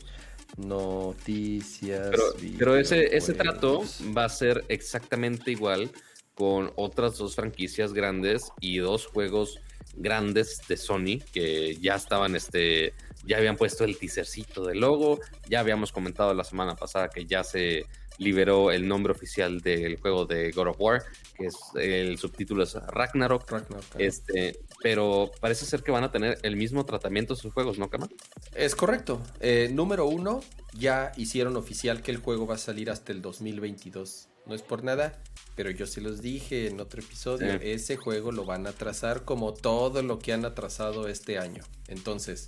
[0.58, 2.10] Noticias.
[2.12, 2.24] Pero,
[2.60, 3.84] pero ese, ese trato
[4.16, 5.90] va a ser exactamente igual
[6.36, 9.60] con otras dos franquicias grandes y dos juegos
[9.96, 12.94] grandes de Sony que ya estaban, este,
[13.26, 15.20] ya habían puesto el teasercito del logo,
[15.50, 17.86] ya habíamos comentado la semana pasada que ya se
[18.18, 21.04] liberó el nombre oficial del juego de God of War,
[21.36, 23.52] que es el subtítulo es Ragnarok.
[23.98, 28.10] Este, pero parece ser que van a tener el mismo tratamiento sus juegos, ¿no, Kama?
[28.54, 29.22] Es correcto.
[29.40, 30.42] Eh, número uno,
[30.74, 34.31] ya hicieron oficial que el juego va a salir hasta el 2022.
[34.46, 35.22] No es por nada,
[35.56, 37.52] pero yo se los dije en otro episodio.
[37.54, 37.70] Sí.
[37.70, 41.64] Ese juego lo van a trazar como todo lo que han atrasado este año.
[41.88, 42.48] Entonces,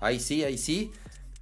[0.00, 0.92] ahí sí, ahí sí.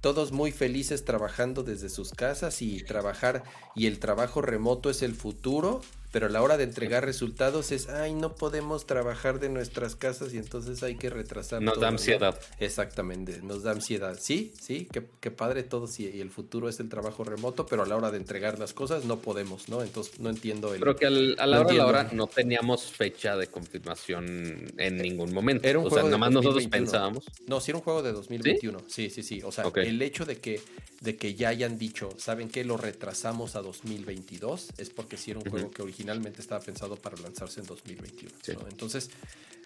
[0.01, 3.43] Todos muy felices trabajando desde sus casas y trabajar.
[3.75, 5.81] Y el trabajo remoto es el futuro.
[6.13, 10.33] Pero a la hora de entregar resultados es, ay, no podemos trabajar de nuestras casas
[10.33, 11.61] y entonces hay que retrasar.
[11.61, 11.97] Nos todo", da ¿no?
[11.97, 12.39] ansiedad.
[12.59, 14.17] Exactamente, nos da ansiedad.
[14.21, 17.83] Sí, sí, qué, qué padre todo sí, y el futuro es el trabajo remoto, pero
[17.83, 19.81] a la hora de entregar las cosas no podemos, ¿no?
[19.81, 20.81] Entonces no entiendo el...
[20.81, 21.87] Creo que al- a la No hora de la entiendo.
[21.87, 25.67] hora no teníamos fecha de confirmación en ningún momento.
[25.67, 26.85] Era un o sea, juego nada de más nosotros 2021.
[26.91, 27.25] pensábamos.
[27.47, 28.83] No, sí era un juego de 2021.
[28.87, 29.41] Sí, sí, sí.
[29.43, 30.61] O sea, el hecho de que,
[31.01, 32.63] de que ya hayan dicho, ¿saben qué?
[32.63, 36.02] Lo retrasamos a 2022 es porque sí era un juego que originalmente
[36.39, 38.31] estaba pensado para lanzarse en 2021.
[38.41, 38.53] Sí.
[38.53, 38.67] ¿no?
[38.67, 39.09] Entonces,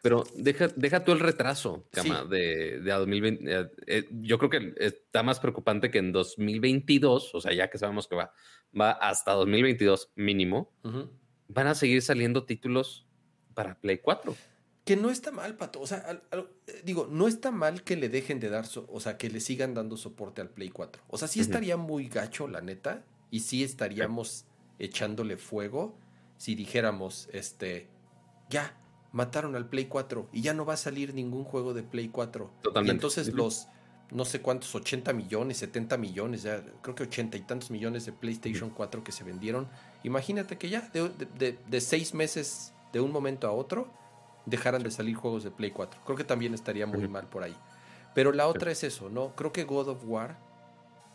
[0.03, 2.29] Pero deja, deja tú el retraso, Cama, Sí.
[2.29, 3.43] de, de a 2020.
[3.51, 7.77] eh, eh, yo creo que está más preocupante que en 2022, o sea, ya que
[7.79, 8.31] sabemos que va,
[8.79, 11.09] va hasta 2022 mínimo, ujú.
[11.47, 13.07] van a seguir saliendo títulos
[13.55, 14.35] para Play 4.
[14.85, 15.81] Que no está mal, Pato.
[15.81, 18.85] O sea, al- al- eh, digo, no está mal que le dejen de dar, so-
[18.89, 21.01] o sea, que le sigan dando soporte al Play 4.
[21.09, 21.49] O sea, sí Ujú.
[21.49, 24.45] estaría muy gacho, la neta, y sí estaríamos
[24.79, 25.97] echándole fuego
[26.37, 27.87] si dijéramos, este,
[28.49, 28.75] ya,
[29.11, 32.49] mataron al Play 4 y ya no va a salir ningún juego de Play 4.
[32.61, 32.91] Totalmente.
[32.91, 33.67] Y entonces los,
[34.11, 38.13] no sé cuántos, 80 millones, 70 millones, ya creo que 80 y tantos millones de
[38.13, 39.67] PlayStation 4 que se vendieron.
[40.03, 43.87] Imagínate que ya de, de- seis meses de un momento a otro
[44.45, 46.01] dejaran de salir juegos de Play 4.
[46.05, 47.55] Creo que también estaría muy mal por ahí.
[48.15, 49.35] Pero la otra es eso, ¿no?
[49.35, 50.39] Creo que God of War,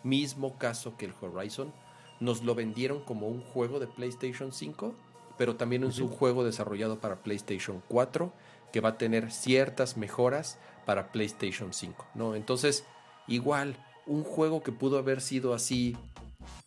[0.02, 1.72] mismo caso que el Horizon,
[2.20, 4.94] nos lo vendieron como un juego de PlayStation 5,
[5.38, 8.32] pero también es un juego desarrollado para PlayStation 4
[8.72, 12.34] que va a tener ciertas mejoras para PlayStation 5, ¿no?
[12.34, 12.84] Entonces,
[13.28, 13.76] igual,
[14.06, 15.96] un juego que pudo haber sido así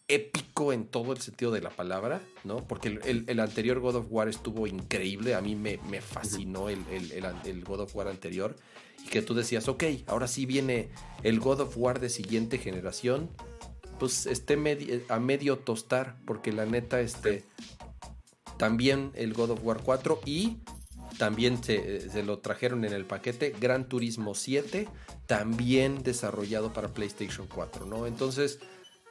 [0.07, 2.57] épico en todo el sentido de la palabra, ¿no?
[2.67, 6.69] Porque el, el- el anterior God of War estuvo increíble, a mí me, me fascinó
[6.69, 8.55] el, el- God of War anterior,
[9.03, 10.89] y que tú decías, ok, ahora sí viene
[11.23, 13.29] el God of War de siguiente generación,
[13.99, 17.43] pues esté medi- a medio tostar, porque la neta, este,
[18.57, 20.57] también el God of War 4 y
[21.17, 24.87] también se, se lo trajeron en el paquete Gran Turismo 7,
[25.27, 28.05] también desarrollado para PlayStation 4, ¿no?
[28.05, 28.59] Entonces,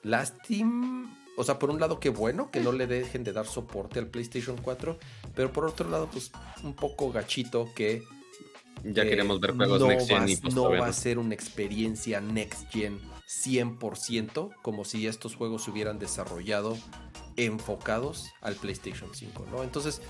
[0.03, 3.99] lástima, o sea, por un lado, qué bueno que no le dejen de dar soporte
[3.99, 4.99] al PlayStation 4,
[5.35, 6.31] pero por otro lado, pues
[6.62, 8.03] un poco gachito que
[8.85, 11.19] Ya eh, queremos ver juegos no Next Gen va- y pues no va a ser
[11.19, 16.77] una experiencia Next Gen 100%, como si estos juegos se hubieran desarrollado
[17.36, 19.62] enfocados al PlayStation 5, ¿no?
[19.62, 20.01] Entonces,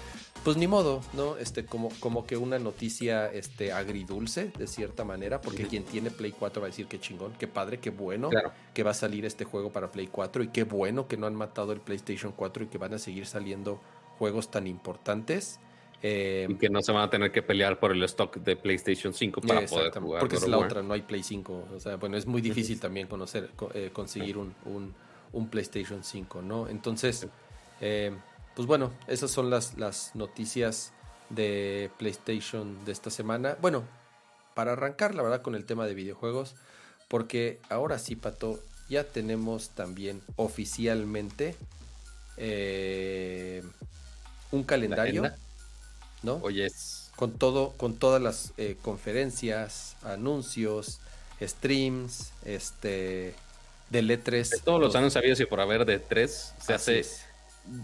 [0.43, 1.37] pues ni modo, ¿no?
[1.37, 6.33] Este, como, como que una noticia este, agridulce, de cierta manera, porque quien tiene Play
[6.33, 8.53] 4 va a decir que chingón, qué padre, qué bueno Claro.
[8.75, 11.35] que va a salir este juego para Play 4 y qué bueno que no han
[11.35, 13.81] matado el PlayStation 4 y que van a seguir saliendo
[14.19, 15.61] juegos tan importantes.
[16.07, 19.15] Eh, Y que no se van a tener que pelear por el stock de PlayStation
[19.15, 20.21] 5 para poder jugar.
[20.21, 21.69] Porque es la otra, no hay Play 5.
[21.75, 24.95] O sea, bueno, es muy difícil también conocer, co- eh, conseguir un, un-
[25.35, 26.69] un PlayStation 5, ¿no?
[26.69, 27.27] Entonces,
[27.81, 28.17] eh,
[28.57, 30.93] pues bueno, esas son las, las noticias
[31.29, 33.59] de PlayStation de esta semana.
[33.61, 33.85] Bueno,
[34.55, 36.55] para arrancar, la verdad, con el tema de videojuegos,
[37.09, 41.57] porque ahora sí, Pato, ya tenemos también oficialmente
[42.37, 43.63] eh,
[44.51, 45.31] un calendario?
[46.23, 46.37] ¿no?
[46.43, 51.01] Oye, es con todo, con todas las eh, conferencias, anuncios,
[51.41, 53.35] streams, este,
[53.91, 54.49] del E3.
[54.49, 57.27] de todos los años sabidos y por haber de tres, se Así hace es.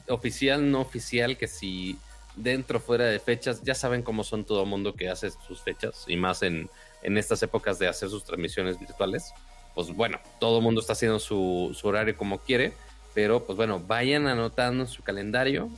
[0.08, 1.98] oficial, no oficial, que si
[2.36, 6.16] dentro fuera de fechas, ya saben cómo son todo mundo que hace sus fechas, y
[6.16, 6.68] más en,
[7.02, 9.32] en estas épocas de hacer sus transmisiones virtuales.
[9.74, 12.72] Pues bueno, todo el mundo está haciendo su, su horario como quiere,
[13.14, 15.70] pero pues bueno, vayan anotando en su calendario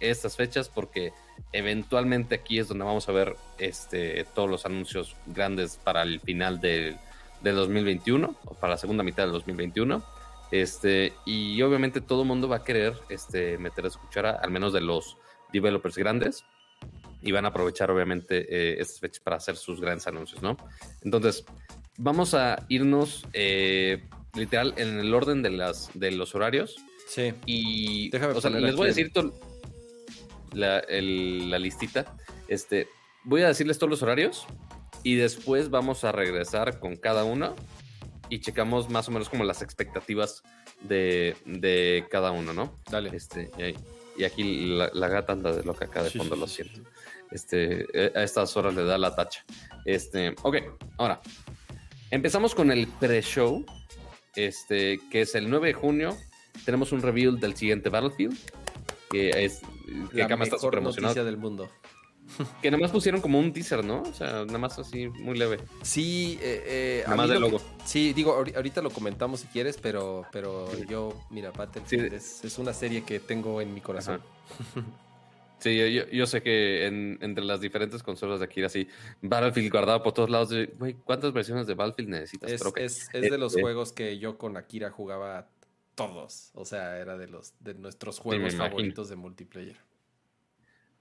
[0.00, 1.12] estas fechas porque
[1.52, 6.60] eventualmente aquí es donde vamos a ver este, todos los anuncios grandes para el final
[6.60, 6.96] del
[7.44, 10.02] del 2021, o para la segunda mitad del 2021.
[10.50, 14.50] Este, y obviamente todo el mundo va a querer este, meter a su cuchara, al
[14.50, 15.16] menos de los
[15.52, 16.44] developers grandes,
[17.22, 20.56] y van a aprovechar obviamente eh, estas fechas para hacer sus grandes anuncios, ¿no?
[21.02, 21.44] Entonces,
[21.96, 24.04] vamos a irnos eh,
[24.34, 26.76] literal en el orden de, las, de los horarios.
[27.08, 27.32] Sí.
[27.46, 29.10] Y Déjame o sea, les voy a decir
[30.52, 32.14] la, el- la listita.
[32.48, 32.88] Este,
[33.24, 34.46] voy a decirles todos los horarios
[35.04, 37.54] y después vamos a regresar con cada uno
[38.30, 40.42] y checamos más o menos como las expectativas
[40.80, 42.80] de, de cada uno, ¿no?
[42.90, 43.10] Dale.
[43.14, 46.40] Este, y, y aquí la, la gata anda de loca acá de Sí, fondo, sí,
[46.40, 46.90] lo siento.
[47.30, 49.44] Este, eh, a estas horas le da la tacha.
[49.84, 50.56] Este, ok,
[50.98, 51.20] ahora.
[52.10, 53.64] Empezamos con el pre-show,
[54.36, 56.16] este, que es el 9 de junio.
[56.64, 58.38] Tenemos un reveal del siguiente Battlefield,
[59.10, 59.60] que es
[60.12, 61.24] que La Kama está mejor súper noticia emocionado.
[61.26, 61.68] del mundo.
[62.62, 64.02] Que nada más pusieron como un teaser, ¿no?
[64.02, 65.58] O sea, nada más así, muy leve.
[65.82, 67.58] Sí, eh, eh, Nada más lo logo.
[67.58, 72.16] que- sí, digo, ahori- ahorita lo comentamos si quieres, pero, pero yo, mira, Battlefield Sí.
[72.16, 74.20] es, es una serie que tengo en mi corazón.
[75.60, 75.78] Sí,
[76.12, 78.86] yo, sé que en- entre las diferentes consolas de aquí, así,
[79.22, 82.50] Battlefield guardado por todos lados, de, güey, ¿cuántas versiones de Battlefield necesitas?
[82.76, 85.48] Es, de los Este- juegos que yo con Akira jugaba
[85.94, 86.50] todos.
[86.52, 89.76] O sea, era de los de nuestros juegos favoritos de multiplayer.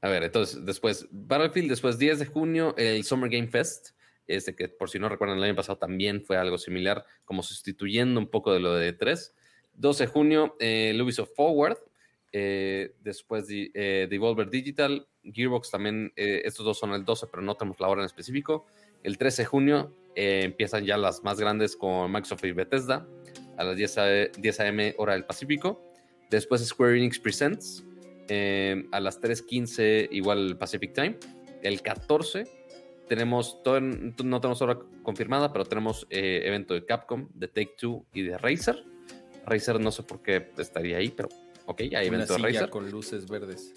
[0.03, 3.91] A ver, entonces, después, Battlefield, después 10 de junio, el Summer Game Fest,
[4.27, 8.19] este que por si no recuerdan, el año pasado también fue algo similar, como sustituyendo
[8.19, 9.33] un poco de lo de 3.
[9.75, 11.77] 12 de junio, eh, Ubisoft Forward,
[12.33, 17.41] eh, después de, eh, Devolver Digital, Gearbox también, eh, estos dos son el 12, pero
[17.41, 18.65] no tenemos la hora en específico.
[19.03, 23.07] El 13 de junio empiezan ya las más grandes con Microsoft y Bethesda,
[23.57, 24.93] a las 10, a- 10 a.m.
[24.97, 25.81] hora del Pacífico.
[26.29, 27.83] Después Square Enix Presents,
[28.29, 31.17] eh, a las 3.15 igual Pacific Time.
[31.61, 32.45] El 14
[33.07, 38.05] tenemos, todo, no tenemos hora confirmada, pero tenemos eh, evento de Capcom, de Take Two
[38.13, 38.83] y de Razer.
[39.45, 41.29] Razer no sé por qué estaría ahí, pero
[41.65, 42.69] ok, hay Una evento de silla Razer.
[42.69, 43.73] con luces verdes.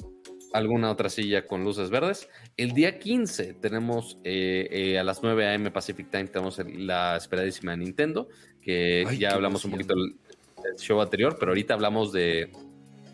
[0.52, 2.28] Alguna otra silla con luces verdes.
[2.56, 5.70] El día 15 tenemos eh, a las 9 a.m.
[5.72, 8.28] Pacific Time, tenemos el- la esperadísima de Nintendo,
[8.62, 12.50] que Ay, ya hablamos un poquito del show anterior, pero ahorita hablamos de,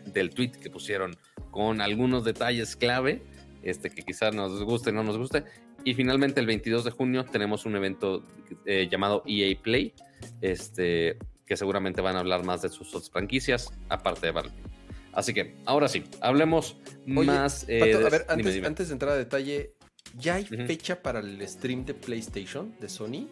[0.05, 1.15] del tweet que pusieron
[1.51, 3.21] con algunos detalles clave,
[3.61, 5.43] este, que quizás nos guste o no nos guste.
[5.85, 8.25] Y finalmente el 22 de junio tenemos un evento
[8.65, 9.93] eh, llamado EA Play,
[10.41, 14.67] este, que seguramente van a hablar más de sus otras franquicias, aparte de Battlefield.
[15.11, 17.65] Así que, ahora sí, hablemos Oye, más...
[17.67, 18.67] eh, Pato, de- a ver, antes, dime.
[18.67, 19.73] antes de entrar a detalle,
[20.17, 23.27] ¿ya hay fecha para el stream de PlayStation de Sony?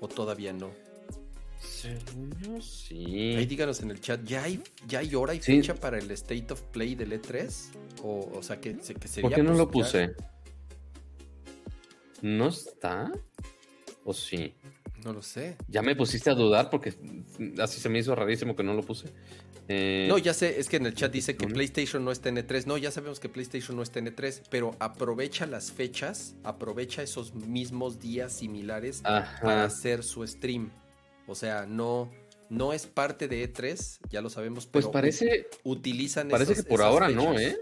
[0.00, 0.70] ¿O todavía no?
[1.64, 3.34] Según yo, sí.
[3.36, 5.56] Ahí díganos en el chat, ¿ya hay, ya hay hora y Sí.
[5.56, 7.52] fecha para el State of Play del E3?
[8.02, 9.22] O, o sea, que, se- que sería...
[9.28, 10.14] ¿Por qué no pues, lo ya- puse?
[12.22, 13.12] ¿No está?
[14.04, 14.54] ¿O sí?
[15.04, 15.56] No lo sé.
[15.68, 16.94] Ya me pusiste a dudar porque
[17.58, 19.12] así se me hizo rarísimo que no lo puse.
[19.68, 21.46] Eh, No, ya sé, es que en el chat dice que.
[21.46, 22.66] PlayStation no está en E3.
[22.66, 27.34] No, ya sabemos que PlayStation no está en E3, pero aprovecha las fechas, aprovecha esos
[27.34, 29.40] mismos días similares Ajá.
[29.42, 30.70] para hacer su stream.
[31.26, 32.10] O sea, no,
[32.50, 36.70] no es parte de E3, ya lo sabemos, Pues pero parece, utilizan parece esas- que
[36.70, 37.38] por ahora no.
[37.38, 37.56] ¿eh?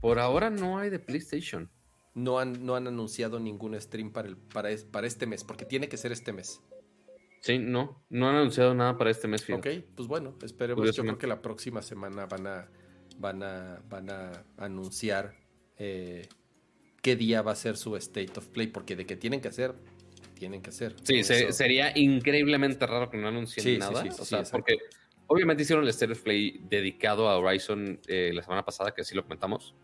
[0.00, 1.70] Por ahora no hay de PlayStation.
[2.14, 5.64] No han, no han anunciado ningún stream para, el, para, es- para este mes, porque
[5.64, 6.60] tiene que ser este mes.
[7.40, 9.44] Sí, no, no han anunciado nada para este mes.
[9.44, 9.78] fíjate.
[9.78, 10.84] Ok, pues bueno, esperemos.
[10.96, 12.68] Yo creo que la próxima semana van a,
[13.18, 15.34] van a, van a anunciar
[15.78, 16.28] eh,
[17.02, 19.74] qué día va a ser su State of Play, porque de que tienen que hacer,
[20.36, 20.94] tienen que hacer.
[21.02, 24.02] Sí, se- sería increíblemente raro que no anuncien Sí, nada.
[24.02, 24.78] sí, sí, o sea, porque
[25.26, 29.14] obviamente hicieron el State of Play dedicado a Horizon eh, la semana pasada, que sí
[29.14, 29.74] lo comentamos.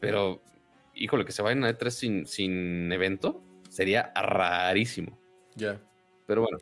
[0.00, 0.42] Pero,
[0.94, 5.18] híjole, que se vayan a E3 sin, sin evento sería rarísimo.
[5.54, 5.80] Ya.
[6.26, 6.58] Pero bueno,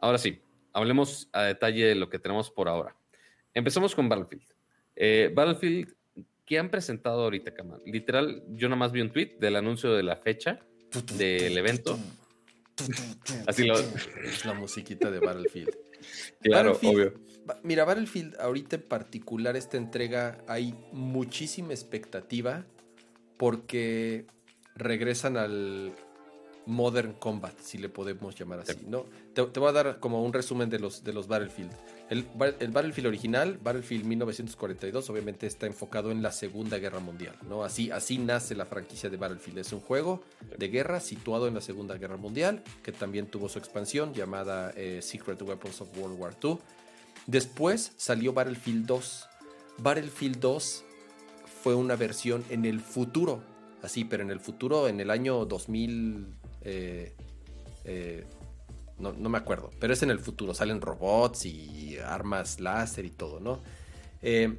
[0.00, 0.40] ahora sí,
[0.72, 2.96] hablemos a detalle de lo que tenemos por ahora.
[3.54, 4.44] Empecemos con Battlefield.
[4.96, 5.94] Eh, Battlefield,
[6.46, 7.78] ¿qué han presentado ahorita, Kama?
[7.84, 10.60] Literal, yo nada más vi un tweet del anuncio de la fecha
[11.18, 11.98] del evento.
[13.46, 13.78] Así lo.
[13.78, 15.70] Es la musiquita de Battlefield.
[16.40, 17.14] Claro, Battlefield- obvio.
[17.64, 22.64] Mira, Battlefield, ahorita en particular, esta entrega, hay muchísima expectativa
[23.36, 24.26] porque
[24.76, 25.92] regresan al
[26.68, 29.06] Modern Combat, si le podemos llamar así, ¿no?
[29.34, 31.72] Te, te voy a dar como un resumen de los, de los Battlefield.
[32.10, 37.34] El, Ba- el Battlefield original, Battlefield 1942, obviamente está enfocado en la Segunda Guerra Mundial,
[37.48, 37.64] ¿no?
[37.64, 39.58] Así, así nace la franquicia de Battlefield.
[39.58, 40.22] Es un juego
[40.58, 45.00] de guerra situado en la Segunda Guerra Mundial, que también tuvo su expansión llamada eh,
[45.02, 46.58] Secret Weapons of World War II.
[47.26, 49.26] Después salió Battlefield 2.
[49.78, 50.84] Battlefield 2
[51.62, 53.42] fue una versión en el futuro,
[53.82, 56.26] así, pero en el futuro, en el año 2000,
[56.62, 57.12] eh,
[57.84, 58.24] eh,
[58.98, 63.10] no, no me acuerdo, pero es en el futuro, salen robots y armas láser y
[63.10, 63.60] todo, ¿no?
[64.22, 64.56] Eh,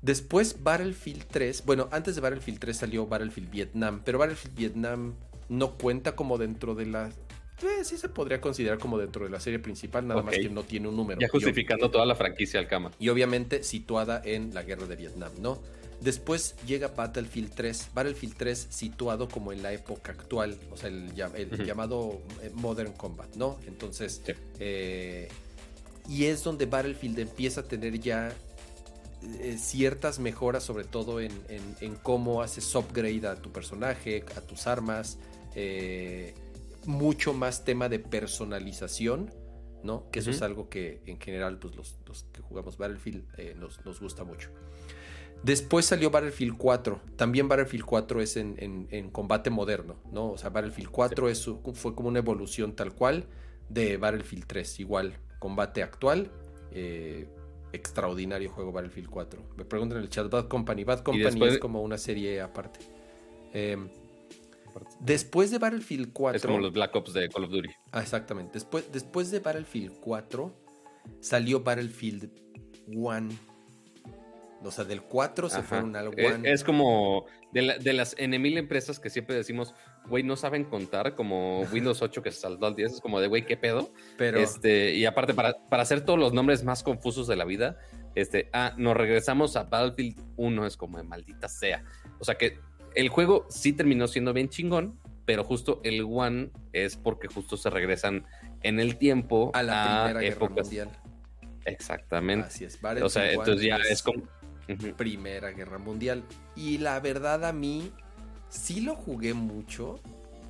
[0.00, 5.14] después Battlefield 3, bueno, antes de Battlefield 3 salió Battlefield Vietnam, pero Battlefield Vietnam
[5.48, 7.08] no cuenta como dentro de la...
[7.08, 10.64] Eh, sí se podría considerar como dentro de la serie principal, nada más que no
[10.64, 11.20] tiene un número.
[11.20, 12.90] Ya Y justificando toda la franquicia al cama.
[12.98, 15.60] y obviamente situada en la guerra de Vietnam, ¿no?
[16.02, 21.14] Después llega Battlefield 3, Battlefield 3 situado como en la época actual, o sea, el,
[21.14, 23.58] llamado eh, Modern Combat, ¿no?
[23.66, 24.32] Entonces, Sí.
[24.58, 25.28] eh,
[26.08, 28.32] y es donde Battlefield empieza a tener ya
[29.38, 34.40] eh, ciertas mejoras, sobre todo en, en- en cómo haces upgrade a tu personaje, a
[34.40, 35.18] tus armas,
[35.54, 36.34] eh,
[36.86, 39.32] mucho más tema de personalización,
[39.84, 40.10] ¿no?
[40.10, 43.84] Que eso es algo que en general, pues los, los que jugamos Battlefield eh, nos,
[43.86, 44.50] nos gusta mucho.
[45.42, 47.00] Después salió Battlefield 4.
[47.16, 50.30] También Battlefield 4 es en, en- en combate moderno, ¿no?
[50.30, 53.26] O sea, Battlefield 4 es, fue como una evolución tal cual
[53.68, 54.80] de Battlefield 3.
[54.80, 56.30] Igual, combate actual.
[56.74, 57.28] eh,
[57.74, 59.42] extraordinario juego Battlefield 4.
[59.56, 60.84] Me preguntan en el chat, Bad Company.
[60.84, 62.80] Bad Company después- es como una serie aparte.
[63.54, 63.76] Eh,
[65.00, 66.36] después de Battlefield 4...
[66.36, 67.68] Es como los Black Ops de Call of Duty.
[67.92, 68.54] Ah, exactamente.
[68.54, 70.54] Después, después de Battlefield 4
[71.20, 72.30] salió Battlefield
[72.88, 73.28] 1.
[74.64, 75.64] O sea, del 4 se Ajá.
[75.66, 76.48] fueron al Eh, 1.
[76.48, 79.74] Es como de, la- de las N mil empresas que siempre decimos,
[80.08, 83.26] güey, no saben contar, como Windows 8 que se saltó al 10, es como de,
[83.28, 83.92] güey, ¿qué pedo?
[84.16, 87.78] pero Este, y aparte, para, para hacer todos los nombres más confusos de la vida,
[88.14, 91.84] este, ah, nos regresamos a Battlefield 1, es como de maldita sea.
[92.18, 92.58] O sea que
[92.94, 97.70] el juego sí terminó siendo bien chingón, pero justo el One es porque justo se
[97.70, 98.26] regresan
[98.62, 100.88] en el tiempo a la Primera Guerra épocas- Mundial.
[101.64, 102.46] Exactamente.
[102.48, 102.80] Así es.
[102.80, 104.22] Battlefield O sea, 1 entonces ya es como.
[104.96, 106.24] Primera Guerra Mundial.
[106.56, 107.92] Y la verdad a mí
[108.48, 110.00] sí lo jugué mucho,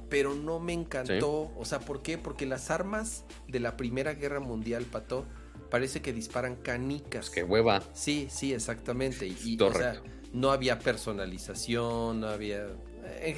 [0.09, 1.53] pero no me encantó.
[1.57, 2.19] O sea, ¿por qué?
[2.19, 5.25] Porque las armas de la Primera Guerra Mundial, Pato,
[5.71, 7.27] parece que disparan canicas.
[7.27, 7.83] Pues qué hueva.
[7.95, 9.27] Sí, sí, exactamente.
[9.27, 10.03] Y, y, o sea,
[10.33, 12.67] no había personalización, no había...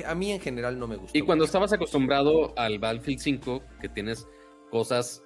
[0.07, 1.17] A mí en general no me gustó.
[1.17, 1.51] Y cuando mucho.
[1.51, 4.27] estabas acostumbrado al Battlefield 5, que tienes
[4.71, 5.23] cosas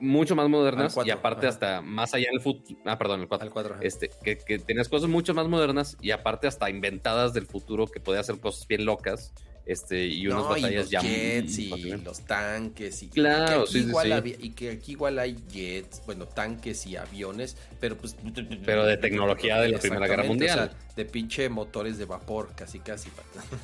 [0.00, 1.54] mucho más modernas cuatro, y aparte ajá.
[1.54, 2.80] hasta más allá en el futuro.
[2.86, 3.46] Ah, perdón, el 4.
[3.46, 3.74] Al cuadro.
[3.74, 3.82] ajá.
[3.84, 8.00] Este, que, que tenías cosas mucho más modernas y aparte hasta inventadas del futuro que
[8.00, 9.32] podía hacer cosas bien locas.
[9.66, 11.68] Este, y unas No, y batallas los ya jets y
[12.02, 14.12] los tanques y Claro, y que aquí sí, sí, igual sí.
[14.12, 18.16] había- y que aquí igual hay jets, bueno, tanques y aviones, pero pues
[18.64, 20.58] Pero de tecnología de la Primera Guerra Mundial.
[20.58, 23.10] o sea, de pinche motores de vapor, casi casi.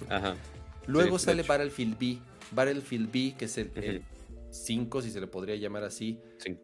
[0.09, 0.37] Ajá.
[0.87, 1.43] Luego Sí, sale.
[1.43, 2.19] Battlefield B,
[2.53, 4.03] Battlefield B que es el.
[4.51, 6.59] 5 si se le podría llamar así, Sí.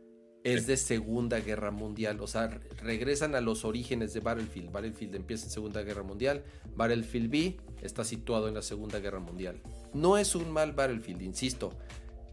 [0.44, 0.66] es Sí.
[0.68, 2.20] de Segunda Guerra Mundial.
[2.20, 4.72] O sea, re- regresan a los orígenes de Battlefield.
[4.72, 6.44] Battlefield empieza en Segunda Guerra Mundial.
[6.74, 9.60] Battlefield B está situado en la Segunda Guerra Mundial.
[9.94, 11.72] No es un mal Battlefield, insisto.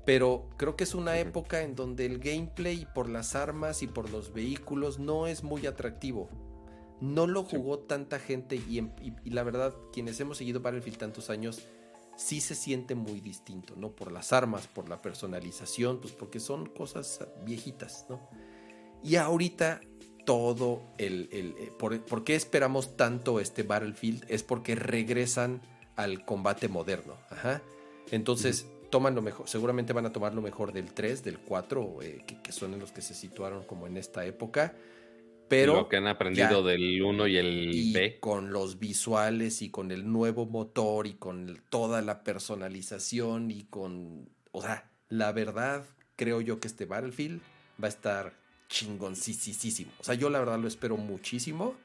[0.06, 4.10] Pero creo que es una época en donde el gameplay por las armas y por
[4.10, 6.30] los vehículos no es muy atractivo.
[7.00, 7.56] No lo Sí.
[7.58, 11.62] jugó tanta gente y, en- y- y la verdad, quienes hemos seguido Battlefield tantos años,
[12.20, 13.92] sí se siente muy distinto, ¿no?
[13.92, 18.20] Por las armas, por la personalización, pues porque son cosas viejitas, ¿no?
[19.02, 19.80] Y ahorita
[20.26, 21.30] todo el...
[21.32, 24.26] el- eh, por, ¿Por qué esperamos tanto este Battlefield?
[24.28, 25.62] Es porque regresan
[25.96, 27.16] al combate moderno.
[27.30, 27.62] Ajá.
[28.12, 32.24] Entonces, toman lo mejor, seguramente van a tomar lo mejor del 3, del 4, eh,
[32.28, 34.76] que, que son en los que se situaron como en esta época.
[35.50, 36.70] Pero lo que han aprendido ya.
[36.70, 38.18] del 1 y el y B.
[38.20, 43.64] con los visuales y con el nuevo motor y con el- toda la personalización y
[43.64, 45.86] con, o sea, la verdad
[46.16, 47.42] creo yo que este Battlefield
[47.82, 48.34] va a estar
[48.70, 49.92] chingoncísimo.
[50.00, 51.76] O sea, yo la verdad lo espero muchísimo.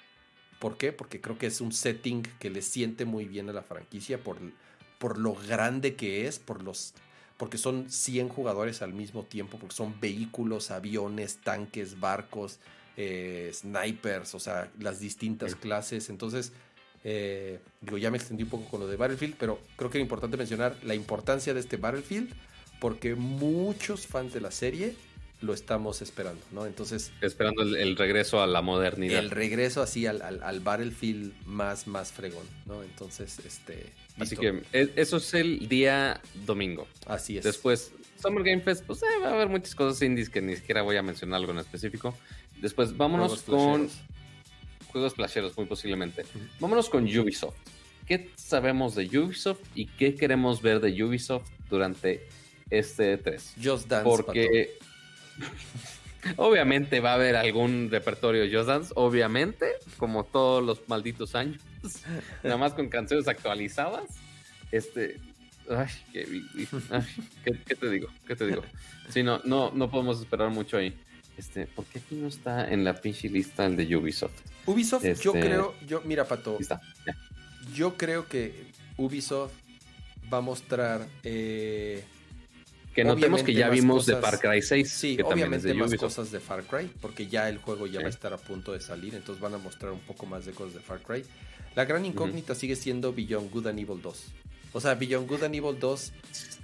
[0.58, 0.92] ¿Por qué?
[0.92, 4.38] Porque creo que es un setting que le siente muy bien a la franquicia por,
[4.98, 6.94] por lo grande que es, por los
[7.36, 12.60] porque son 100 jugadores al mismo tiempo, porque son vehículos, aviones, tanques, barcos,
[12.96, 15.56] eh, snipers, o sea, las distintas Sí.
[15.60, 16.08] clases.
[16.10, 16.52] Entonces,
[17.04, 20.02] eh, digo, ya me extendí un poco con lo de Battlefield, pero creo que era
[20.02, 22.32] importante mencionar la importancia de este Battlefield,
[22.80, 24.94] porque muchos fans de la serie
[25.40, 26.64] lo estamos esperando, ¿no?
[26.64, 29.18] Entonces, Esperando el, el regreso a la modernidad.
[29.18, 32.82] el regreso así al, al- al Battlefield más, más fregón, ¿no?
[32.82, 33.92] Entonces, este...
[34.18, 34.40] Así listo.
[34.40, 36.86] que e- eso es el día domingo.
[37.06, 37.44] Así es.
[37.44, 37.92] Después,
[38.22, 40.96] Summer Game Fest, pues eh, va a haber muchas cosas indies que ni siquiera voy
[40.96, 42.16] a mencionar algo en específico.
[42.64, 43.90] Después, vámonos Juegos con
[44.90, 46.24] juegos flasheros, muy posiblemente.
[46.58, 47.56] Vámonos con Ubisoft.
[48.06, 52.26] ¿Qué sabemos de Ubisoft y qué queremos ver de Ubisoft durante
[52.70, 53.56] este 3?
[53.62, 54.78] Just Dance, Porque
[56.36, 59.66] obviamente va a haber algún repertorio Just Dance, obviamente,
[59.98, 61.60] como todos los malditos años,
[62.42, 64.04] nada más con canciones actualizadas.
[64.72, 65.20] Este,
[65.68, 66.26] Ay, qué,
[66.90, 67.04] ay,
[67.44, 68.08] ¿qué, qué te digo?
[68.26, 68.62] ¿Qué te digo?
[69.10, 70.94] Sí, no, no, no podemos esperar mucho ahí.
[71.36, 74.32] Este, ¿por qué aquí no está en la pinche lista el de Ubisoft?
[74.66, 76.80] Ubisoft, yo Este- creo, yo, mira, Pato, Aquí está.
[77.06, 77.16] ya.
[77.74, 78.66] yo creo que
[78.96, 79.52] Ubisoft
[80.32, 81.06] va a mostrar.
[81.22, 82.04] eh,
[82.94, 85.66] Que notemos que Obviamente ya vimos de Far Cry 6, sí, que también es obviamente
[85.68, 86.00] de más Ubisoft.
[86.06, 88.04] cosas de Far Cry, porque ya el juego ya Sí.
[88.04, 90.52] va a estar a punto de salir, entonces van a mostrar un poco más de
[90.52, 91.24] cosas de Far Cry.
[91.74, 94.26] La gran incógnita sigue siendo Beyond Good and Evil 2.
[94.76, 96.12] O sea, Beyond Good and Evil 2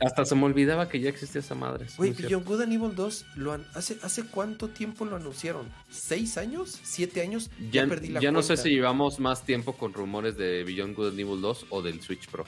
[0.01, 1.87] Hasta se me olvidaba que ya existía esa madre.
[1.97, 2.29] Güey, cierto.
[2.29, 5.69] Beyond Good and Evil 2, lo hace, ¿hace cuánto tiempo lo anunciaron?
[5.91, 6.79] ¿Seis años?
[6.83, 7.51] ¿Siete años?
[7.71, 11.09] Ya, perdí la ya no sé si llevamos más tiempo con rumores de Beyond Good
[11.11, 12.45] and Evil 2 o del Switch Pro.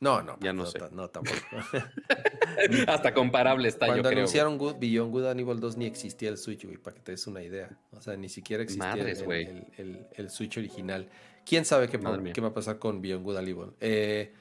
[0.00, 0.78] No, no, Ya no no, sé.
[0.92, 1.36] no, tampoco.
[2.86, 4.18] Hasta comparable está, Cuando yo creo.
[4.20, 7.12] anunciaron Good, Beyond Good and Evil 2 ni existía el Switch, güey, para que te
[7.12, 7.76] des una idea.
[7.92, 9.46] O sea, ni siquiera existía Madres, el, güey.
[9.46, 11.08] el- el- el Switch original.
[11.46, 13.70] ¿Quién sabe qué va a pasar con Beyond Good and Evil?
[13.80, 14.34] Eh,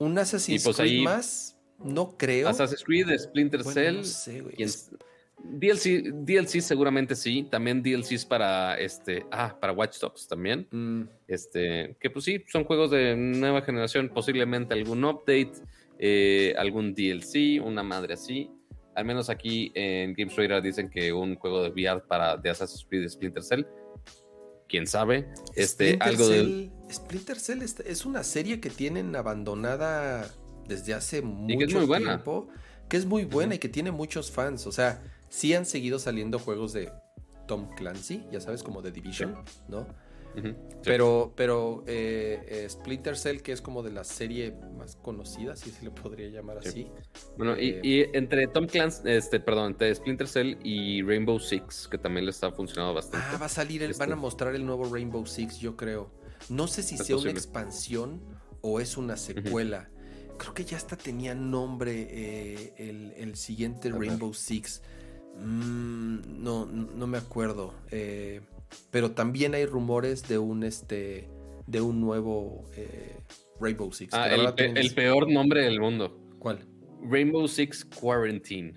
[0.00, 1.56] ¿Un Assassin's Y pues Creed ahí- más?
[1.78, 2.48] No creo.
[2.48, 3.96] Assassin's Creed, Splinter Bueno, Cell.
[3.98, 4.56] no sé, güey.
[5.42, 7.46] DLC, DLC seguramente sí.
[7.50, 9.24] También DLCs para este.
[9.30, 10.66] Ah, para Watch Dogs también.
[10.70, 11.96] mm, Este.
[12.00, 14.08] Que pues sí, son juegos de nueva generación.
[14.10, 15.52] Posiblemente algún update.
[16.02, 18.50] eh, algún DLC, una madre así.
[18.94, 22.86] Al menos aquí en Games Radar dicen que un juego de VR para de Assassin's
[22.88, 23.64] Creed Splinter Cell.
[24.70, 25.28] Quién sabe.
[25.56, 26.70] Este, Splinter algo de.
[26.92, 30.32] Splinter Cell es, es una serie que tienen abandonada
[30.68, 32.10] desde hace mucho que es muy buena.
[32.10, 32.48] tiempo,
[32.88, 34.68] que es muy buena y que tiene muchos fans.
[34.68, 36.92] O sea, sí han seguido saliendo juegos de
[37.48, 39.34] Tom Clancy, ya sabes, como de Division,
[39.68, 39.88] ¿no?
[40.34, 40.54] Sí.
[40.84, 45.70] Pero, pero eh, eh, Splinter Cell, que es como de la serie más conocida, si
[45.70, 46.68] se le podría llamar Sí.
[46.68, 46.90] así.
[47.36, 51.88] Bueno, y, Eh, y entre Tom Clancy, este, perdón, entre Splinter Cell y Rainbow Six,
[51.88, 53.26] que también le está funcionando bastante.
[53.30, 56.10] Ah, va a salir, el, Este- van a mostrar el nuevo Rainbow Six, yo creo.
[56.48, 58.20] No sé si Es sea una expansión
[58.62, 59.90] o es una secuela.
[60.38, 63.90] Creo que ya hasta tenía nombre eh, el, el siguiente.
[63.90, 64.80] Rainbow Six.
[65.36, 67.74] Mm, no, no me acuerdo.
[67.90, 68.40] Eh,
[68.90, 71.28] pero también hay rumores de un este
[71.66, 73.20] de un nuevo eh,
[73.60, 74.12] Rainbow Six.
[74.14, 76.18] Ah, el, pe- peor nombre del mundo.
[76.38, 76.66] ¿Cuál?
[77.02, 78.74] Rainbow Six Quarantine.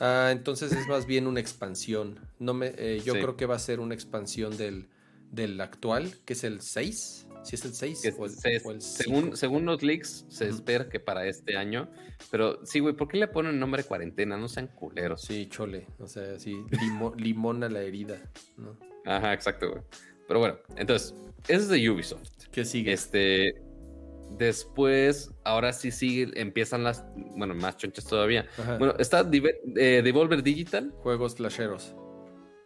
[0.00, 2.20] Ah, entonces es más bien una expansión.
[2.38, 3.20] No me, eh, yo Sí.
[3.20, 4.88] creo que va a ser una expansión del,
[5.30, 7.26] del actual, que es el 6.
[7.42, 10.48] Si es el 6 Que o el, se- o el según, según los leaks, se
[10.48, 11.90] espera que para este año.
[12.30, 14.36] Pero sí, güey, ¿por qué le ponen nombre cuarentena?
[14.36, 15.20] No sean culeros.
[15.22, 15.86] Sí, chole.
[15.98, 18.18] O sea, sí, limo- limón a la herida.
[18.56, 18.76] ¿no?
[19.04, 19.82] Ajá, exacto, güey.
[20.26, 21.14] Pero bueno, entonces,
[21.44, 22.28] ese es de Ubisoft.
[22.50, 22.92] ¿Qué sigue?
[22.92, 23.54] Este.
[24.38, 27.04] Después, ahora sí sigue, empiezan las,
[27.36, 28.46] bueno, más chonchas todavía.
[28.58, 28.78] Ajá.
[28.78, 29.28] Bueno, está
[29.76, 30.92] eh, Devolver Digital.
[31.02, 31.94] Juegos flasheros.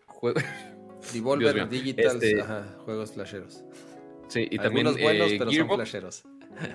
[0.07, 0.35] jue-
[1.13, 1.69] Devolver.
[1.69, 2.17] Digital.
[2.23, 3.65] Este- Ajá, juegos flasheros.
[4.29, 6.23] sí, y también Algunos buenos, eh, pero Gearbox, son flasheros.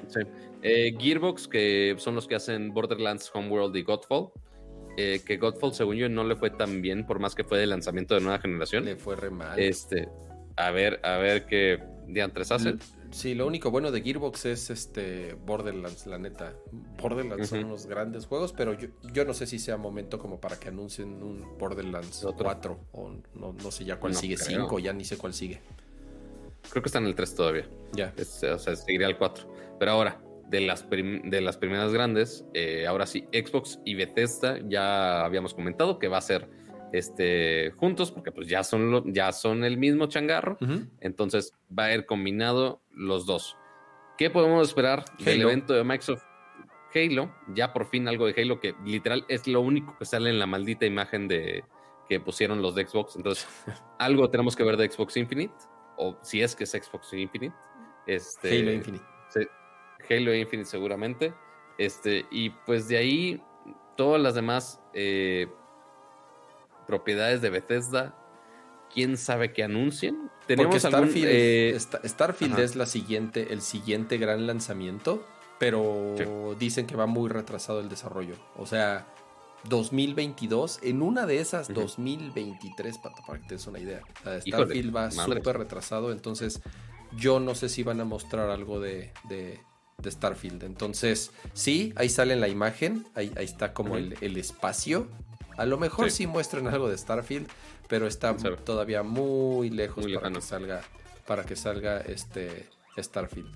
[0.10, 0.20] sí.
[0.62, 4.30] Eh, Gearbox, que son los que hacen Borderlands, Homeworld y Godfall.
[4.98, 7.68] Eh, que Godfall, según yo, no le fue tan bien, por más que fue de
[7.68, 8.86] lanzamiento de nueva generación.
[8.86, 9.60] Le fue re mal.
[9.60, 10.10] Este,
[10.56, 12.80] a ver, a ver qué diantres hacen.
[13.12, 16.54] Sí, lo único bueno de Gearbox es este Borderlands, la neta.
[17.00, 20.60] Borderlands son unos grandes juegos, pero yo, yo no sé si sea momento como para
[20.60, 22.46] que anuncien un Borderlands Otro.
[22.46, 24.62] 4 o no, no sé ya cuál No sigue, creo.
[24.62, 25.62] 5, ya ni sé cuál sigue.
[26.72, 27.68] Creo que está en el 3 todavía.
[27.94, 28.14] Ya.
[28.18, 29.48] Este, o sea, seguiría el 4.
[29.78, 30.20] Pero ahora,
[30.54, 35.98] de las, de las primeras grandes, eh, ahora sí, Xbox y Bethesda ya habíamos comentado
[35.98, 36.48] que va a ser
[36.92, 40.58] este, juntos, porque pues ya son, lo- ya son el mismo changarro.
[41.02, 43.58] Entonces va a ir combinado los dos.
[44.18, 45.50] ¿Qué podemos esperar del Halo.
[45.50, 46.22] evento de Microsoft?
[46.94, 50.38] Halo, ya por fin algo de Halo que literal es lo único que sale en
[50.38, 51.64] la maldita imagen de
[52.08, 53.16] que pusieron los de Xbox.
[53.16, 53.48] Entonces,
[53.98, 55.56] algo tenemos que ver de Xbox Infinite,
[55.98, 57.56] o si es que es Xbox Infinite.
[58.06, 59.04] Este, Halo Infinite.
[60.10, 61.34] Halo Infinite seguramente.
[61.78, 63.42] Este, y pues de ahí,
[63.98, 65.48] todas las demás eh,
[66.88, 68.16] propiedades de Bethesda,
[68.94, 70.30] quién sabe qué anuncien.
[70.42, 75.26] Porque Tenemos algún, Starfield, eh, Sta- Starfield es la siguiente, el siguiente gran lanzamiento,
[75.60, 76.24] pero Sí.
[76.60, 78.36] dicen que va muy retrasado el desarrollo.
[78.58, 79.08] O sea,
[79.70, 81.82] 2022, en una de esas, Ujú.
[81.82, 84.02] 2023, para, para que te des una idea.
[84.20, 86.62] O sea, Híjole, Starfield va súper retrasado, entonces
[87.16, 89.62] yo no sé si van a mostrar algo de, de-
[90.04, 90.64] de Starfield.
[90.64, 95.08] Entonces, sí, ahí sale en la imagen, ahí, ahí está como el, el espacio.
[95.58, 96.18] A lo mejor sí.
[96.24, 96.28] Sí.
[96.28, 97.48] muestran algo de Starfield,
[97.88, 98.58] pero está sabe.
[98.58, 100.40] todavía muy lejos Muy para lejano.
[100.40, 100.82] que salga
[101.28, 102.68] para que salga este
[102.98, 103.50] Starfield.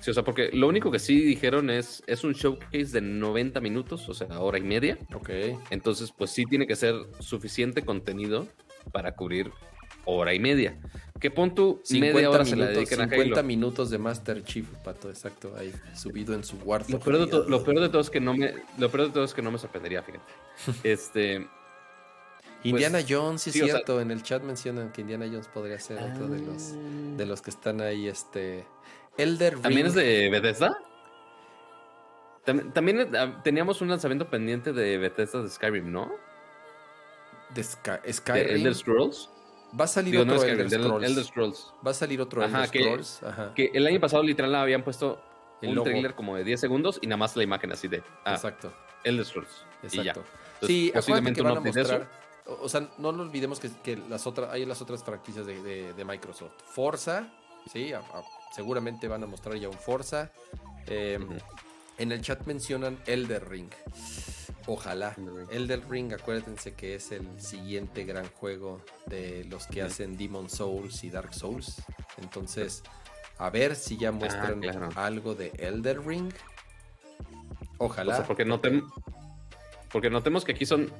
[0.00, 3.60] sí, o sea, porque lo único que sí dijeron es, es un showcase de 90
[3.60, 4.98] minutos, o sea, hora y media.
[5.14, 5.30] Ok.
[5.70, 8.48] Entonces, pues sí tiene que ser suficiente contenido
[8.92, 9.52] para cubrir
[10.10, 10.76] hora y media.
[11.20, 13.46] Que pon tú 50 media hora se la minutos, a 50 Halo.
[13.46, 16.92] minutos de Master Chief, pato, exacto, ahí subido en su Warthog.
[16.92, 19.08] Lo peor, de to- ahí, lo peor de todo es que no me, lo peor
[19.08, 20.32] de todo es que no me sorprendería, fíjate.
[20.84, 21.46] Este,
[22.62, 25.48] Indiana Jones, sí es sí, o sea- cierto, en el chat mencionan que Indiana Jones
[25.48, 26.74] podría ser otro de los
[27.16, 28.64] de los que están ahí, este
[29.16, 29.62] Elder Ring.
[29.62, 30.78] ¿También es de Bethesda?
[32.46, 36.12] Tam- También ah, teníamos un lanzamiento pendiente de Bethesda de Skyrim, ¿no?
[37.54, 38.56] de Sky- De Skyrim.
[38.56, 39.30] Elder Scrolls.
[39.78, 41.06] Va a salir Digo, no otro Skyrim, Elder Scrolls.
[41.10, 41.72] Elder Scrolls.
[41.86, 43.22] Va a salir otro Ajá, Elder que- Scrolls.
[43.22, 43.52] Ajá.
[43.54, 45.20] Que el año pasado literal habían puesto
[45.60, 45.84] El un logo.
[45.86, 48.72] trailer como de 10 segundos y nada más la imagen así de ah, Exacto,
[49.04, 49.64] Elder Scrolls.
[49.82, 50.02] Y ya.
[50.12, 50.24] exacto.
[50.54, 51.78] Entonces, sí, posiblemente que van a eso.
[51.80, 52.08] mostrar.
[52.62, 55.92] O sea, no lo olvidemos que, que las otras, hay las otras franquicias de, de-
[55.92, 56.52] de Microsoft.
[56.64, 57.28] Forza,
[57.70, 58.22] sí, a- a-
[58.54, 60.30] seguramente van a mostrar ya un Forza.
[60.86, 61.34] Eh, Ujú.
[61.98, 63.68] En el chat mencionan Elder Ring.
[64.68, 65.16] Ojalá.
[65.50, 66.12] Elder Ring.
[66.12, 71.32] Acuérdense que es el siguiente gran juego de los que hacen Demon Souls y Dark
[71.34, 71.82] Souls.
[72.20, 72.82] Entonces,
[73.38, 74.88] a ver si ya muestran Ah, claro.
[74.96, 76.30] algo de Elder Ring.
[77.78, 78.12] Ojalá.
[78.14, 78.84] O sea, porque, notem-
[79.90, 80.92] porque notemos que aquí son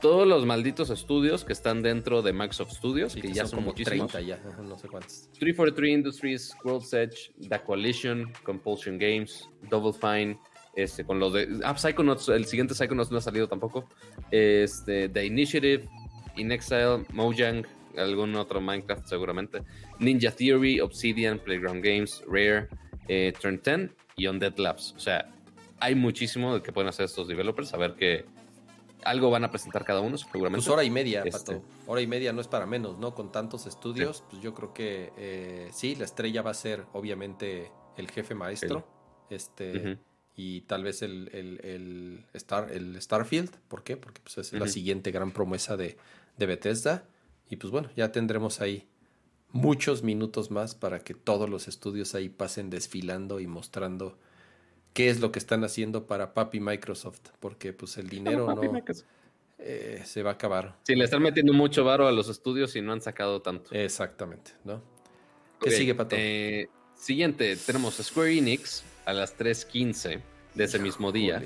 [0.00, 3.58] todos los malditos estudios que están dentro de Microsoft Studios, Sí, que que ya son
[3.58, 4.10] como muchísimos.
[4.10, 5.28] 30 ya, no sé cuántos.
[5.38, 10.38] 343 Industries, World's Edge, The Coalition, Compulsion Games, Double Fine,
[10.74, 11.60] este, con los de.
[11.64, 13.88] Ah, Psychonauts, el siguiente Psychonauts no ha salido tampoco.
[14.30, 15.88] Este, The Initiative,
[16.36, 17.66] In Exile, Mojang,
[17.96, 19.62] algún otro Minecraft seguramente.
[19.98, 22.68] Ninja Theory, Obsidian, Playground Games, Rare,
[23.08, 24.94] eh, Turn 10 y Undead Labs.
[24.96, 25.30] O sea,
[25.80, 27.74] hay muchísimo de que pueden hacer estos developers.
[27.74, 28.24] A ver que
[29.04, 30.64] algo van a presentar cada uno, seguramente.
[30.64, 31.54] Pues hora y media, Este.
[31.56, 31.64] Pato.
[31.86, 33.14] Hora y media no es para menos, ¿no?
[33.14, 37.70] Con tantos estudios, pues yo creo que eh, sí, la estrella va a ser obviamente
[37.96, 38.86] el jefe maestro.
[39.28, 39.98] Este.
[40.36, 43.50] Y tal vez el, el- el Star, el Starfield.
[43.68, 43.96] ¿Por qué?
[43.96, 45.96] Porque pues, es la siguiente gran promesa de,
[46.38, 47.04] de Bethesda.
[47.50, 48.86] Y pues bueno, ya tendremos ahí
[49.52, 54.16] muchos minutos más para que todos los estudios ahí pasen desfilando y mostrando
[54.94, 57.20] qué es lo que están haciendo para Papi Microsoft.
[57.40, 58.82] Porque pues el dinero Papi, no
[59.58, 60.76] eh, se va a acabar.
[60.84, 63.70] Sí, le están metiendo mucho varo a los estudios y no han sacado tanto.
[63.74, 64.82] Exactamente, ¿no?
[65.60, 66.16] ¿Qué sigue, Pato?
[66.16, 66.66] eh,
[67.02, 70.20] siguiente, tenemos Square Enix a las 3.15
[70.54, 71.42] de ese mismo día.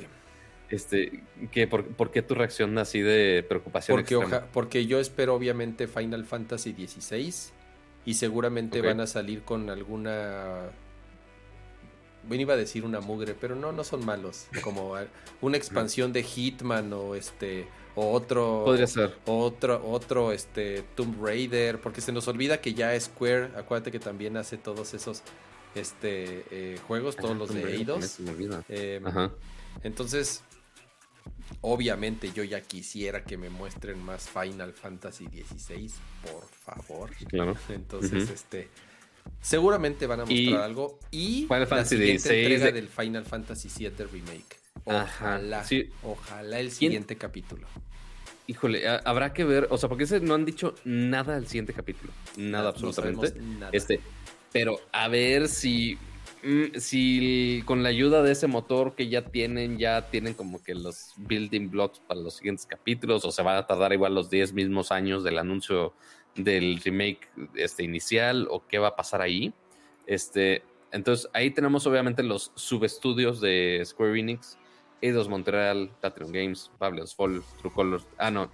[0.69, 1.23] Este,
[1.53, 3.97] que por, por qué tu reacción así de preocupación?
[3.97, 7.33] Porque, oja- porque yo espero obviamente Final Fantasy XVI
[8.05, 10.70] y seguramente van a salir con alguna...
[12.27, 14.47] Bueno, iba a decir una mugre, pero no, no son malos.
[14.62, 14.94] Como
[15.40, 19.16] una expansión de Hitman o este o otro Podría ser.
[19.24, 24.36] otro otro este Tomb Raider, porque se nos olvida que ya Square, acuérdate que también
[24.36, 25.23] hace todos esos
[25.74, 28.19] este eh, juegos, todos Ajá, los Tomb de Eidos.
[28.69, 29.01] Eh,
[29.82, 30.43] entonces,
[31.61, 35.90] obviamente yo ya quisiera que me muestren más Final Fantasy XVI,
[36.23, 37.11] por favor.
[37.28, 37.57] Claro.
[37.69, 38.69] Entonces, este,
[39.40, 43.24] seguramente van a mostrar Y algo y Final la Fantasy siguiente entrega de- del Final
[43.24, 44.57] Fantasy VII remake.
[44.85, 45.90] Ojalá, sí.
[46.03, 47.66] ojalá el siguiente capítulo.
[48.47, 51.73] Híjole, ha- habrá que ver, o sea, porque ese no han dicho nada al siguiente
[51.73, 52.12] capítulo.
[52.36, 53.35] Nada, No absolutamente.
[53.40, 53.70] nada.
[53.73, 54.01] Este,
[54.53, 55.98] pero a ver si,
[56.44, 60.77] mm, si con la ayuda de ese motor que ya tienen, ya tienen como que
[60.77, 64.53] los building blocks para los siguientes capítulos, o se van a tardar igual los 10
[64.53, 65.93] mismos años del anuncio
[66.37, 69.53] del remake este, inicial, o qué va a pasar ahí.
[70.07, 74.59] Este, entonces, ahí tenemos obviamente los subestudios de Square Enix,
[75.01, 78.07] Eidos Montreal, Platinum Games, Babylon's Fall, True Colors.
[78.19, 78.51] Ah, no,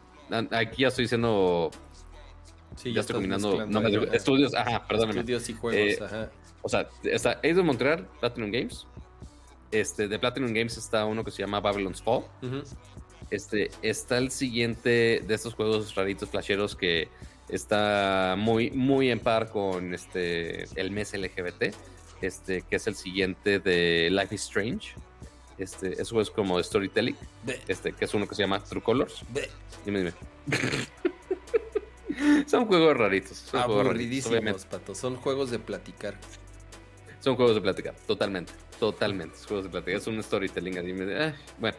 [0.50, 1.70] aquí ya estoy diciendo,
[2.76, 4.54] Sí, ya estoy combinando nombres de estudios.
[4.54, 5.20] Ajá, perdóname.
[5.20, 6.30] Estudios y juegos, Eh, ajá.
[6.62, 8.86] O sea, está Eidos Montreal, Platinum Games.
[9.70, 12.24] Este, de Platinum Games está uno que se llama Babylon's Fall.
[13.30, 17.08] Este, está el siguiente de estos juegos raritos flasheros que
[17.48, 21.74] está muy, muy en par con este, el mes LGBT.
[22.20, 24.94] Este, que es el siguiente de Life is Strange.
[25.58, 27.16] Este, eso es como de storytelling.
[27.66, 29.22] Este, que es uno que se llama True Colors.
[29.84, 30.12] Dime, dime.
[32.46, 33.38] son juegos raritos.
[33.38, 34.66] Son juegos raritos, Aburridísimos, obviamente.
[34.70, 34.94] pato.
[34.94, 36.16] Son juegos de platicar.
[37.22, 39.36] Son juegos de plática, totalmente, totalmente.
[39.36, 40.78] Es juegos de plática, es un storytelling.
[40.78, 41.76] así eh, bueno,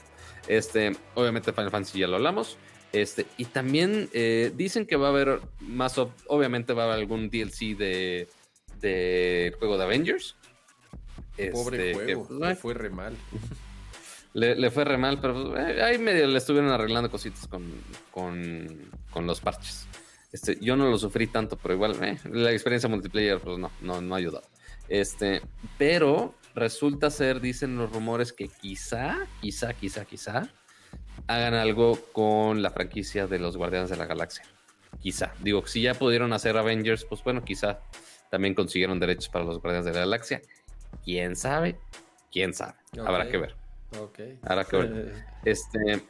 [0.48, 2.57] este, obviamente Final Fantasy ya lo hablamos.
[2.94, 6.99] Este, y también eh, dicen que va a haber más, ob- obviamente va a haber
[6.99, 8.28] algún DLC de,
[8.80, 10.36] de juego de Avengers.
[11.52, 12.28] Pobre Este, que, juego.
[12.28, 13.18] pues, le fue re mal.
[14.34, 17.64] le, le fue re mal, pero pues, eh, ahí medio le estuvieron arreglando cositas con,
[18.11, 18.68] con,
[19.10, 19.88] con los parches.
[20.32, 24.02] Este, yo no lo sufrí tanto, pero igual eh, la experiencia multiplayer pues no, no,
[24.02, 24.45] no ha ayudado.
[24.90, 25.41] Este,
[25.80, 30.49] pero resulta ser, dicen los rumores, que quizá, quizá, quizá, quizá
[31.27, 34.44] hagan algo con la franquicia de los Guardianes de la Galaxia.
[34.99, 35.34] quizá.
[35.41, 37.80] Digo, si ya pudieron hacer Avengers, pues bueno, quizá
[38.30, 40.41] también consiguieron derechos para los Guardianes de la Galaxia.
[41.03, 41.77] ¿Quién sabe?
[42.31, 42.76] ¿Quién sabe?
[43.06, 43.56] Habrá que ver.
[43.99, 44.19] Ok.
[44.44, 45.26] Habrá que ver.
[45.45, 46.03] Este,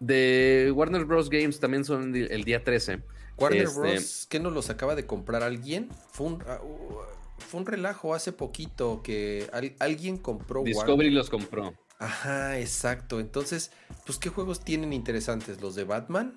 [0.00, 1.28] de Warner Bros.
[1.30, 3.00] Games también son el día 13.
[3.38, 4.26] Warner Este- Bros.
[4.30, 5.88] ¿Qué no los acaba de comprar alguien?
[6.12, 6.98] Fue un, ah, uh,
[7.38, 11.74] fue un relajo hace poquito que al- alguien compró Discovery los compró.
[12.00, 13.20] Ajá, exacto.
[13.20, 13.70] Entonces,
[14.06, 15.60] pues, ¿qué juegos tienen interesantes?
[15.60, 16.34] ¿Los de Batman?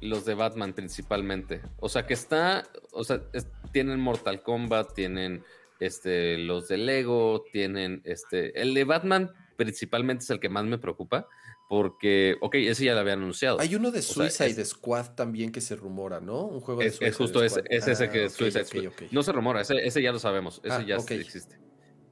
[0.00, 1.62] Los de Batman principalmente.
[1.78, 5.42] O sea que está, o sea, es- tienen Mortal Kombat, tienen
[5.80, 10.78] este, los de Lego, tienen este, el de Batman principalmente es el que más me
[10.78, 11.28] preocupa
[11.68, 13.60] porque, ok, ese ya lo había anunciado.
[13.60, 16.42] Hay uno de sea, Suicide es- Squad también que se rumora, ¿no?
[16.46, 18.62] Un juego de Es, Suicide es justo ese, es ese Ah, que es ok, Suicide
[18.62, 18.86] ok, Squad.
[18.86, 19.12] ok.
[19.12, 21.56] No se rumora, ese, ese ya lo sabemos, ese Ah, ya existe.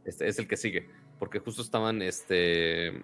[0.04, 0.88] Este es el que sigue,
[1.22, 3.00] porque justo estaban, este...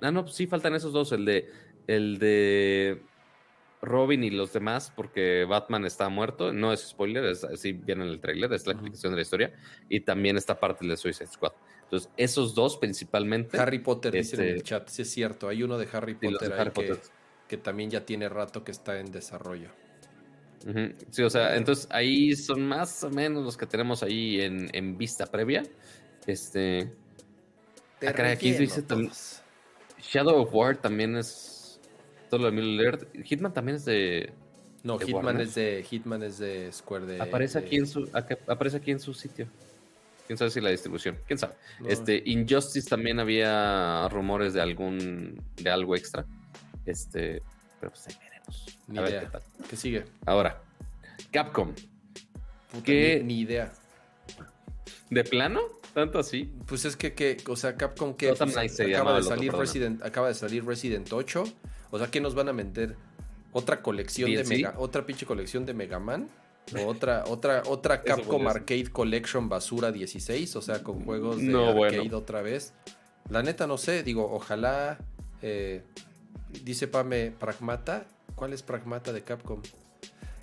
[0.00, 1.46] Ah, no, pues sí, faltan esos dos, el de,
[1.86, 3.02] el de
[3.82, 8.08] Robin y los demás, porque Batman está muerto, no es spoiler, es así viene en
[8.12, 9.52] el tráiler, es la explicación de la historia,
[9.90, 11.52] y también esta parte de Suicide Squad.
[11.82, 13.60] Entonces, esos dos principalmente...
[13.60, 15.48] Harry Potter dicen en Este- el chat, sí es cierto.
[15.48, 16.98] Hay uno de Harry Potter de ahí Harry que, Potter.
[17.46, 19.68] que también ya tiene rato que está en desarrollo.
[21.10, 24.96] Sí, o sea, entonces ahí son más o menos los que tenemos ahí en, en
[24.96, 25.62] vista previa.
[26.26, 26.88] Este.
[28.02, 29.40] Te Ah, caray, aquí dice tam- todos.
[30.02, 31.80] Shadow of War también es.
[32.28, 33.06] Todo lo de Middle Earth.
[33.24, 34.32] Hitman también es de.
[34.82, 35.46] No, de Hitman Warner.
[35.46, 38.10] es de Hitman es de Square de aparece de- aquí en su.
[38.12, 39.46] acá- aparece aquí en su sitio.
[40.26, 41.16] Quién sabe si la distribución.
[41.28, 41.54] Quién sabe.
[41.78, 45.40] no, Este, Injustice también había rumores de algún.
[45.56, 46.24] de algo extra.
[46.84, 47.40] Este.
[47.80, 48.78] Pero pues ahí veremos.
[48.88, 49.20] Ni A ver idea.
[49.20, 49.42] qué tal.
[49.70, 50.04] ¿Qué sigue?
[50.26, 50.60] Ahora.
[51.30, 51.72] Capcom.
[52.72, 53.18] Puta, ¿Qué?
[53.22, 53.72] Ni, ni idea.
[55.10, 55.60] ¿De plano?
[55.94, 56.50] ¿Tanto así?
[56.66, 59.52] Pues es que, que o sea, Capcom que acaba de otro, salir.
[59.52, 61.44] Resident, acaba de salir Resident 8.
[61.90, 62.96] O sea, ¿qué nos van a vender?
[63.52, 64.44] ¿Otra colección de?
[64.44, 66.28] Mega, otra pinche colección de Mega Man?
[66.78, 68.46] ¿O otra, otra, otra Capcom.
[68.46, 70.56] Arcade Collection Basura 16?
[70.56, 72.16] O sea, con juegos de No, arcade bueno.
[72.16, 72.72] otra vez.
[73.28, 74.98] La neta no sé, digo, ojalá.
[75.42, 75.82] eh,
[76.64, 78.06] dice Pame Pragmata.
[78.34, 79.60] ¿Cuál es Pragmata de Capcom?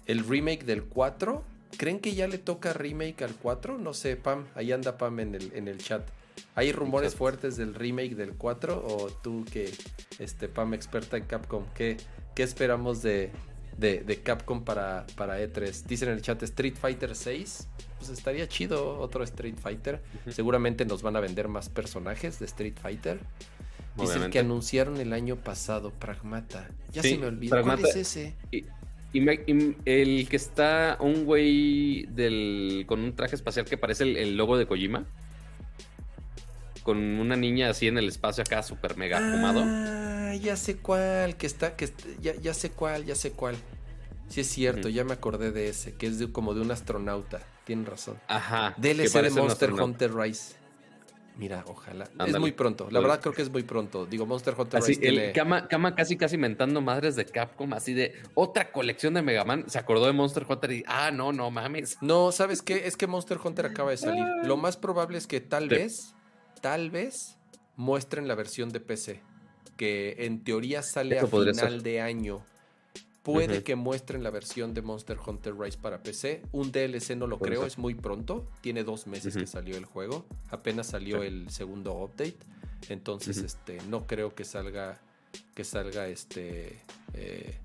[0.05, 1.43] El remake del 4.
[1.77, 3.77] ¿Creen que ya le toca remake al 4?
[3.77, 4.45] No sé, Pam.
[4.55, 6.07] Ahí anda Pam en el, en el chat.
[6.55, 8.83] ¿Hay rumores fuertes del remake del 4?
[8.85, 9.71] ¿O tú que,
[10.19, 11.97] este, Pam, experta en Capcom, qué,
[12.35, 13.31] qué esperamos de,
[13.77, 15.83] de, de Capcom para, para E3?
[15.85, 17.67] Dicen en el chat Street Fighter 6.
[17.97, 20.01] Pues estaría chido otro Street Fighter.
[20.29, 23.19] Seguramente nos van a vender más personajes de Street Fighter.
[23.95, 24.31] Dice el Obviamente.
[24.31, 26.69] que anunciaron el año pasado, Pragmata.
[26.93, 27.51] Ya Sí, se me olvidó.
[27.51, 27.81] Pragmata.
[27.81, 28.35] ¿Cuál es ese?
[29.11, 34.03] Y, me- y el que está un güey del, con un traje espacial que parece
[34.03, 35.06] el, el logo de Kojima.
[36.84, 39.64] Con una niña así en el espacio acá, súper mega fumado.
[39.65, 41.90] Ah, ya sé cuál, que está, que
[42.22, 43.56] ya, ya sé cuál, ya sé cuál.
[44.30, 47.41] Sí es cierto, ya me acordé de ese, que es de- como de un astronauta.
[47.65, 48.18] Tienen razón.
[48.27, 48.73] Ajá.
[48.77, 49.73] DLC de Monster.
[49.73, 50.56] Hunter Rise.
[51.40, 52.10] Mira, ojalá.
[52.28, 52.90] Es muy pronto.
[52.91, 54.06] La verdad creo que es muy pronto.
[54.06, 55.32] Digo, Monster Hunter Así, Rise el tiene...
[55.32, 59.64] Kama, Kama casi casi mentando madres de Capcom, así de otra colección de Mega Man.
[59.68, 61.98] Se acordó de Monster Hunter y, ah, no, no mames.
[62.02, 62.86] No, ¿sabes qué?
[62.88, 64.26] Es que Monster Hunter acaba de salir.
[64.44, 65.70] Lo más probable es que tal Sí.
[65.70, 66.14] vez,
[66.61, 67.38] tal vez,
[67.78, 69.22] muestren la versión de PC.
[69.78, 71.82] Que en teoría sale Eso a final ser.
[71.84, 72.44] de año.
[73.23, 76.41] Puede que muestren la versión de Monster Hunter Rise para PC.
[76.51, 78.47] Un DLC no lo creo, es muy pronto.
[78.61, 80.25] Tiene dos meses que salió el juego.
[80.49, 81.27] Apenas salió Sí.
[81.27, 82.37] el segundo update.
[82.87, 84.99] Entonces, este, no creo que salga.
[85.53, 86.79] Que salga este.
[87.13, 87.57] eh,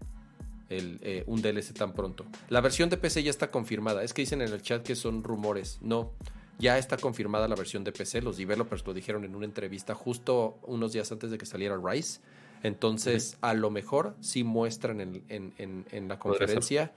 [0.71, 2.25] el, eh, un DLC tan pronto.
[2.49, 4.03] La versión de PC ya está confirmada.
[4.03, 5.79] Es que dicen en el chat que son rumores.
[5.83, 6.11] No,
[6.59, 8.23] ya está confirmada la versión de PC.
[8.23, 12.21] Los developers lo dijeron en una entrevista justo unos días antes de que saliera Rise.
[12.65, 16.93] Entonces, a lo mejor sí muestran en, en- en- en la conferencia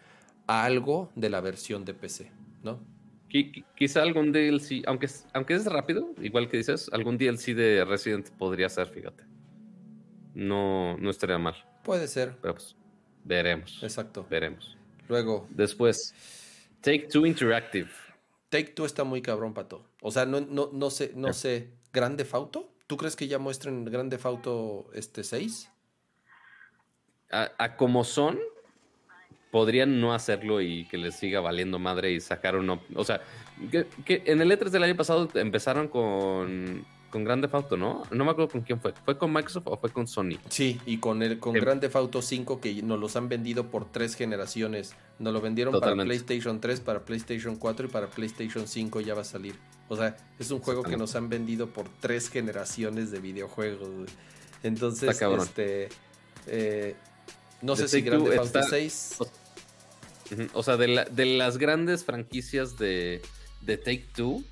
[0.48, 2.31] algo de la versión de PC,
[2.64, 2.80] ¿no?
[3.30, 7.53] Qui- qui- Quizá algún DLC, aunque es, aunque es rápido, igual que dices, algún DLC
[7.53, 9.23] de Resident podría ser, fíjate.
[10.34, 12.76] No, no estaría mal, Puede ser, pero pues
[13.23, 13.80] veremos.
[13.84, 14.26] exacto.
[14.30, 14.77] Veremos.
[15.10, 16.14] Luego, Después,
[16.81, 17.89] Take Two Interactive.
[18.49, 19.84] Take Two está muy cabrón, pato.
[20.02, 21.69] O sea, no, no, no sé, no sé.
[21.91, 22.72] ¿Grande Fauto?
[22.88, 25.69] ¿Tú crees que ya muestren Grande Fauto este 6?
[27.30, 28.39] A, como son,
[29.51, 32.81] podrían no hacerlo y que les siga valiendo madre y sacar uno.
[32.95, 33.22] O sea,
[33.69, 38.03] que, que en el E3 del año pasado empezaron con, con Grande Auto, ¿no?
[38.11, 38.93] No me acuerdo con quién fue.
[39.05, 40.38] ¿Fue con Microsoft o fue con Sony?
[40.49, 41.59] Sí, y con el con Sí.
[41.59, 44.93] Grand Theft Auto 5 que nos los han vendido por tres generaciones.
[45.19, 45.97] Nos lo vendieron Totalmente.
[45.97, 49.55] para PlayStation 3, para PlayStation 4 y para PlayStation 5 ya va a salir.
[49.89, 53.89] O sea, es un juego que nos han vendido por tres generaciones de videojuegos.
[53.89, 54.07] güey.
[54.63, 55.89] Entonces, este
[56.47, 56.95] eh,
[57.61, 59.17] no The sé si Take Grand Two Theft Auto está- 6.
[60.31, 63.21] Ujú, O sea, de, la- de las grandes franquicias de,
[63.61, 64.43] de Take Two,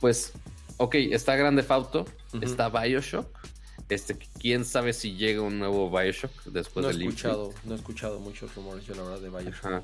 [0.00, 0.32] pues,
[0.78, 2.44] ok, está Grande Auto, Ujú.
[2.44, 3.28] está Bioshock.
[3.88, 7.28] Este, quién sabe si llega un nuevo Bioshock después no he del Infinite.
[7.28, 9.64] escuchado, no he escuchado muchos rumores yo la verdad de Bioshock.
[9.66, 9.82] Ajá.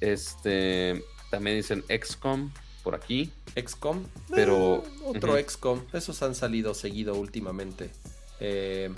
[0.00, 2.50] Este, también dicen XCOM
[2.82, 3.30] por aquí.
[3.54, 5.38] XCOM, Pero- eh, otro.
[5.38, 7.90] XCOM, esos han salido seguido últimamente.
[8.40, 8.90] Eh,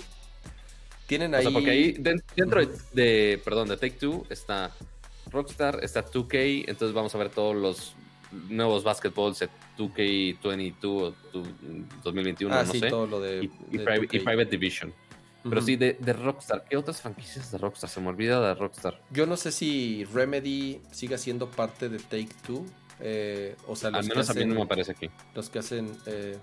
[1.07, 1.43] tienen O ahí.
[1.43, 4.71] sea, porque ahí den- dentro de, de- perdón, de Take Two está
[5.31, 7.93] Rockstar, está 2K, entonces vamos a ver todos los
[8.49, 11.43] nuevos basketballs de 2K22 o tu-
[12.03, 12.89] 2021, ah, no sí, sé.
[12.89, 13.43] todo lo de.
[13.45, 14.23] Y, y de Private, y 2K.
[14.23, 14.93] Private Division.
[15.47, 16.65] Pero sí, de, de Rockstar.
[16.67, 17.87] ¿Qué otras franquicias de Rockstar?
[17.89, 18.99] Se me olvida de Rockstar.
[19.11, 22.65] Yo no sé si Remedy siga siendo parte de Take Two.
[22.99, 24.49] eh, o sea, los Al que menos a mí hacen.
[24.49, 25.07] no me aparece aquí.
[25.35, 25.91] Los que hacen.
[26.07, 26.37] eh,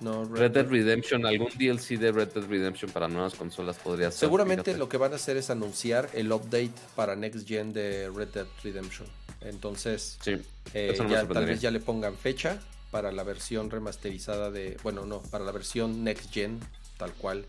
[0.00, 4.20] no, Red Dead Redemption, algún DLC de Red Dead Redemption para nuevas consolas podría ser.
[4.20, 4.78] Seguramente fíjate.
[4.78, 8.46] lo que van a hacer es anunciar el update para Next Gen de Red Dead
[8.62, 9.08] Redemption.
[9.44, 10.36] Entonces, Sí,
[10.72, 12.60] eh, no ya, tal vez ya le pongan fecha
[12.90, 14.76] para la versión remasterizada de.
[14.82, 16.60] Bueno, no, para la versión Next Gen,
[16.96, 17.46] tal cual.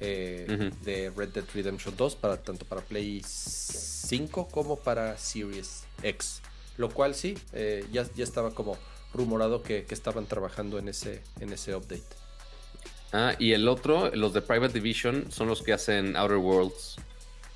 [0.00, 6.40] eh, de Red Dead Redemption 2, para, tanto para Play 5 como para Series X.
[6.76, 8.78] Lo cual sí, eh, ya, ya estaba como
[9.12, 12.04] rumorado que, que estaban trabajando en ese, en ese update.
[13.12, 16.96] Ah, y el otro, los de Private Division, son los que hacen Outer Worlds,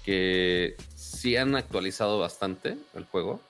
[0.04, 3.40] que sí han actualizado bastante el juego,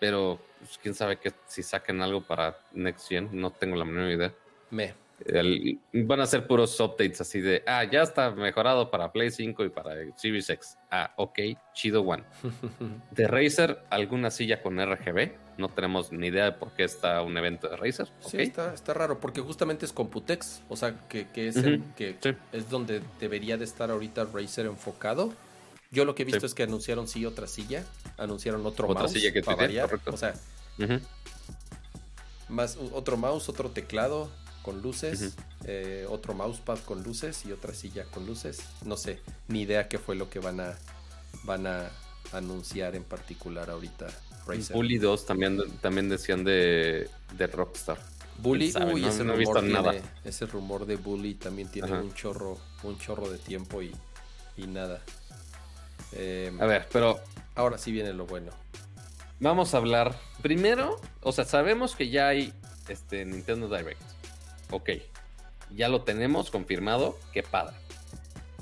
[0.00, 4.10] pero pues, quién sabe que si saquen algo para Next Gen, no tengo la menor
[4.10, 4.32] idea.
[4.70, 4.94] Me.
[5.26, 9.64] El- van a ser puros updates así de, ah, ya está mejorado para Play 5
[9.64, 10.78] y para Series X.
[10.92, 11.38] Ah, ok,
[11.74, 12.22] chido one.
[13.10, 15.32] De Razer, alguna silla con RGB.
[15.56, 18.06] No tenemos ni idea de por qué está un evento de Razer.
[18.20, 18.42] Sí, ok.
[18.42, 22.14] está, está raro, porque justamente es Computex, o sea, que, que es, Ujú, el- que
[22.20, 22.30] sí.
[22.52, 25.32] es donde debería de estar ahorita Razer enfocado.
[25.90, 26.46] Yo lo que he visto Sí.
[26.46, 27.84] es que anunciaron sí otra silla,
[28.18, 30.12] anunciaron otro Otra mouse silla que para variar, correcto.
[30.12, 30.34] o sea,
[32.48, 34.30] más otro mouse, otro teclado
[34.62, 35.34] con luces,
[35.64, 38.60] eh, otro mousepad con luces y otra silla con luces.
[38.84, 40.76] No sé, ni idea qué fue lo que van a
[41.44, 41.90] van a
[42.32, 44.08] anunciar en particular ahorita
[44.46, 44.74] Razer.
[44.76, 47.98] Bully 2 también, también decían de, de Rockstar.
[48.38, 49.94] Bully, uy, no- ese no rumor tiene, nada.
[50.24, 52.00] ese rumor de Bully también tiene Ajá.
[52.00, 53.94] un chorro, un chorro de tiempo y,
[54.56, 55.02] y nada.
[56.12, 57.20] Eh, A ver, pero
[57.54, 58.50] ahora sí viene lo bueno.
[59.40, 60.14] vamos a hablar.
[60.42, 62.52] Primero, o sea, sabemos que ya hay
[62.88, 64.00] este Nintendo Direct.
[64.70, 64.90] Ok.
[65.74, 67.18] Ya lo tenemos confirmado.
[67.32, 67.76] Qué padre.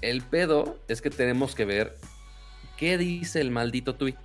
[0.02, 1.96] El pedo es que tenemos que ver
[2.76, 4.16] qué dice el maldito tweet.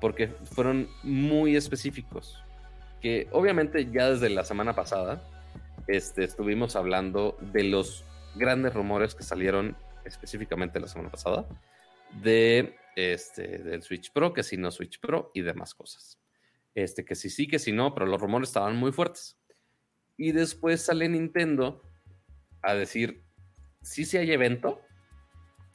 [0.00, 2.42] Porque fueron muy específicos.
[3.00, 5.22] Que obviamente ya desde la semana pasada
[5.86, 11.46] este, estuvimos hablando de los grandes rumores que salieron específicamente la semana pasada
[12.10, 16.18] de este del Switch Pro, que si no Switch Pro y demás cosas.
[16.74, 19.38] Este, que si sí, que si no, pero los rumores estaban muy fuertes.
[20.16, 21.82] Y después sale Nintendo
[22.62, 23.22] a decir,
[23.82, 24.80] sí, sí hay evento.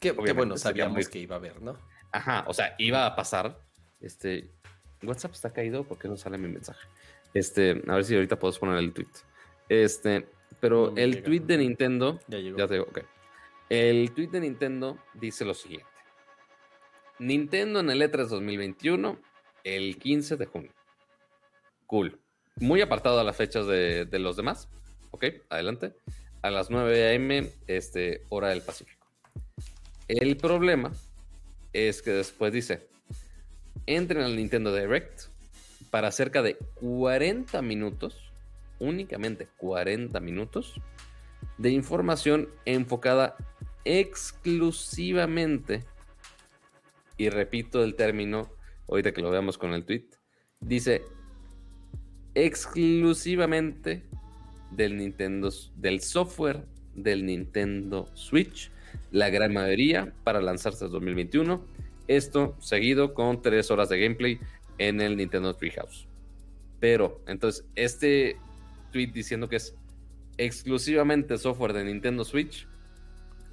[0.02, 1.78] Obviamente bueno, sabíamos que iba a haber, ¿no?
[2.12, 3.58] Ajá, o sea, iba a pasar.
[4.02, 4.52] Este,
[5.02, 6.86] WhatsApp está caído, ¿por qué no sale mi mensaje?
[7.34, 9.08] Este, a ver si ahorita puedo poner el tweet.
[9.70, 10.28] Este,
[10.60, 11.24] pero No el llega.
[11.26, 12.58] tweet de Nintendo Ya llegó.
[12.58, 13.00] ya te digo, ok.
[13.70, 15.88] El tweet de Nintendo dice lo siguiente.
[17.20, 19.20] Nintendo en el E E3 2021,
[19.64, 20.72] el 15 de junio.
[21.86, 22.20] Cool.
[22.58, 24.70] Muy apartado a las fechas de, de los demás.
[25.12, 25.94] Ok, adelante.
[26.42, 29.06] A las 9 am, este, hora del Pacífico.
[30.08, 30.92] El problema
[31.72, 32.88] es que después dice,
[33.86, 35.24] entren al Nintendo Direct
[35.90, 38.32] para cerca de 40 minutos,
[38.80, 40.82] únicamente 40 minutos,
[41.58, 43.36] de información enfocada
[43.86, 45.84] exclusivamente,
[47.18, 48.50] y repito el término,
[48.88, 50.06] ahorita que lo veamos con el tweet,
[50.60, 51.04] dice
[52.36, 54.04] exclusivamente
[54.72, 56.66] del Nintendo, del software
[56.96, 58.72] del Nintendo Switch,
[59.12, 61.66] la gran mayoría para lanzarse en 2021.
[62.08, 64.40] Esto seguido con tres horas de gameplay
[64.78, 66.08] en el Nintendo Treehouse.
[66.80, 68.38] Pero, entonces, este
[68.92, 69.76] tweet diciendo que es
[70.38, 72.68] exclusivamente software de Nintendo Switch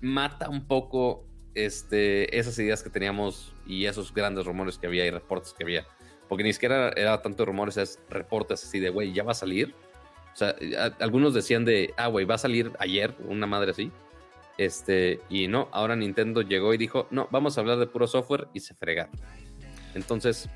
[0.01, 5.11] mata un poco este, esas ideas que teníamos y esos grandes rumores que había y
[5.11, 5.87] reportes que había.
[6.29, 9.75] Porque ni siquiera era tanto rumores, es reportes así de, güey, ya va a salir.
[10.33, 13.91] O sea, a- algunos decían de, ah, güey, va a salir ayer, una madre así.
[14.59, 18.47] Este, y no, ahora Nintendo llegó y dijo, no, vamos a hablar de puro software
[18.55, 19.13] y se fregaron.
[19.95, 20.49] Entonces,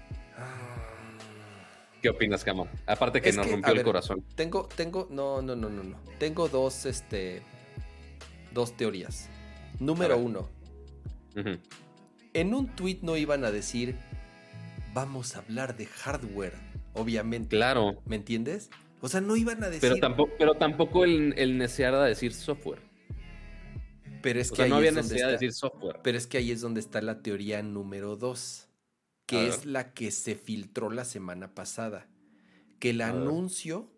[2.03, 2.69] ¿qué opinas, Camo?
[2.87, 4.23] Aparte que Es nos que, rompió el corazón.
[4.37, 5.99] Tengo, tengo, no, no, no, no, no.
[6.19, 7.43] Tengo dos, este,
[8.53, 9.29] dos teorías.
[9.81, 10.19] Número A
[12.33, 13.97] en un tweet no iban a decir,
[14.93, 16.55] vamos a hablar de hardware,
[16.95, 17.57] obviamente.
[17.57, 18.03] Claro.
[18.07, 18.71] ¿Me entiendes?
[19.01, 19.81] O sea, no iban a decir.
[19.83, 22.81] Pero tampoco, pero tampoco el, el necear a decir software.
[24.23, 26.01] Pero es O que sea, ahí no había es donde necesidad de está- decir software.
[26.03, 28.69] Pero es que ahí es donde está la teoría número dos,
[29.27, 32.09] que es la que se filtró la semana pasada.
[32.79, 33.91] Que el anuncio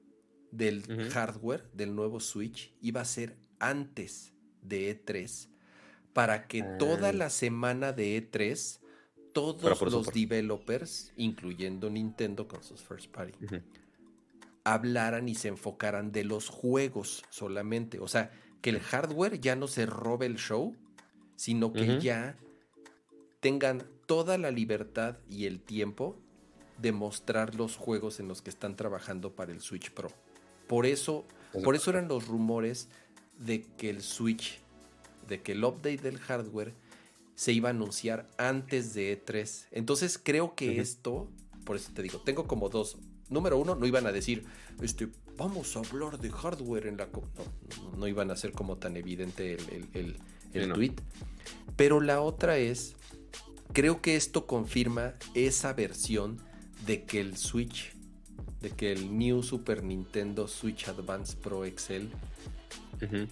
[0.50, 4.32] del hardware del nuevo Switch iba a ser antes
[4.62, 5.48] de E3
[6.16, 7.12] para que toda Ah.
[7.12, 8.80] la semana de E3
[9.34, 13.34] todos los developers, incluyendo Nintendo con sus first party,
[14.64, 18.00] hablaran y se enfocaran de los juegos solamente.
[18.00, 18.30] O sea,
[18.62, 20.74] que el hardware ya no se robe el show,
[21.36, 22.38] sino que ya
[23.40, 26.16] tengan toda la libertad y el tiempo
[26.78, 30.08] de mostrar los juegos en los que están trabajando para el Switch Pro.
[30.66, 31.26] Por Eso
[31.62, 32.88] por eso eran los rumores
[33.38, 34.60] de que el Switch,
[35.28, 36.72] de que el update del hardware
[37.34, 39.66] se iba a anunciar antes de E3.
[39.72, 41.28] Entonces creo que esto,
[41.64, 42.96] por eso te digo, tengo como dos.
[43.28, 44.44] Número uno, no iban a decir,
[44.80, 47.06] este, vamos a hablar de hardware en la...
[47.08, 47.24] co-".
[47.36, 47.44] No,
[47.90, 50.16] no, no iban a ser como tan evidente el, el, el-
[50.54, 50.74] el Sí, no.
[50.74, 50.94] tweet.
[51.76, 52.94] Pero la otra es,
[53.72, 56.38] creo que esto confirma esa versión
[56.86, 57.92] de que el Switch,
[58.62, 63.26] de que el New Super Nintendo Switch Advance Pro Ujú.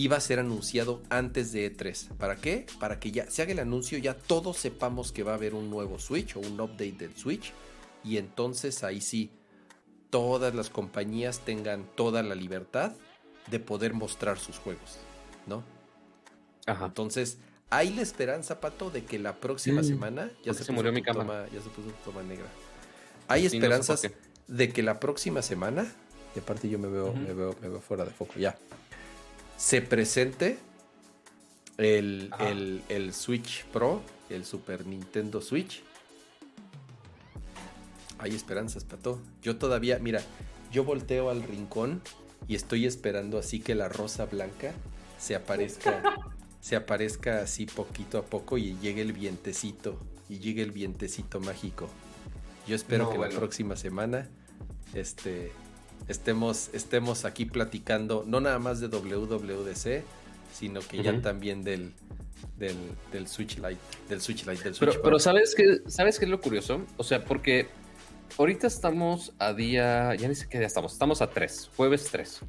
[0.00, 2.08] Iba a ser anunciado antes de E3.
[2.16, 2.66] ¿Para qué?
[2.78, 5.70] Para que ya se haga el anuncio, ya todos sepamos que va a haber un
[5.70, 7.52] nuevo Switch o un update del Switch.
[8.04, 9.30] Y entonces ahí sí,
[10.10, 12.92] todas las compañías tengan toda la libertad
[13.50, 14.98] de poder mostrar sus juegos,
[15.46, 15.64] ¿no?
[16.66, 16.86] Ajá.
[16.86, 17.38] Entonces,
[17.70, 21.24] hay la esperanza, Pato, de que la próxima Mm, semana ya se, murió mi cámara.
[21.24, 22.46] toma- ya se puso toma negra.
[23.26, 24.12] Hay Sí, no sé por esperanzas
[24.46, 25.92] de que la próxima semana,
[26.36, 28.56] y aparte yo me veo, me veo, me veo fuera de foco ya,
[29.58, 30.58] se presente
[31.76, 35.82] el, el- el Switch Pro, el Super Nintendo Switch.
[38.18, 39.20] Hay esperanzas, Pato.
[39.42, 40.22] Yo todavía, mira,
[40.72, 42.00] yo volteo al rincón
[42.48, 44.72] y estoy esperando así que la rosa blanca
[45.18, 46.02] se aparezca,
[46.60, 49.98] se aparezca así poquito a poco y llegue el vientecito,
[50.28, 51.88] y llegue el vientecito mágico.
[52.66, 53.32] Yo espero No, que bueno.
[53.34, 54.28] la próxima semana
[54.94, 55.52] este,
[56.08, 60.02] estemos, estemos aquí platicando, no nada más de WWDC,
[60.52, 61.20] sino que ya Ujú.
[61.20, 61.92] también del,
[62.58, 62.76] del,
[63.12, 63.78] del Switch Lite,
[64.08, 65.02] del Switch Lite, del Switch Pero, Pro.
[65.02, 66.82] pero ¿sabes qué, ¿sabes qué es lo curioso?
[66.96, 67.68] O sea, porque
[68.38, 72.40] ahorita estamos a día, ya ni sé qué día estamos, estamos a 3, jueves 3.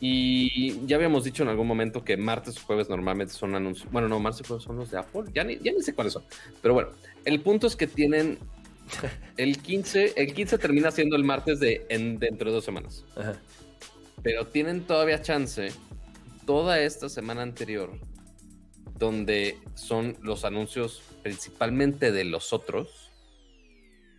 [0.00, 3.90] Y ya habíamos dicho en algún momento que martes o jueves normalmente son anuncios.
[3.90, 5.22] Bueno, no, martes y jueves son los de Apple.
[5.32, 6.24] Ya ni, ya ni sé cuáles son.
[6.60, 6.90] Pero bueno,
[7.24, 8.38] el punto es que tienen
[9.36, 13.04] el 15, el 15 termina siendo el martes de en, dentro de dos semanas.
[13.16, 13.34] Ajá.
[14.22, 15.72] Pero tienen todavía chance
[16.46, 17.90] toda esta semana anterior,
[18.98, 23.10] donde son los anuncios principalmente de los otros,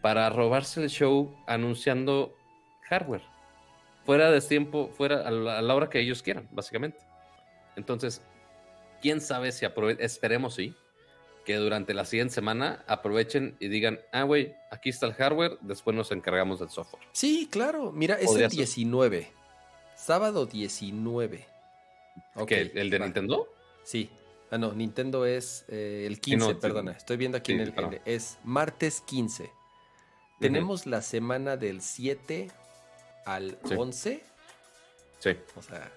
[0.02, 2.36] para robarse el show anunciando
[2.84, 3.24] hardware.
[4.06, 7.00] Fuera de tiempo, fuera a la, a la hora que ellos quieran, básicamente.
[7.76, 8.22] Entonces,
[9.02, 10.76] quién sabe si aprovechen, esperemos sí,
[11.46, 15.96] que durante la siguiente semana aprovechen y digan, ah, güey, aquí está el hardware, después
[15.96, 17.04] nos encargamos del software.
[17.12, 17.92] Sí, claro.
[17.92, 18.50] Mira, es el ser.
[18.52, 19.32] 19.
[19.96, 21.46] Sábado 19.
[22.36, 23.06] Ok, ¿Qué, ¿El de va.
[23.06, 23.48] Nintendo?
[23.84, 24.10] Sí.
[24.52, 26.92] Ah, no, Nintendo es eh, el Sí, 15, no, perdona.
[26.94, 26.98] sí.
[26.98, 29.52] Estoy viendo aquí Sí, en el, el- Es martes 15.
[30.40, 32.50] Tenemos la semana del 7
[33.26, 33.74] al Sí.
[33.78, 34.24] 11.
[35.20, 35.30] Sí.
[35.56, 35.92] O sea,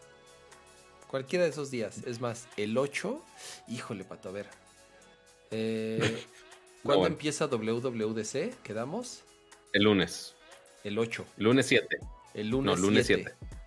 [1.09, 1.99] cualquiera de esos días.
[2.07, 3.23] Es más, el 8.
[3.69, 4.47] Híjole, pato, a ver.
[5.51, 5.99] Eh,
[6.83, 7.15] ¿Cuándo bueno.
[7.15, 8.63] empieza WWDC?
[8.63, 9.25] ¿Quedamos?
[9.73, 10.35] El lunes.
[10.85, 11.25] El 8.
[11.39, 11.99] Lunes 7.
[12.35, 13.35] El lunes, No, lunes 7.
[13.39, 13.58] 7.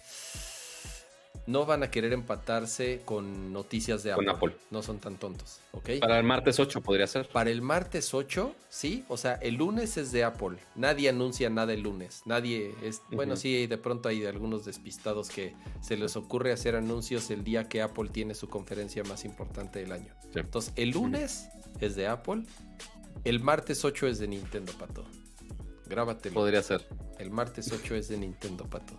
[1.48, 4.26] No van a querer empatarse con noticias de Apple.
[4.26, 4.56] Con Apple.
[4.70, 5.90] No son tan tontos, ¿ok?
[6.00, 7.28] Para el martes 8 podría ser.
[7.30, 10.58] Para el martes 8, sí, o sea, el lunes es de Apple.
[10.76, 12.22] Nadie anuncia nada el lunes.
[12.26, 13.02] Nadie es.
[13.12, 17.44] Bueno, sí, de pronto hay de algunos despistados que se les ocurre hacer anuncios el
[17.44, 20.14] día que Apple tiene su conferencia más importante del año.
[20.34, 20.40] Sí.
[20.40, 21.50] Entonces, el lunes
[21.80, 22.44] es de Apple.
[23.24, 25.06] El martes 8 es de Nintendo, pato.
[25.88, 26.34] Grábatelo.
[26.34, 26.88] Podría ser.
[27.20, 28.94] El martes 8 es de Nintendo, pato.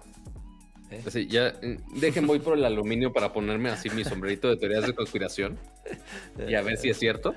[0.93, 1.03] ¿Eh?
[1.11, 4.87] Sí, ya eh, dejen voy por el aluminio para ponerme así mi sombrerito de teorías
[4.87, 5.59] de conspiración
[6.49, 7.35] y a ver si es cierto.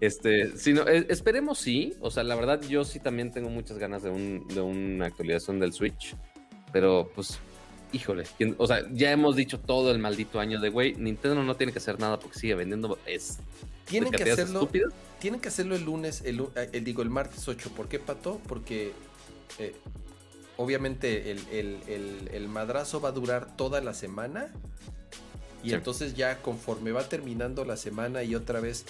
[0.00, 1.94] Este, si no, eh, esperemos sí.
[2.00, 5.58] O sea, la verdad, yo sí también tengo muchas ganas de, un, de una actualización
[5.58, 6.14] del Switch.
[6.72, 7.38] Pero, pues,
[7.92, 8.24] híjole.
[8.36, 10.94] ¿quién- O sea, ya hemos dicho todo el maldito año de güey.
[10.96, 12.98] Nintendo no tiene que hacer nada porque sigue vendiendo.
[13.06, 13.38] Es
[13.86, 14.60] Tienen que hacerlo.
[14.60, 14.92] estúpidas.
[15.18, 17.70] Tienen que hacerlo el lunes, el, lu- eh, el- digo, el martes 8.
[17.74, 18.38] ¿Por qué, Pato?
[18.46, 18.92] Porque
[19.58, 19.74] eh,
[20.56, 24.52] obviamente el, el- el- el madrazo va a durar toda la semana.
[25.62, 25.74] Y Sí.
[25.74, 28.84] entonces ya conforme va terminando la semana y otra vez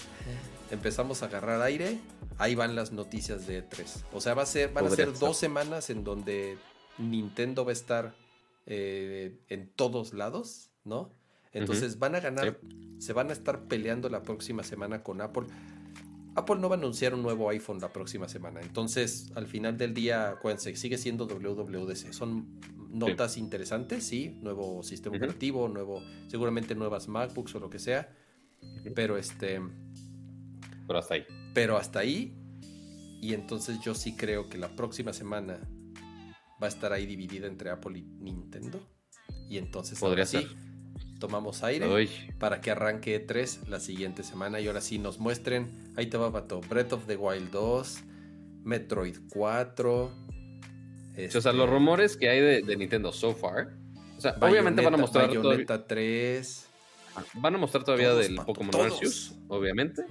[0.69, 1.99] empezamos a agarrar aire,
[2.37, 4.03] ahí van las noticias de E3.
[4.13, 6.57] O sea, va a ser, van a ser dos semanas en donde
[6.97, 8.13] Nintendo va a estar
[8.67, 11.09] eh, en todos lados, ¿no?
[11.53, 12.59] Entonces van a ganar,
[12.99, 15.45] se van a estar peleando la próxima semana con Apple.
[16.37, 18.61] Apple no va a anunciar un nuevo iPhone la próxima semana.
[18.61, 22.13] Entonces, al final del día, acuérdense, sigue siendo WWDC.
[22.13, 22.59] Son
[22.91, 24.37] notas interesantes, sí.
[24.43, 28.15] Nuevo sistema operativo, nuevo, seguramente nuevas MacBooks o lo que sea.
[28.93, 29.59] Pero este.
[30.85, 31.25] Pero hasta ahí.
[31.55, 32.37] Pero hasta ahí.
[33.19, 35.59] Y entonces yo sí creo que la próxima semana
[36.61, 38.79] va a estar ahí dividida entre Apple y Nintendo.
[39.49, 40.45] Y entonces podría ser.
[41.19, 41.87] Tomamos aire
[42.39, 45.91] para que arranque 3 la siguiente semana y ahora sí nos muestren.
[45.95, 46.61] Ahí te va, Pato.
[46.61, 48.03] Breath of the Wild 2,
[48.63, 50.03] Metroid 4.
[50.03, 50.11] O
[51.15, 53.73] sea, los este, rumores que hay de, Nintendo so far.
[54.17, 55.27] O sea, obviamente van a mostrar.
[55.27, 56.67] Bayonetta 3.
[57.35, 60.03] Van a mostrar todavía del Pokémon Arceus, obviamente.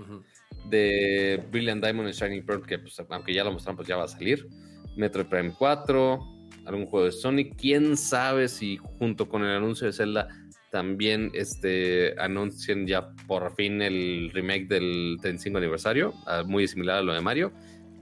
[0.68, 4.04] De Brilliant Diamond y Shining Pearl, que pues, aunque ya lo mostraron, pues ya va
[4.04, 4.48] a salir.
[4.96, 6.18] Metroid Prime 4,
[6.64, 7.54] algún juego de Sonic.
[7.56, 10.28] Quién sabe si junto con el anuncio de Zelda
[10.76, 17.02] también este, anuncien ya por fin el remake del 35 aniversario, ah, muy similar a
[17.02, 17.50] lo de Mario.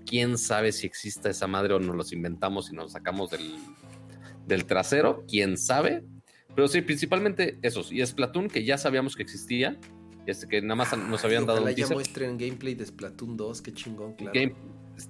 [0.04, 3.54] Quién sabe si exista esa madre o nos los inventamos y nos sacamos del,
[4.48, 5.24] del trasero.
[5.28, 6.02] Quién sabe.
[6.56, 7.92] Pero sí, principalmente esos.
[7.92, 9.78] Y Splatoon, que ya sabíamos que existía.
[10.26, 13.72] Este, que nada más nos habían dado un ya muestren gameplay de Splatoon 2, qué
[13.72, 14.32] chingón, claro.
[14.34, 14.52] Game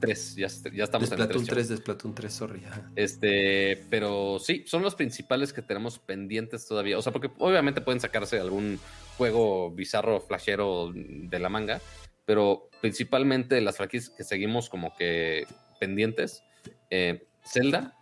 [0.01, 2.63] 3, ya, ya estamos de Splatoon 3, de Splatoon 3, sorry.
[2.97, 6.99] Este, pero sí, son los principales que tenemos pendientes todavía.
[6.99, 8.79] O sea, porque obviamente pueden sacarse algún
[9.17, 11.81] juego bizarro, flashero de la manga,
[12.25, 15.47] pero principalmente las franquicias que seguimos como que
[15.79, 16.43] pendientes.
[16.91, 17.95] Eh, Zelda,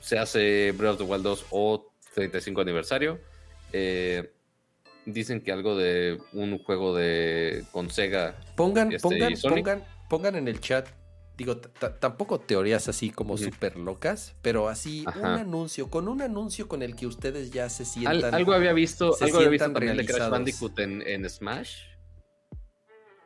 [0.00, 3.20] se hace Breath of the Wild 2 o 35 aniversario.
[3.72, 4.32] Eh,
[5.06, 8.36] dicen que algo de un juego de con Sega.
[8.56, 10.88] Pongan, este, pongan, pongan, pongan en el chat.
[11.40, 16.82] Digo, tampoco teorías así como súper locas, pero así un anuncio, con un anuncio con
[16.82, 18.34] el que ustedes ya se sientan.
[18.34, 21.78] algo había visto, algo había visto también de Crash Bandicoot en, Smash.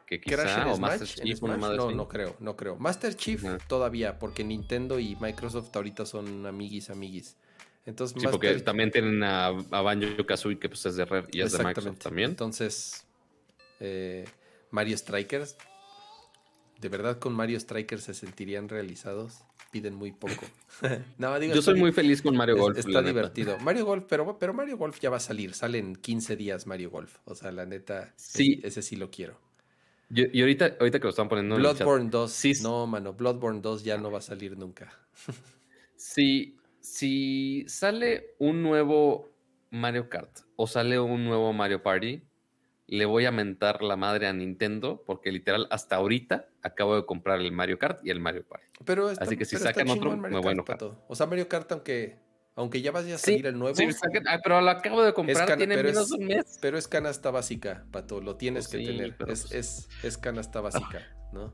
[0.06, 2.76] Que quizá, o Master Chief, no, no creo, no creo.
[2.76, 7.36] Master Chief todavía, porque Nintendo y Microsoft ahorita son amiguis, amiguis.
[7.84, 11.40] Entonces, sí, porque también tienen a, a Banjo Kazooie, que pues es de Red y
[11.40, 12.30] es de Microsoft también.
[12.30, 13.08] Entonces,
[13.80, 14.24] eh,
[14.70, 15.56] Mario Strikers,
[16.84, 19.42] ¿de verdad con Mario Strikers se sentirían realizados?
[19.70, 20.44] Piden muy poco.
[21.18, 22.76] no, digo, Yo soy muy feliz con Mario Golf.
[22.76, 23.58] Está divertido.
[23.60, 25.54] Mario Golf, pero, pero Mario Golf ya va a salir.
[25.54, 27.20] Salen 15 días Mario Golf.
[27.24, 28.60] O sea, la neta, sí.
[28.62, 29.40] ese, sí lo quiero.
[30.10, 32.30] y ahorita, ahorita que lo están poniendo Bloodborne 2.
[32.30, 32.52] Sí.
[32.62, 34.92] No, mano, Bloodborne 2 ya no va a salir nunca.
[35.96, 39.34] sí, si sale un nuevo
[39.70, 42.22] Mario Kart o sale un nuevo Mario Party,
[42.86, 47.40] le voy a mentar la madre a Nintendo porque literal hasta ahorita acabo de comprar
[47.40, 48.66] el Mario Kart y el Mario Party.
[48.84, 50.78] Pero Así que si sacan otro, me voy a enojar.
[51.08, 52.18] O sea, Mario Kart aunque
[52.56, 53.74] aunque ya vaya a salir el nuevo.
[53.74, 53.88] Sí,
[54.28, 56.58] ah, pero lo acabo de comprar, tiene menos de un mes.
[56.60, 59.08] Pero es canasta básica, Pato, lo tienes pues que tener.
[59.08, 61.02] Es, pues es, es, canasta básica,
[61.32, 61.52] ¿no?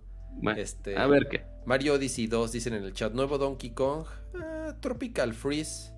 [0.56, 1.44] Este, a ver qué.
[1.64, 3.12] Mario Odyssey 2 dicen en el chat.
[3.12, 4.06] Nuevo Donkey Kong.
[4.34, 5.92] Ah, Tropical Freeze.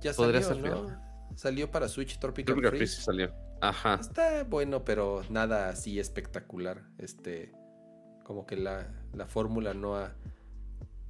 [0.00, 1.10] Ya salió, ¿no?
[1.36, 3.02] Salió para Switch Tropical, Freeze.
[3.02, 3.32] salió.
[3.60, 3.98] Ajá.
[4.00, 6.82] Está bueno, pero nada así espectacular.
[6.98, 7.52] Este.
[8.24, 10.14] Como que la, la fórmula no ha.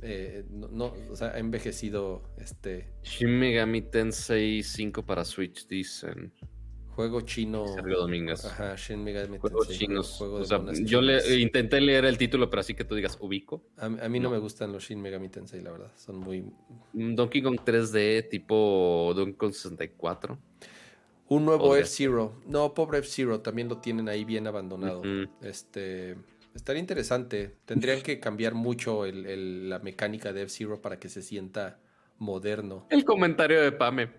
[0.02, 2.22] Eh, no, o sea, ha envejecido.
[2.38, 2.92] Este.
[3.02, 6.32] Shin Megami Tensei 5 para Switch, dicen.
[7.00, 7.64] Juego chino.
[7.76, 8.44] Domingas.
[8.44, 10.20] Ajá, Shin Megami Juegos chinos.
[10.20, 13.64] o sea, yo le, intenté leer el título, pero así que tú digas ubico.
[13.78, 14.28] A, mí no.
[14.28, 15.92] me gustan los Shin Megami Tensei, la verdad.
[15.96, 16.44] Son muy.
[16.92, 20.38] Donkey Kong 3D, tipo Donkey Kong 64.
[21.30, 22.42] Un nuevo F-Zero.
[22.46, 25.02] No, pobre F-Zero, también lo tienen ahí bien abandonado.
[25.40, 26.16] Este.
[26.54, 27.56] Estaría interesante.
[27.64, 31.78] Tendrían que cambiar mucho el, la mecánica de F-Zero para que se sienta
[32.18, 32.86] moderno.
[32.90, 34.10] El comentario de Pame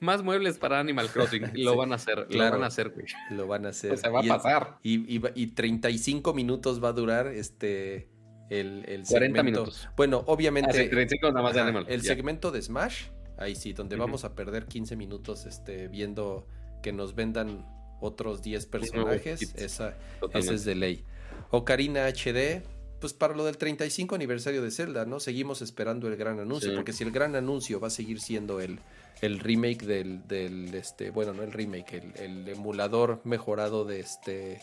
[0.00, 1.52] más muebles para Animal Crossing.
[1.54, 3.06] Lo van a hacer, lo van a hacer, güey.
[3.30, 3.96] Lo van a hacer.
[3.96, 4.78] se va a pasar.
[4.82, 8.08] y, y, y, 35 minutos va a durar este
[8.48, 9.88] el, el 40 minutos.
[9.96, 10.70] Bueno, obviamente.
[10.70, 11.86] Ah, 35 nada más de Animal.
[11.88, 13.04] El segmento de Smash,
[13.40, 16.46] ahí sí, donde vamos a perder 15 minutos este, viendo
[16.82, 17.66] que nos vendan
[18.00, 19.54] otros 10 personajes.
[19.56, 19.96] Esa,
[20.32, 21.04] esa es de ley.
[21.50, 22.62] Ocarina HD,
[23.00, 25.20] pues para lo del 35 aniversario de Zelda, ¿no?
[25.20, 28.78] Seguimos esperando el gran anuncio, porque si el gran anuncio va a seguir siendo el,
[29.22, 34.60] el remake del, del, este, bueno, no el remake, el, emulador mejorado de este,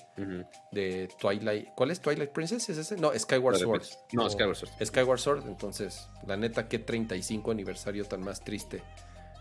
[0.71, 2.69] de Twilight, ¿cuál es Twilight Princess?
[2.69, 2.97] ¿Es ese?
[2.97, 3.83] No, Skyward Sword.
[4.13, 4.85] No, Skyward Sword.
[4.85, 8.83] Skyward Sword, entonces, la neta, qué 35 aniversario tan más triste.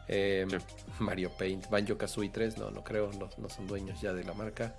[0.09, 0.49] Em,
[1.01, 4.33] Mario Paint, Banjo Kazooie 3, no, no creo, no, no son dueños ya de la
[4.33, 4.75] marca.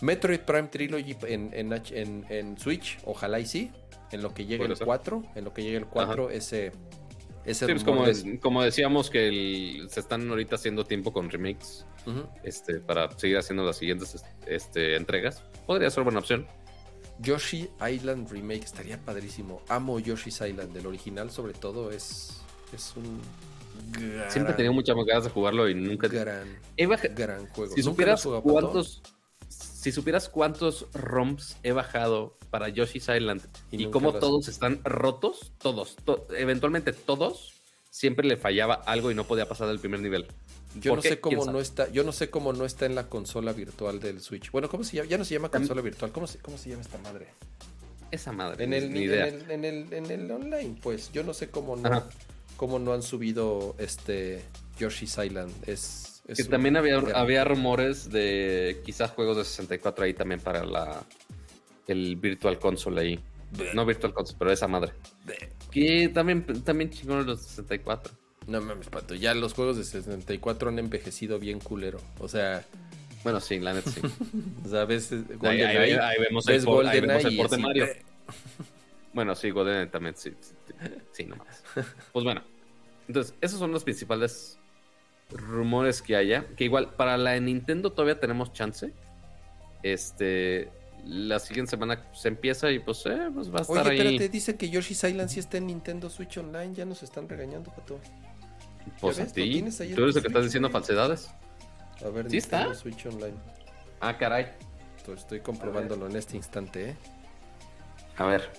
[0.00, 3.70] Metroid Prime Trilogy en, en, H- en- en Switch, ojalá y sí.
[4.10, 4.86] En lo que llegue el ser.
[4.86, 6.72] 4, en lo que llegue el 4, ese,
[7.44, 7.84] ese Sí, pues
[8.40, 11.84] como, decíamos que el- se están ahorita haciendo tiempo con remakes
[12.42, 15.42] este, para seguir haciendo las siguientes este, entregas.
[15.66, 16.46] Podría ser buena opción.
[17.18, 19.60] Yoshi Island Remake estaría padrísimo.
[19.68, 22.40] Amo Yoshi's Island, el original sobre todo es,
[22.72, 23.20] es un
[23.92, 26.08] gran, Siempre he tenido muchas ganas de jugarlo y nunca...
[26.08, 27.74] gran, He gran juego.
[27.74, 29.02] Si ¿Nunca lo supieras cuántos...
[29.88, 33.40] Si supieras cuántos ROMs he bajado para Yoshi's Island
[33.70, 37.54] Y cómo todos están rotos, todos, to- eventualmente todos,
[37.88, 40.26] siempre le fallaba algo y no podía pasar del primer nivel.
[40.74, 41.08] Yo ¿Por no qué?
[41.08, 43.98] sé ¿Quién cómo no está, yo no sé cómo no está en la consola virtual
[43.98, 44.50] del Switch.
[44.50, 45.08] Bueno, ¿cómo se llama?
[45.08, 46.12] Ya no se llama consola virtual.
[46.12, 47.28] ¿Cómo se, cómo se llama esta madre?
[48.10, 51.10] Esa madre, En el, ni en el, en el, en el online, pues.
[51.14, 52.06] Yo no sé cómo no, Ajá.
[52.58, 54.44] cómo no han subido este
[54.78, 55.50] Yoshi's Island.
[55.66, 60.64] Es Que un también había, había rumores de quizás juegos de 64 ahí también para
[60.64, 61.02] la
[61.86, 63.20] el Virtual Console ahí.
[63.74, 64.92] No Virtual Console, pero esa madre.
[65.70, 66.90] Que también, también
[67.26, 68.12] los 64.
[68.46, 69.14] No mames, pato.
[69.14, 71.98] Ya los juegos de 64 han envejecido bien culero.
[72.18, 72.62] O sea,
[73.24, 74.00] Bueno, sí, la neta sí.
[74.64, 77.36] o sea, ves eh, ahí, ahí- GoldenEye, ahí vemos el, por- ahí vemos GoldenEye el
[77.38, 77.86] port de Mario.
[79.14, 80.32] Bueno, sí, GoldenEye también, sí.
[80.40, 80.52] Sí,
[81.12, 81.62] sí, no más.
[82.12, 82.42] Pues bueno.
[83.06, 84.58] Entonces, esos son los principales
[85.30, 86.46] rumores que haya.
[86.56, 88.92] Que igual, para la Nintendo todavía tenemos chance.
[89.82, 90.70] Este.
[91.04, 93.98] La siguiente semana se empieza y pues, eh, pues va a estar Oye, ahí.
[94.00, 96.74] espérate, dice que Yoshi's Island sí está en Nintendo Switch Online.
[96.74, 97.98] Ya nos están regañando, pato.
[99.00, 99.62] Pues ¿Ya a ti.
[99.94, 101.30] Tú eres el que estás diciendo falsedades.
[102.04, 102.74] A ver, ¿Sí Nintendo está?
[102.74, 103.34] Switch Online.
[104.00, 104.48] Ah, caray.
[104.96, 106.96] Estoy- Estoy comprobándolo en este instante, ¿eh?
[108.16, 108.50] A ver.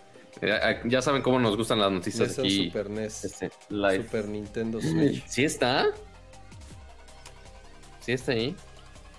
[0.41, 2.67] Ya, ya saben cómo nos gustan las noticias aquí.
[2.67, 3.25] Super NES.
[3.25, 4.03] Este, live.
[4.03, 5.23] Super Nintendo Switch.
[5.27, 5.87] ¿Sí está?
[8.09, 8.55] ¿Sí está ahí?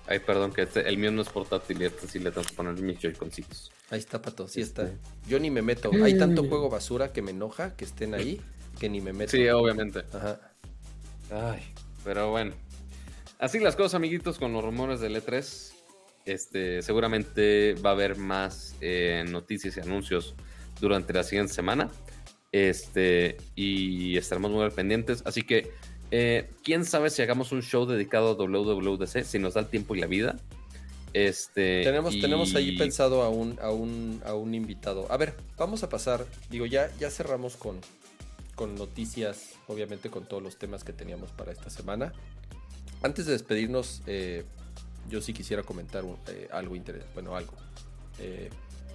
[0.08, 2.54] Ay, perdón, que este- el mío no es portátil y este sí le tengo que
[2.54, 3.70] poner mis Joy-Concitos.
[3.90, 4.48] Ahí está, pato.
[4.48, 4.82] Sí Este.
[4.82, 4.94] está.
[5.28, 5.92] Yo ni me meto.
[6.02, 8.40] Hay tanto juego basura que me enoja que estén ahí
[8.80, 9.30] que ni me meto.
[9.30, 10.00] Sí, obviamente.
[10.12, 10.40] Ajá.
[11.30, 11.62] Ay,
[12.02, 12.52] pero bueno.
[13.38, 15.72] Así las cosas, amiguitos, con los rumores del E3.
[16.26, 20.34] Este, seguramente va a haber más eh, noticias y anuncios
[20.80, 21.88] durante la siguiente semana.
[22.50, 25.22] Este, y estaremos muy pendientes.
[25.24, 25.70] Así que,
[26.11, 29.95] eh, quién sabe si hagamos un show dedicado a WWDC, si nos da el tiempo
[29.95, 30.37] y la vida.
[31.12, 35.11] Este, Tenemos, y- tenemos ahí pensado a un, a, un, a un invitado.
[35.11, 36.24] A ver, vamos a pasar.
[36.51, 37.81] Digo, ya, ya cerramos con,
[38.55, 42.12] con noticias, obviamente con todos los temas que teníamos para esta semana.
[43.03, 44.45] Antes de despedirnos, eh,
[45.09, 47.12] yo sí quisiera comentar un- eh, algo interesante.
[47.15, 47.55] Bueno, algo.
[48.20, 48.51] Eh,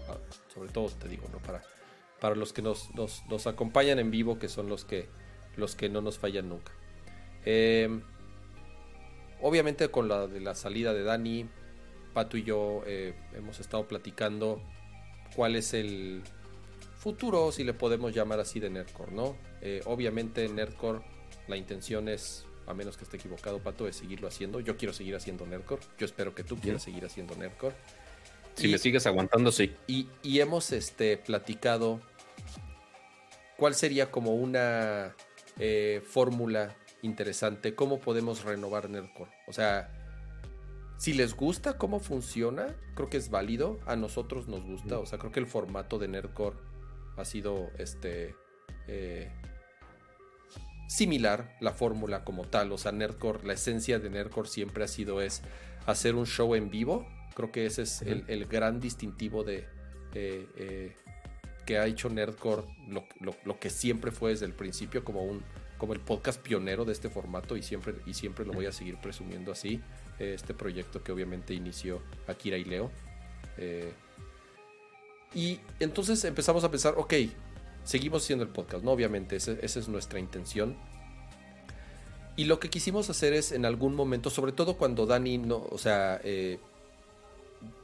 [0.08, 0.16] ah,
[0.54, 1.40] sobre todo, te digo, ¿no?
[1.40, 1.64] Para,
[2.22, 5.10] para los que nos, nos, nos acompañan en vivo, que son los que,
[5.58, 6.72] los que no nos fallan nunca.
[7.46, 8.00] Eh,
[9.42, 11.46] obviamente con la de la salida de Dani,
[12.14, 14.62] Pato y yo eh, hemos estado platicando
[15.36, 16.24] cuál es el
[16.98, 19.36] futuro, si le podemos llamar así, de Nerdcore, ¿no?
[19.62, 21.02] Eh, obviamente Nerdcore,
[21.48, 24.60] la intención es, a menos que esté equivocado, Pato, es seguirlo haciendo.
[24.60, 25.82] Yo quiero seguir haciendo Nerdcore.
[26.00, 27.76] Yo espero que tú quieras seguir haciendo Nerdcore.
[28.56, 29.76] Si Y- me sigues aguantando, sí.
[29.86, 32.00] y, y hemos este, platicado
[33.58, 35.14] cuál sería como una
[35.60, 36.74] eh, fórmula
[37.06, 39.32] interesante, cómo podemos renovar Nerdcore.
[39.48, 39.90] O sea,
[40.98, 43.80] si les gusta cómo funciona, creo que es válido.
[43.86, 45.00] A nosotros nos gusta.
[45.00, 46.58] O sea, creo que el formato de Nerdcore
[47.18, 48.36] ha sido este
[48.88, 49.32] eh,
[50.88, 52.72] similar, la fórmula como tal.
[52.72, 55.42] O sea, Nerdcore, la esencia de Nerdcore siempre ha sido es
[55.86, 57.08] hacer un show en vivo.
[57.36, 59.68] Creo que ese es el, el gran distintivo de
[60.14, 60.96] eh, eh,
[61.66, 65.44] que ha hecho Nerdcore, lo, lo- lo que siempre fue desde el principio como un
[65.78, 68.98] como el podcast pionero de este formato y siempre y siempre lo voy a seguir
[68.98, 69.82] presumiendo así.
[70.20, 72.90] eh, este proyecto que obviamente inició Akira y Leo.
[73.58, 73.92] Eh,
[75.34, 77.14] y entonces empezamos a pensar, ok,
[77.84, 78.92] seguimos haciendo el podcast, ¿no?
[78.92, 80.78] Obviamente, ese- esa es nuestra intención.
[82.38, 85.78] Y lo que quisimos hacer es en algún momento, sobre todo cuando Dani no, o
[85.78, 86.60] sea, eh,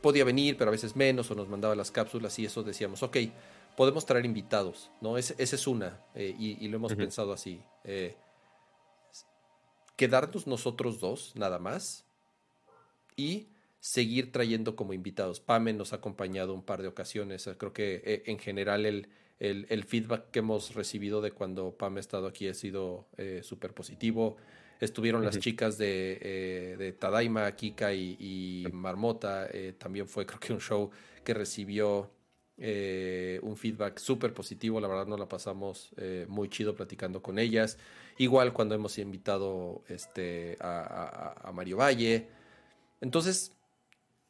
[0.02, 3.18] podía venir, pero a veces menos, o nos mandaba las cápsulas y eso decíamos, ok,
[3.78, 5.18] podemos traer invitados, ¿no?
[5.18, 7.62] Ese- Esa es una, eh, y, y lo hemos pensado así.
[7.84, 8.16] eh,
[9.96, 12.06] quedarnos nosotros dos, nada más,
[13.16, 13.50] y
[13.80, 15.40] seguir trayendo como invitados.
[15.40, 17.46] Pame nos ha acompañado un par de ocasiones.
[17.48, 21.76] eh, Creo que eh, en general el, el- el feedback que hemos recibido de cuando
[21.78, 23.08] Pame ha estado aquí ha sido
[23.44, 24.38] súper positivo.
[24.80, 29.48] Estuvieron las chicas de, eh, de Tadaima, Kika y, y Marmota.
[29.78, 30.90] también fue creo que un show
[31.24, 32.10] que recibió
[32.62, 34.80] eh, un feedback súper positivo.
[34.80, 37.78] La verdad nos la pasamos eh, muy chido platicando con ellas.
[38.18, 42.28] Igual cuando hemos invitado este, a, a- a Mario Valle.
[43.02, 43.52] Entonces,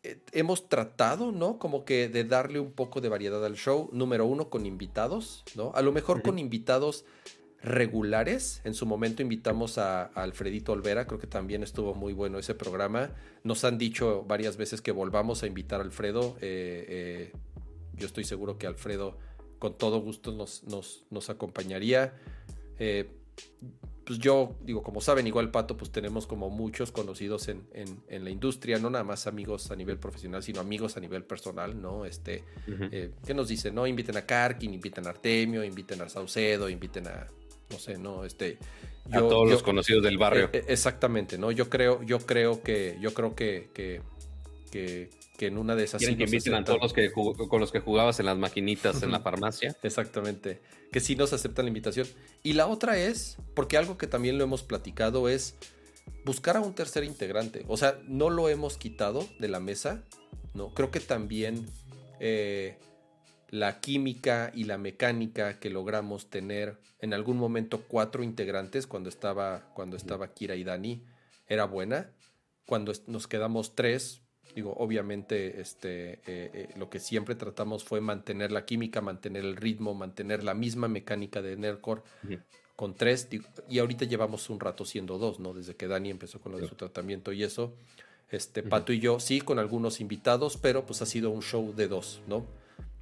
[0.03, 1.59] eh, hemos tratado, ¿no?
[1.59, 3.89] Como que de darle un poco de variedad al show.
[3.91, 5.71] Número uno, con invitados, ¿no?
[5.75, 7.05] A lo mejor con invitados
[7.63, 8.61] regulares.
[8.63, 13.11] En su momento invitamos a, Alfredito Olvera, creo que también estuvo muy bueno ese programa.
[13.43, 16.35] Nos han dicho varias veces que volvamos a invitar a Alfredo.
[16.41, 17.31] Eh, eh,
[18.01, 19.17] yo estoy seguro que Alfredo
[19.59, 22.13] con todo gusto nos, nos, acompañaría.
[22.79, 23.09] Eh,
[24.03, 27.63] pues yo digo, como saben, igual Pato, pues tenemos como muchos conocidos en,
[28.09, 32.05] la industria, no nada más amigos a nivel profesional, sino amigos a nivel personal, ¿no?
[32.05, 32.43] Este,
[33.25, 33.75] ¿qué nos dicen?
[33.75, 37.27] No, inviten a Karkin, inviten a Artemio, inviten a Saucedo, inviten a
[37.71, 38.25] no sé, ¿no?
[38.25, 38.57] Este,
[39.11, 40.45] a todos los conocidos del barrio.
[40.45, 41.51] Eh, eh, exactamente, ¿no?
[41.51, 45.09] Yo creo, yo creo que, yo creo que, que,
[45.45, 45.99] en una de esas...
[45.99, 49.11] Quieren que inviten a todos los que con los que jugabas en las maquinitas en
[49.11, 49.75] la farmacia.
[49.83, 50.61] Exactamente,
[50.91, 52.07] que sí nos aceptan la invitación.
[52.43, 55.55] Y la otra es, porque algo que también lo hemos platicado es
[56.25, 57.65] buscar a un tercer integrante.
[57.67, 60.03] O sea, no lo hemos quitado de la mesa,
[60.53, 60.73] ¿no?
[60.73, 61.67] Creo que también...
[62.19, 62.77] Eh,
[63.51, 69.69] la química y la mecánica que logramos tener en algún momento cuatro integrantes cuando estaba,
[69.73, 71.03] cuando estaba Kira y Dani
[71.47, 72.11] era buena.
[72.65, 74.20] Cuando nos quedamos tres,
[74.55, 79.55] digo, obviamente este, eh, eh, lo que siempre tratamos fue mantener la química, mantener el
[79.55, 82.01] ritmo, mantener la misma mecánica de Nerdcore
[82.75, 83.27] con tres.
[83.69, 85.53] y ahorita llevamos un rato siendo dos, ¿no?
[85.53, 87.73] Desde que Dani empezó con lo de su tratamiento y eso.
[88.31, 91.87] Este, Pato y yo, sí, con algunos invitados, pero pues ha sido un show de
[91.87, 92.45] dos, ¿no?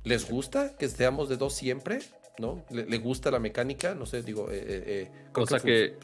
[0.03, 1.99] ¿Les gusta que seamos de dos siempre?
[2.39, 2.65] ¿No?
[2.71, 3.93] ¿Le, gusta la mecánica?
[3.95, 5.97] No sé, digo, eh, eh, eh o sea que,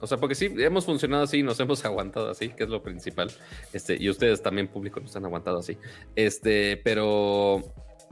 [0.00, 3.30] o sea, porque sí, hemos funcionado así, nos hemos aguantado así, que es lo principal.
[3.72, 5.76] Este, y ustedes también, público, nos han aguantado así.
[6.16, 7.62] Este, pero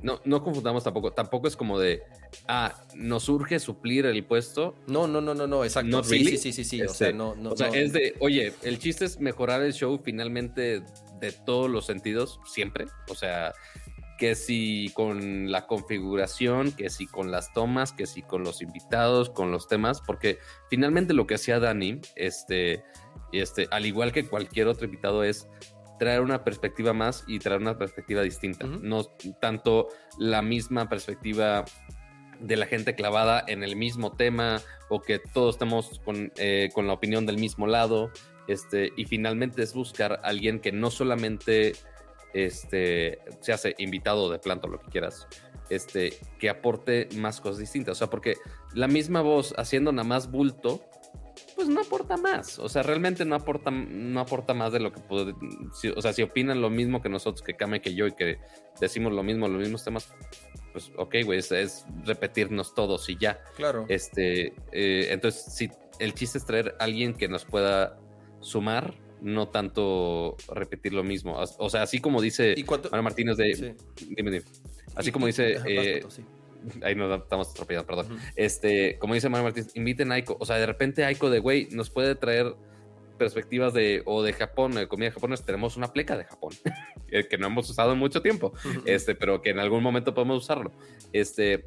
[0.03, 1.13] no, no confundamos tampoco.
[1.13, 2.03] Tampoco es como de,
[2.49, 4.75] ah, nos urge suplir el puesto.
[4.87, 6.03] No, no, no, no, no, exacto.
[6.05, 6.83] sí, sí, sí, sí, sí.
[6.83, 7.51] o sea, este, no, no.
[7.51, 10.83] O sea, es de, oye, el chiste es mejorar el show finalmente
[11.21, 12.87] de todos los sentidos, siempre.
[13.09, 13.53] O sea,
[14.21, 19.31] que si con la configuración, que si con las tomas, que si con los invitados,
[19.31, 20.39] con los temas, porque
[20.69, 22.85] finalmente lo que hacía Dani, este,
[23.33, 25.49] este, al igual que cualquier otro invitado, es
[25.99, 28.67] traer una perspectiva más y traer una perspectiva distinta.
[28.67, 29.05] No
[29.41, 29.89] tanto
[30.19, 31.65] la misma perspectiva
[32.41, 34.61] de la gente clavada en el mismo tema
[34.91, 38.11] o que todos estemos con, eh, con la opinión del mismo lado.
[38.49, 41.73] Este, y finalmente es buscar a alguien que no solamente
[42.35, 45.27] este, se hace invitado de planta o lo que quieras,
[45.69, 47.93] este, que aporte más cosas distintas.
[47.93, 48.37] O sea, porque
[48.75, 50.83] la misma voz haciendo nada más bulto,
[51.55, 52.59] pues no aporta más.
[52.59, 55.35] O sea, realmente no aporta, no aporta más de lo que puede.
[55.95, 58.39] o sea, si opinan lo mismo que nosotros, que Kame, que yo, y que
[58.81, 60.09] decimos lo mismo, los mismos temas,
[60.73, 63.43] pues ok, güey, es, repetirnos todos y ya.
[63.57, 63.87] Claro.
[63.89, 67.99] Este, eh, entonces, si el chiste es traer a alguien que nos pueda
[68.41, 71.37] sumar no tanto repetir lo mismo.
[71.59, 72.55] O sea, así como dice
[72.91, 73.75] Mario Martínez de...
[74.09, 74.45] Dime, dime.
[74.95, 75.59] Así como dice...
[75.67, 76.05] Eh,
[76.83, 78.19] ahí nos estamos atropellando, perdón.
[78.37, 80.37] Este, como dice Mario Martínez, inviten a Aiko.
[80.41, 82.55] O sea, de repente Aiko de, güey, nos puede traer
[83.21, 86.55] perspectivas de o de Japón, de comida japonesa, tenemos una pleca de Japón
[87.29, 88.55] que no hemos usado en mucho tiempo,
[88.87, 90.73] este, pero que en algún momento podemos usarlo.
[91.13, 91.67] Este,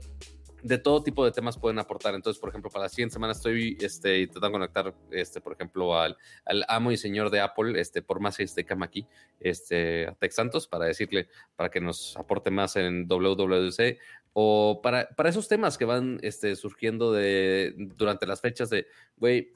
[0.63, 2.15] de todo tipo de temas pueden aportar.
[2.15, 6.17] Entonces, por ejemplo, para la siguiente semana estoy este, intentando conectar, este, por ejemplo, al,
[6.45, 9.05] al, amo y señor de Apple, este, por más este cama aquí,
[9.39, 13.99] este, a Tex Santos, para decirle, para que nos aporte más en WWDC,
[14.31, 18.87] o para, para esos temas que van este, surgiendo de, durante las fechas de,
[19.17, 19.51] güey,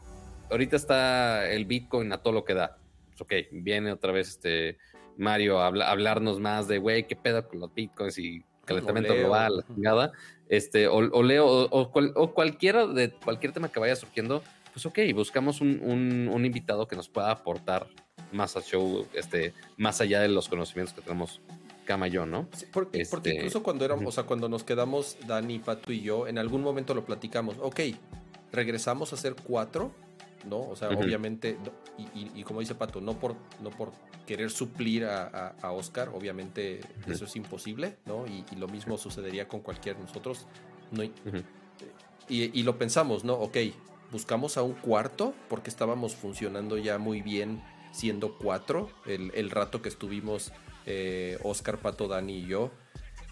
[0.52, 2.78] ahorita está el Bitcoin a todo lo que da.
[3.08, 4.78] Pues, ok, viene otra vez este
[5.18, 10.12] Mario a hablarnos más de, güey, qué pedo con los Bitcoins y calentamiento global, la
[10.50, 16.42] este, o, leo, o, cualquiera de cualquier tema que vaya surgiendo, pues ok, buscamos un,
[16.46, 17.88] invitado que nos pueda aportar
[18.32, 21.42] más al show, este, más allá de los conocimientos que tenemos
[21.86, 22.50] Cama y yo, ¿no?
[22.74, 26.28] porque, porque, este, incluso cuando éramos, o sea, cuando nos quedamos Dani, Pato y yo,
[26.28, 27.80] en algún momento lo platicamos, ok,
[28.52, 29.92] regresamos a hacer cuatro,
[30.48, 30.60] ¿no?
[30.62, 31.58] O sea, obviamente,
[32.14, 33.92] y, como dice Pato, no por, no por
[34.26, 38.26] querer suplir a, Oscar, obviamente eso es imposible, ¿no?
[38.28, 40.48] Y, lo mismo sucedería con cualquiera de nosotros.
[40.92, 41.04] No,
[42.30, 43.34] y, lo pensamos, ¿no?
[43.34, 43.58] Ok,
[44.12, 47.62] buscamos a un cuarto porque estábamos funcionando ya muy bien
[47.92, 50.52] siendo cuatro el, rato que estuvimos
[50.86, 52.72] eh, Oscar, Pato, Dani y yo.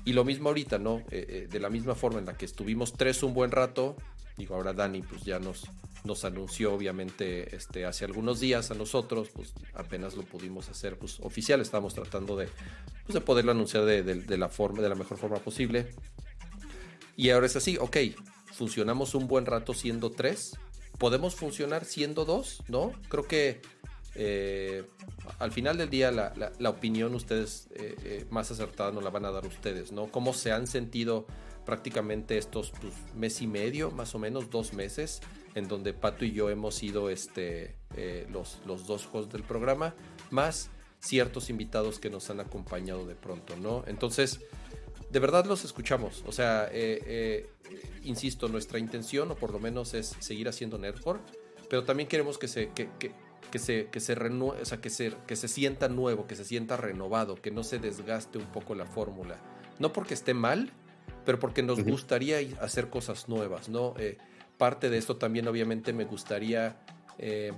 [0.06, 1.00] Y lo mismo ahorita, ¿no?
[1.10, 3.96] Eh, eh, de la misma forma en la que estuvimos tres un buen rato,
[4.38, 5.66] digo, ahora Dani pues ya nos,
[6.06, 11.20] nos anunció obviamente este, hace algunos días a nosotros, pues apenas lo pudimos hacer pues,
[11.22, 12.48] oficial, estábamos tratando de,
[13.06, 15.88] pues, de poderlo anunciar de, la forma, de la mejor forma posible.
[17.18, 17.98] Y ahora es así, ok,
[18.54, 20.58] funcionamos un buen rato siendo tres,
[20.98, 22.94] podemos funcionar siendo dos, ¿no?
[23.10, 23.62] Creo que
[24.16, 24.86] eh,
[25.40, 29.26] al final del día la, la, opinión ustedes eh, eh, más acertada nos la van
[29.26, 30.08] a dar ustedes, ¿no?
[30.08, 31.26] ¿Cómo se han sentido
[31.66, 35.22] prácticamente estos pues, mes y medio, más o menos dos meses,
[35.56, 39.96] en donde Pato y yo hemos sido este, eh, los, los dos hosts del programa,
[40.30, 40.70] más
[41.00, 43.84] ciertos invitados que nos han acompañado de pronto, ¿no?
[43.88, 44.42] Entonces,
[45.10, 46.24] de verdad los escuchamos.
[46.28, 46.70] O sea,
[48.04, 51.20] insisto, nuestra intención, o por lo menos es seguir haciendo Nerdcore,
[51.70, 52.90] pero también queremos que se, que,
[53.52, 56.78] que se, que se o sea, que se, que se sienta nuevo, que se sienta
[56.78, 59.38] renovado, que no se desgaste un poco la fórmula.
[59.80, 60.72] No porque esté mal,
[61.26, 63.94] pero porque nos gustaría hacer cosas nuevas, ¿no?
[63.98, 64.18] Eh,
[64.58, 66.78] parte de esto también obviamente me gustaría,
[67.18, 67.54] eh,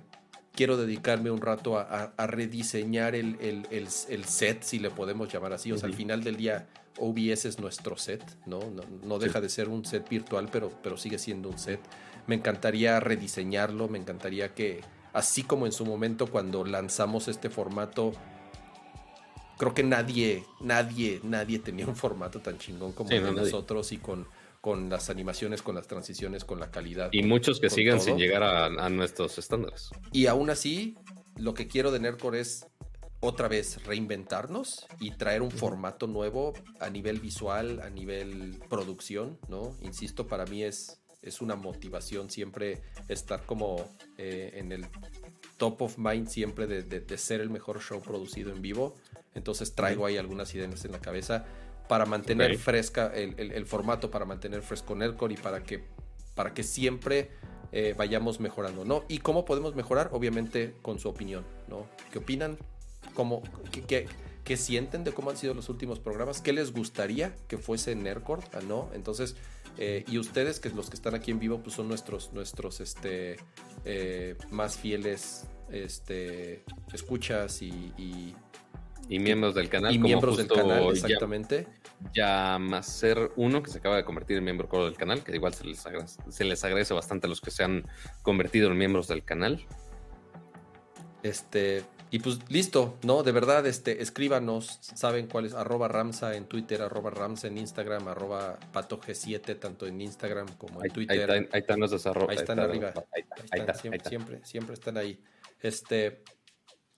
[0.53, 3.37] quiero dedicarme un rato a, rediseñar el,
[3.69, 6.67] el, set, si le podemos llamar así, o sea, al final del día
[6.99, 8.59] OBS es nuestro set, ¿no?
[9.03, 11.79] No, deja de ser un set virtual, pero, pero sigue siendo un set.
[12.25, 14.81] Me encantaría rediseñarlo, me encantaría que,
[15.13, 18.13] así como en su momento cuando lanzamos este formato,
[19.57, 24.27] creo que nadie, nadie, nadie tenía un formato tan chingón como nosotros y con,
[24.61, 27.09] con las animaciones, con las transiciones, con la calidad.
[27.11, 29.89] Y muchos que sigan sin llegar a, nuestros estándares.
[30.11, 30.95] Y aún así,
[31.35, 32.65] lo que quiero de Nerdcore es
[33.19, 39.75] otra vez reinventarnos y traer un formato nuevo a nivel visual, a nivel producción, ¿no?
[39.81, 43.83] Insisto, para mí es es una motivación siempre estar como
[44.17, 44.85] eh, en el
[45.57, 48.95] top of mind siempre de, ser el mejor show producido en vivo.
[49.33, 51.45] Entonces traigo ahí algunas ideas en la cabeza
[51.87, 55.83] para mantener fresca el, formato, para mantener fresco Nerdcore y para que,
[56.35, 57.31] para que siempre
[57.71, 59.03] eh, vayamos mejorando, ¿no?
[59.07, 60.09] ¿Y cómo podemos mejorar?
[60.13, 61.87] Obviamente con su opinión, ¿no?
[62.11, 62.57] ¿Qué opinan?
[63.13, 63.41] ¿Cómo,
[63.71, 64.07] qué,
[64.43, 66.41] qué, sienten de cómo han sido los últimos programas?
[66.41, 68.43] ¿Qué les gustaría que fuese Nerdcore?
[68.67, 68.89] ¿No?
[68.93, 69.35] Entonces
[69.77, 73.37] eh, y ustedes, que los que están aquí en vivo, pues son nuestros, nuestros este,
[73.85, 78.35] eh, más fieles este, escuchas y, y,
[79.07, 79.93] miembros del canal.
[79.93, 81.67] Y miembros del canal, exactamente.
[82.13, 85.53] Ya, más ser uno que se acaba de convertir en miembro del canal, que igual
[85.53, 87.85] se les, agradece, se les agradece bastante a los que se han
[88.21, 89.65] convertido en miembros del canal.
[91.23, 93.23] Este, y pues listo, ¿no?
[93.23, 98.07] De verdad, este, escríbanos, saben cuál es, arroba Ramsa en Twitter, arroba Ramsa en Instagram,
[98.07, 101.29] arroba PatoG7, tanto en Instagram como en Twitter.
[101.29, 102.29] Ahí, están los desarrollos.
[102.29, 102.93] Ahí están arriba.
[103.13, 103.23] Ahí,
[103.59, 105.21] están, siempre, siempre, siempre, están ahí.
[105.61, 106.23] Este,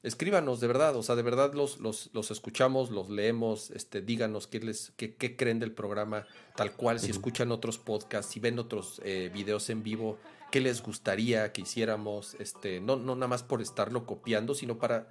[0.03, 4.47] escríbanos, de verdad, o sea, de verdad los, los, los escuchamos, los leemos, este, díganos
[4.47, 8.59] qué, les, qué, qué creen del programa, tal cual, si escuchan otros podcasts, si ven
[8.59, 10.17] otros eh, videos en vivo
[10.51, 15.07] qué les gustaría que hiciéramos, este, no, no nada más por estarlo copiando, sino para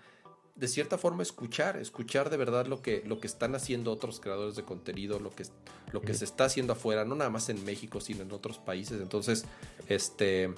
[0.56, 4.56] de cierta forma escuchar, escuchar de verdad lo que, lo que están haciendo otros creadores
[4.56, 5.44] de contenido, lo que,
[5.92, 9.00] lo que se está haciendo afuera, no nada más en México, sino en otros países.
[9.00, 9.44] Entonces,
[9.86, 10.52] este,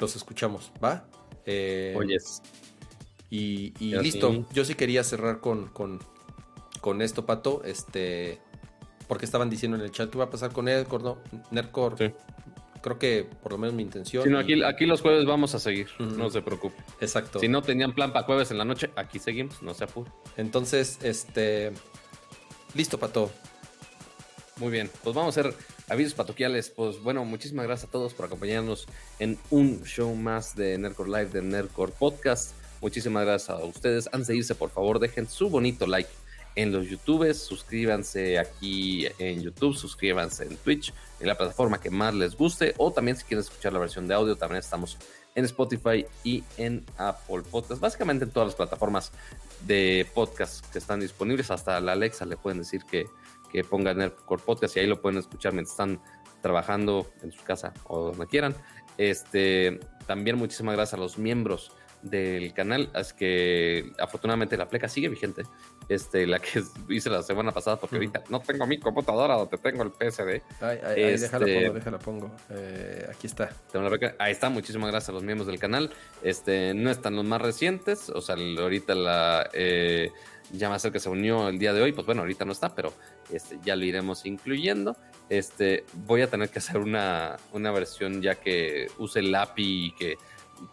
[0.00, 1.08] los escuchamos, ¿va?
[1.44, 2.42] Eh, Oyes.
[3.30, 6.00] Y, listo, yo sí quería cerrar con, con,
[6.80, 8.38] con, esto, Pato, este,
[9.08, 11.18] porque estaban diciendo en el chat que va a pasar con Nerdcore, ¿no?
[11.50, 12.14] Nerdcore.
[12.82, 14.36] Creo que por lo menos mi intención.
[14.36, 16.76] aquí, aquí los jueves vamos a seguir, no se preocupe.
[17.00, 17.40] Exacto.
[17.40, 20.10] Si no tenían plan para jueves en la noche, aquí seguimos, no se apure.
[20.36, 21.72] Entonces, este.
[22.74, 23.30] Listo, Pato.
[24.58, 25.54] Muy bien, pues vamos a hacer
[25.88, 26.70] avisos patoquiales.
[26.70, 28.86] Pues bueno, muchísimas gracias a todos por acompañarnos
[29.18, 32.54] en un show más de Nerdcore Live, de Nerdcore Podcast.
[32.80, 34.08] Muchísimas gracias a ustedes.
[34.12, 36.10] Antes de irse, por favor, dejen su bonito like
[36.56, 42.14] en los YouTubes, suscríbanse aquí en YouTube, suscríbanse en Twitch, en la plataforma que más
[42.14, 44.96] les guste, o también si quieren escuchar la versión de audio, también estamos
[45.34, 49.12] en Spotify y en Apple Podcasts, básicamente en todas las plataformas
[49.66, 53.04] de podcast que están disponibles, hasta la Alexa le pueden decir que,
[53.52, 56.00] que pongan el Podcast y ahí lo pueden escuchar mientras están
[56.40, 58.54] trabajando en su casa o donde quieran.
[58.96, 61.70] Este, también muchísimas gracias a los miembros
[62.10, 65.42] del canal, es que afortunadamente la pleca sigue vigente,
[65.88, 69.82] este, la que hice la semana pasada, porque ahorita no tengo mi computadora donde tengo
[69.82, 70.42] el PSD.
[70.60, 72.30] Ay, ay, este, pongo, déjala pongo.
[72.50, 73.50] Eh, aquí está.
[74.18, 75.90] Ahí está, muchísimas gracias a los miembros del canal.
[76.22, 80.10] Este, no están los más recientes, o sea, ahorita la eh,
[80.52, 82.92] ya más que se unió el día de hoy, pues bueno, ahorita no está, pero
[83.30, 84.96] este, ya lo iremos incluyendo.
[85.28, 89.90] Este, voy a tener que hacer una, una versión ya que use el API y
[89.92, 90.16] que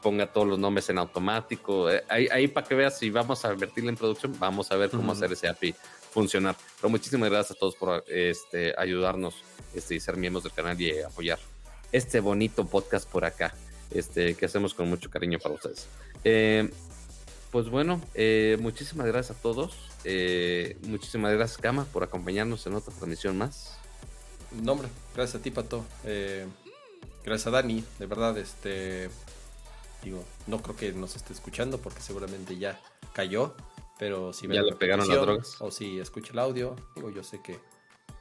[0.02, 1.90] ponga todos los nombres en automático.
[1.90, 5.12] Eh, ahí, para que veas si vamos a invertirle en producción, vamos a ver cómo
[5.12, 5.74] hacer ese API
[6.12, 6.56] funcionar.
[6.78, 9.36] Pero muchísimas gracias a todos por este, ayudarnos
[9.74, 11.40] este, y ser miembros del canal y apoyar
[11.92, 13.54] este bonito podcast por acá,
[13.92, 15.88] este, que hacemos con mucho cariño para ustedes.
[16.24, 16.70] Eh,
[17.52, 19.78] pues bueno, eh, muchísimas gracias a todos.
[20.82, 23.78] muchísimas gracias, Kama, por acompañarnos en otra transmisión más.
[24.52, 25.86] No, hombre, gracias a ti, Pato.
[27.24, 29.10] gracias a Dani, de verdad, este
[30.04, 32.80] Digo, no creo que nos esté escuchando porque seguramente ya
[33.14, 33.56] cayó.
[34.00, 35.56] Pero si Ya le pegaron las drogas.
[35.62, 37.60] O si escucha el audio, digo, yo sé que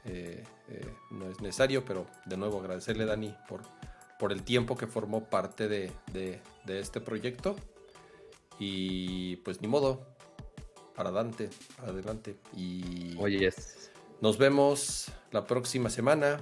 [0.05, 3.61] eh, eh, no es necesario, pero de nuevo agradecerle, Dani, por,
[4.19, 7.55] por el tiempo que formó parte de, de, de este proyecto.
[8.59, 10.05] Y pues ni modo,
[10.95, 12.35] para adelante, para adelante.
[12.55, 13.91] Y Oye, es.
[14.21, 16.41] nos vemos la próxima semana.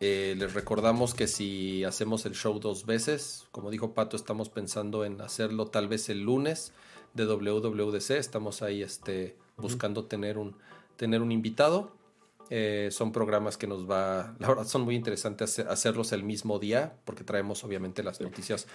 [0.00, 5.04] Eh, les recordamos que si hacemos el show dos veces, como dijo Pato, estamos pensando
[5.04, 6.72] en hacerlo tal vez el lunes
[7.14, 8.10] de WWDC.
[8.12, 10.56] Estamos ahí este, buscando tener, un,
[10.96, 11.92] tener un invitado.
[12.50, 16.58] Eh, son programas que nos va, la verdad son muy interesantes hacer- hacerlos el mismo
[16.58, 18.66] día porque traemos obviamente las noticias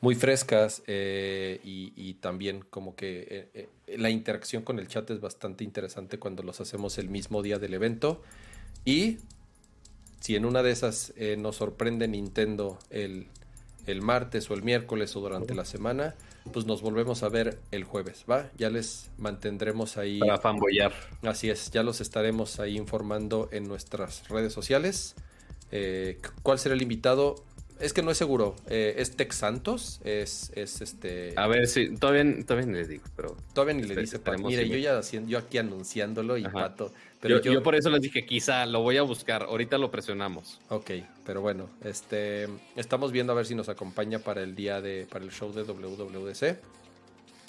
[0.00, 5.10] muy frescas eh, y, y también como que eh, eh, la interacción con el chat
[5.10, 8.22] es bastante interesante cuando los hacemos el mismo día del evento
[8.84, 9.18] y
[10.26, 13.28] si en una de esas eh, nos sorprende Nintendo el,
[13.86, 16.16] el martes o el miércoles o durante la semana,
[16.52, 18.50] pues nos volvemos a ver el jueves, ¿va?
[18.58, 20.18] Ya les mantendremos ahí.
[20.18, 20.92] Para fanboyar.
[21.22, 25.14] Así es, ya los estaremos ahí informando en nuestras redes sociales.
[25.70, 27.36] Eh, ¿Cuál será el invitado?
[27.78, 28.56] Es que no es seguro.
[28.68, 30.00] Eh, ¿Es Tex Santos?
[30.04, 31.34] Es, es este.
[31.36, 31.94] A ver si.
[31.96, 33.36] Todavía, todavía ni les digo, pero.
[33.52, 34.42] Todavía ni le este, dice Pato.
[34.42, 36.52] Mire, yo ya haciendo, yo aquí anunciándolo y Ajá.
[36.52, 36.92] Pato.
[37.20, 39.42] Pero yo, yo por eso les dije, quizá lo voy a buscar.
[39.44, 40.60] Ahorita lo presionamos.
[40.68, 40.90] Ok,
[41.24, 45.24] pero bueno, este estamos viendo a ver si nos acompaña para el día de para
[45.24, 46.58] el show de WWDC.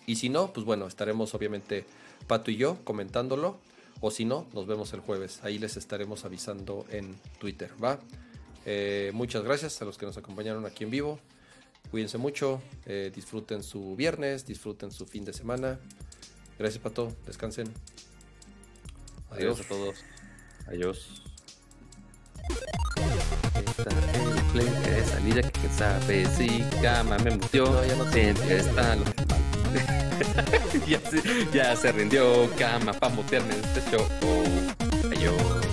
[0.07, 1.85] Y si no, pues bueno, estaremos obviamente
[2.27, 3.59] Pato y yo comentándolo
[3.99, 5.39] o si no, nos vemos el jueves.
[5.43, 7.99] Ahí les estaremos avisando en Twitter, ¿va?
[8.69, 11.19] Eh, muchas gracias a los que nos acompañaron aquí en vivo.
[11.89, 15.79] Cuídense mucho, eh, disfruten su viernes, disfruten su fin de semana.
[16.59, 17.71] Gracias, Pato, descansen.
[19.31, 19.95] Adiós a todos.
[20.67, 21.21] Adiós.
[23.55, 27.63] El play de salida que sabe si cama me mutió.
[27.71, 29.05] No, ya no te- Siempre está lo
[30.87, 31.21] ya, se,
[31.53, 34.05] ya se rindió cama para mutearme en este show.
[35.15, 35.66] Adiós.